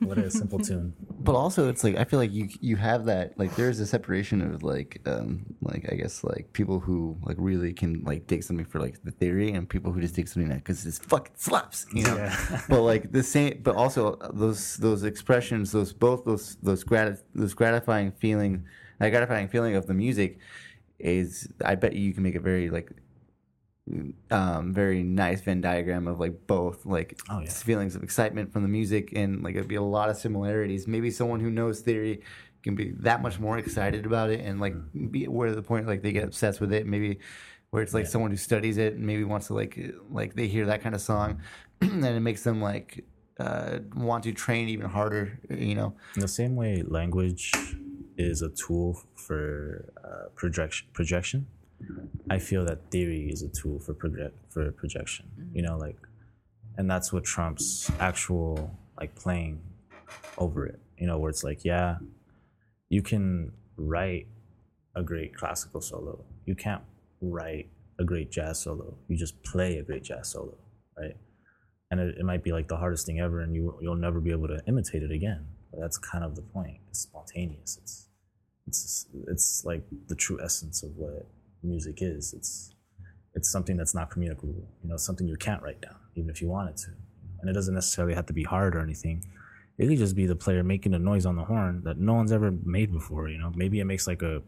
[0.00, 3.38] what a simple tune But also, it's like I feel like you you have that
[3.38, 7.72] like there's a separation of like um like I guess like people who like really
[7.74, 10.58] can like dig something for like the theory and people who just dig something that
[10.64, 12.16] because it's fucking slaps you know.
[12.16, 12.62] Yeah.
[12.68, 17.52] but like the same, but also those those expressions, those both those those grat those
[17.52, 18.64] gratifying feeling,
[18.98, 20.38] that gratifying feeling of the music
[20.98, 22.90] is I bet you can make a very like
[24.32, 27.48] um very nice Venn diagram of like both like Oh, yeah.
[27.48, 30.86] feelings of excitement from the music and like it'd be a lot of similarities.
[30.88, 32.22] Maybe someone who knows theory
[32.64, 35.12] can be that much more excited about it and like Mm.
[35.12, 36.84] be where the point like they get obsessed with it.
[36.86, 37.20] Maybe
[37.70, 39.78] where it's like someone who studies it and maybe wants to like
[40.10, 41.40] like they hear that kind of song
[41.80, 43.04] and it makes them like
[43.38, 45.38] uh want to train even harder.
[45.48, 45.94] You know.
[46.16, 47.52] In the same way, language
[48.18, 50.88] is a tool for uh, projection.
[50.92, 51.46] Projection.
[52.30, 55.26] I feel that theory is a tool for project for projection.
[55.38, 55.56] Mm-hmm.
[55.56, 55.98] You know, like,
[56.76, 59.60] and that's what trumps actual like playing
[60.38, 60.80] over it.
[60.98, 61.96] You know, where it's like, yeah,
[62.88, 64.26] you can write
[64.94, 66.24] a great classical solo.
[66.46, 66.82] You can't
[67.20, 68.96] write a great jazz solo.
[69.08, 70.56] You just play a great jazz solo,
[70.98, 71.16] right?
[71.90, 74.30] and it, it might be like the hardest thing ever and you you'll never be
[74.30, 78.08] able to imitate it again but that's kind of the point it's spontaneous it's
[78.66, 81.26] it's it's like the true essence of what
[81.66, 82.74] music is it's
[83.34, 86.48] it's something that's not communicable you know something you can't write down even if you
[86.48, 86.88] wanted to.
[87.40, 89.24] And it doesn't necessarily have to be hard or anything.
[89.78, 92.32] It could just be the player making a noise on the horn that no one's
[92.32, 93.52] ever made before you know?
[93.54, 94.42] Maybe it makes like a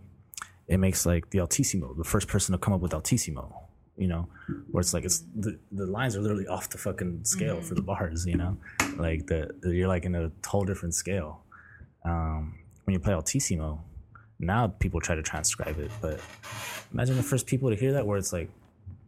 [0.67, 3.65] it makes like the altissimo the first person to come up with altissimo
[3.97, 4.29] you know?
[4.71, 7.83] Where it's like it's the, the lines are literally off the fucking scale for the
[7.83, 8.57] bars you know?
[8.97, 11.43] Like the you're like in a whole different scale.
[12.05, 13.85] Um when you play altissimo
[14.39, 16.21] now people try to transcribe it but
[16.93, 18.51] imagine the first people to hear that where it's like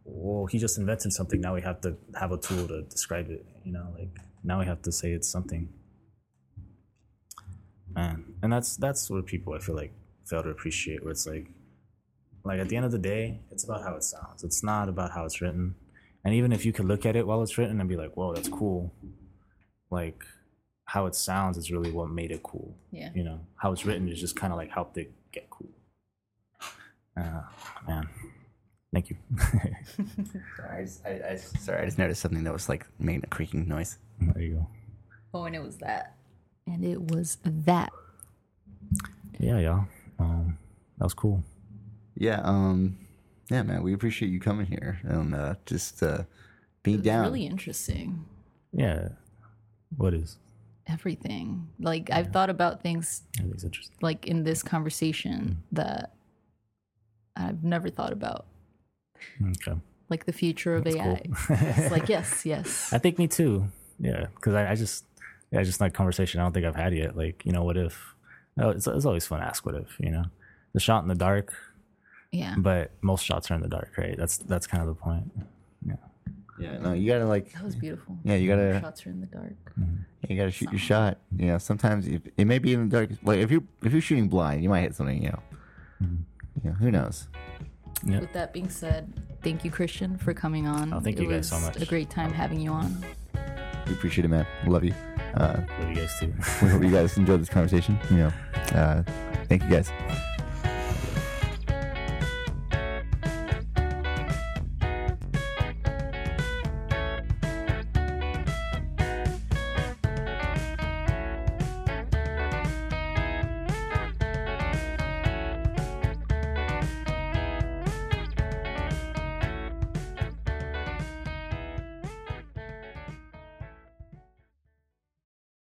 [0.03, 3.45] whoa he just invented something now we have to have a tool to describe it
[3.63, 4.09] you know like
[4.43, 5.69] now we have to say it's something
[7.93, 9.93] man and that's that's what people i feel like
[10.25, 11.47] fail to appreciate where it's like
[12.43, 15.11] like at the end of the day it's about how it sounds it's not about
[15.11, 15.75] how it's written
[16.25, 18.33] and even if you could look at it while it's written and be like whoa
[18.33, 18.93] that's cool
[19.91, 20.23] like
[20.91, 22.75] how it sounds is really what made it cool.
[22.91, 23.11] Yeah.
[23.15, 25.69] You know, how it's written is just kind of like helped it get cool.
[27.17, 27.41] Uh,
[27.87, 28.07] man,
[28.93, 29.17] thank you.
[30.57, 33.27] Sorry, I, just, I, I, sorry, I just noticed something that was like making a
[33.27, 33.97] creaking noise.
[34.19, 34.67] there you go.
[35.33, 36.15] Oh, and it was that.
[36.67, 37.91] And it was that.
[39.39, 39.85] Yeah, y'all.
[40.19, 40.57] Um,
[40.97, 41.43] that was cool.
[42.15, 42.97] Yeah, um,
[43.49, 46.23] yeah, man, we appreciate you coming here and uh, just uh,
[46.83, 47.23] being It was down.
[47.25, 48.25] really interesting.
[48.71, 49.09] Yeah.
[49.97, 50.37] What is?
[50.87, 51.67] Everything.
[51.79, 53.23] Like I've thought about things
[54.01, 55.75] like in this conversation hmm.
[55.75, 56.13] that
[57.35, 58.45] I've never thought about.
[59.41, 59.79] Okay.
[60.09, 61.21] Like the future of That's AI.
[61.23, 61.57] cool.
[61.59, 62.91] It's like yes, yes.
[62.91, 63.67] I think me too.
[63.99, 65.05] Yeah, because I, I just,
[65.51, 66.39] yeah, just like conversation.
[66.39, 67.15] I don't think I've had yet.
[67.15, 68.15] Like, you know, what if?
[68.59, 69.95] Oh, it's, it's always fun to ask what if.
[69.99, 70.25] You know,
[70.73, 71.53] the shot in the dark,
[72.31, 72.55] Yeah.
[72.57, 74.17] but most shots are in the dark, right?
[74.17, 75.31] That's that's kind of the point.
[75.85, 75.95] Yeah.
[76.61, 78.17] Yeah, no, you gotta like, That was beautiful.
[78.23, 79.55] yeah, you gotta, Shots are in the dark.
[80.29, 81.17] you gotta shoot your shot.
[81.35, 83.09] You know, sometimes if, it may be in the dark.
[83.23, 85.21] Like if you if you're shooting blind, you might hit something.
[85.21, 85.39] You know,
[86.63, 87.27] you know who knows?
[88.05, 88.19] Yeah.
[88.19, 89.13] With that being said,
[89.43, 90.93] thank you, Christian, for coming on.
[90.93, 91.81] Oh, thank it you guys so much.
[91.81, 93.03] A great time having you on.
[93.87, 94.45] We appreciate it, man.
[94.67, 94.93] Love you.
[95.35, 96.33] Uh, Love you guys too.
[96.61, 97.97] we hope you guys enjoyed this conversation.
[98.09, 98.33] You know,
[98.73, 99.03] uh,
[99.47, 99.91] thank you guys.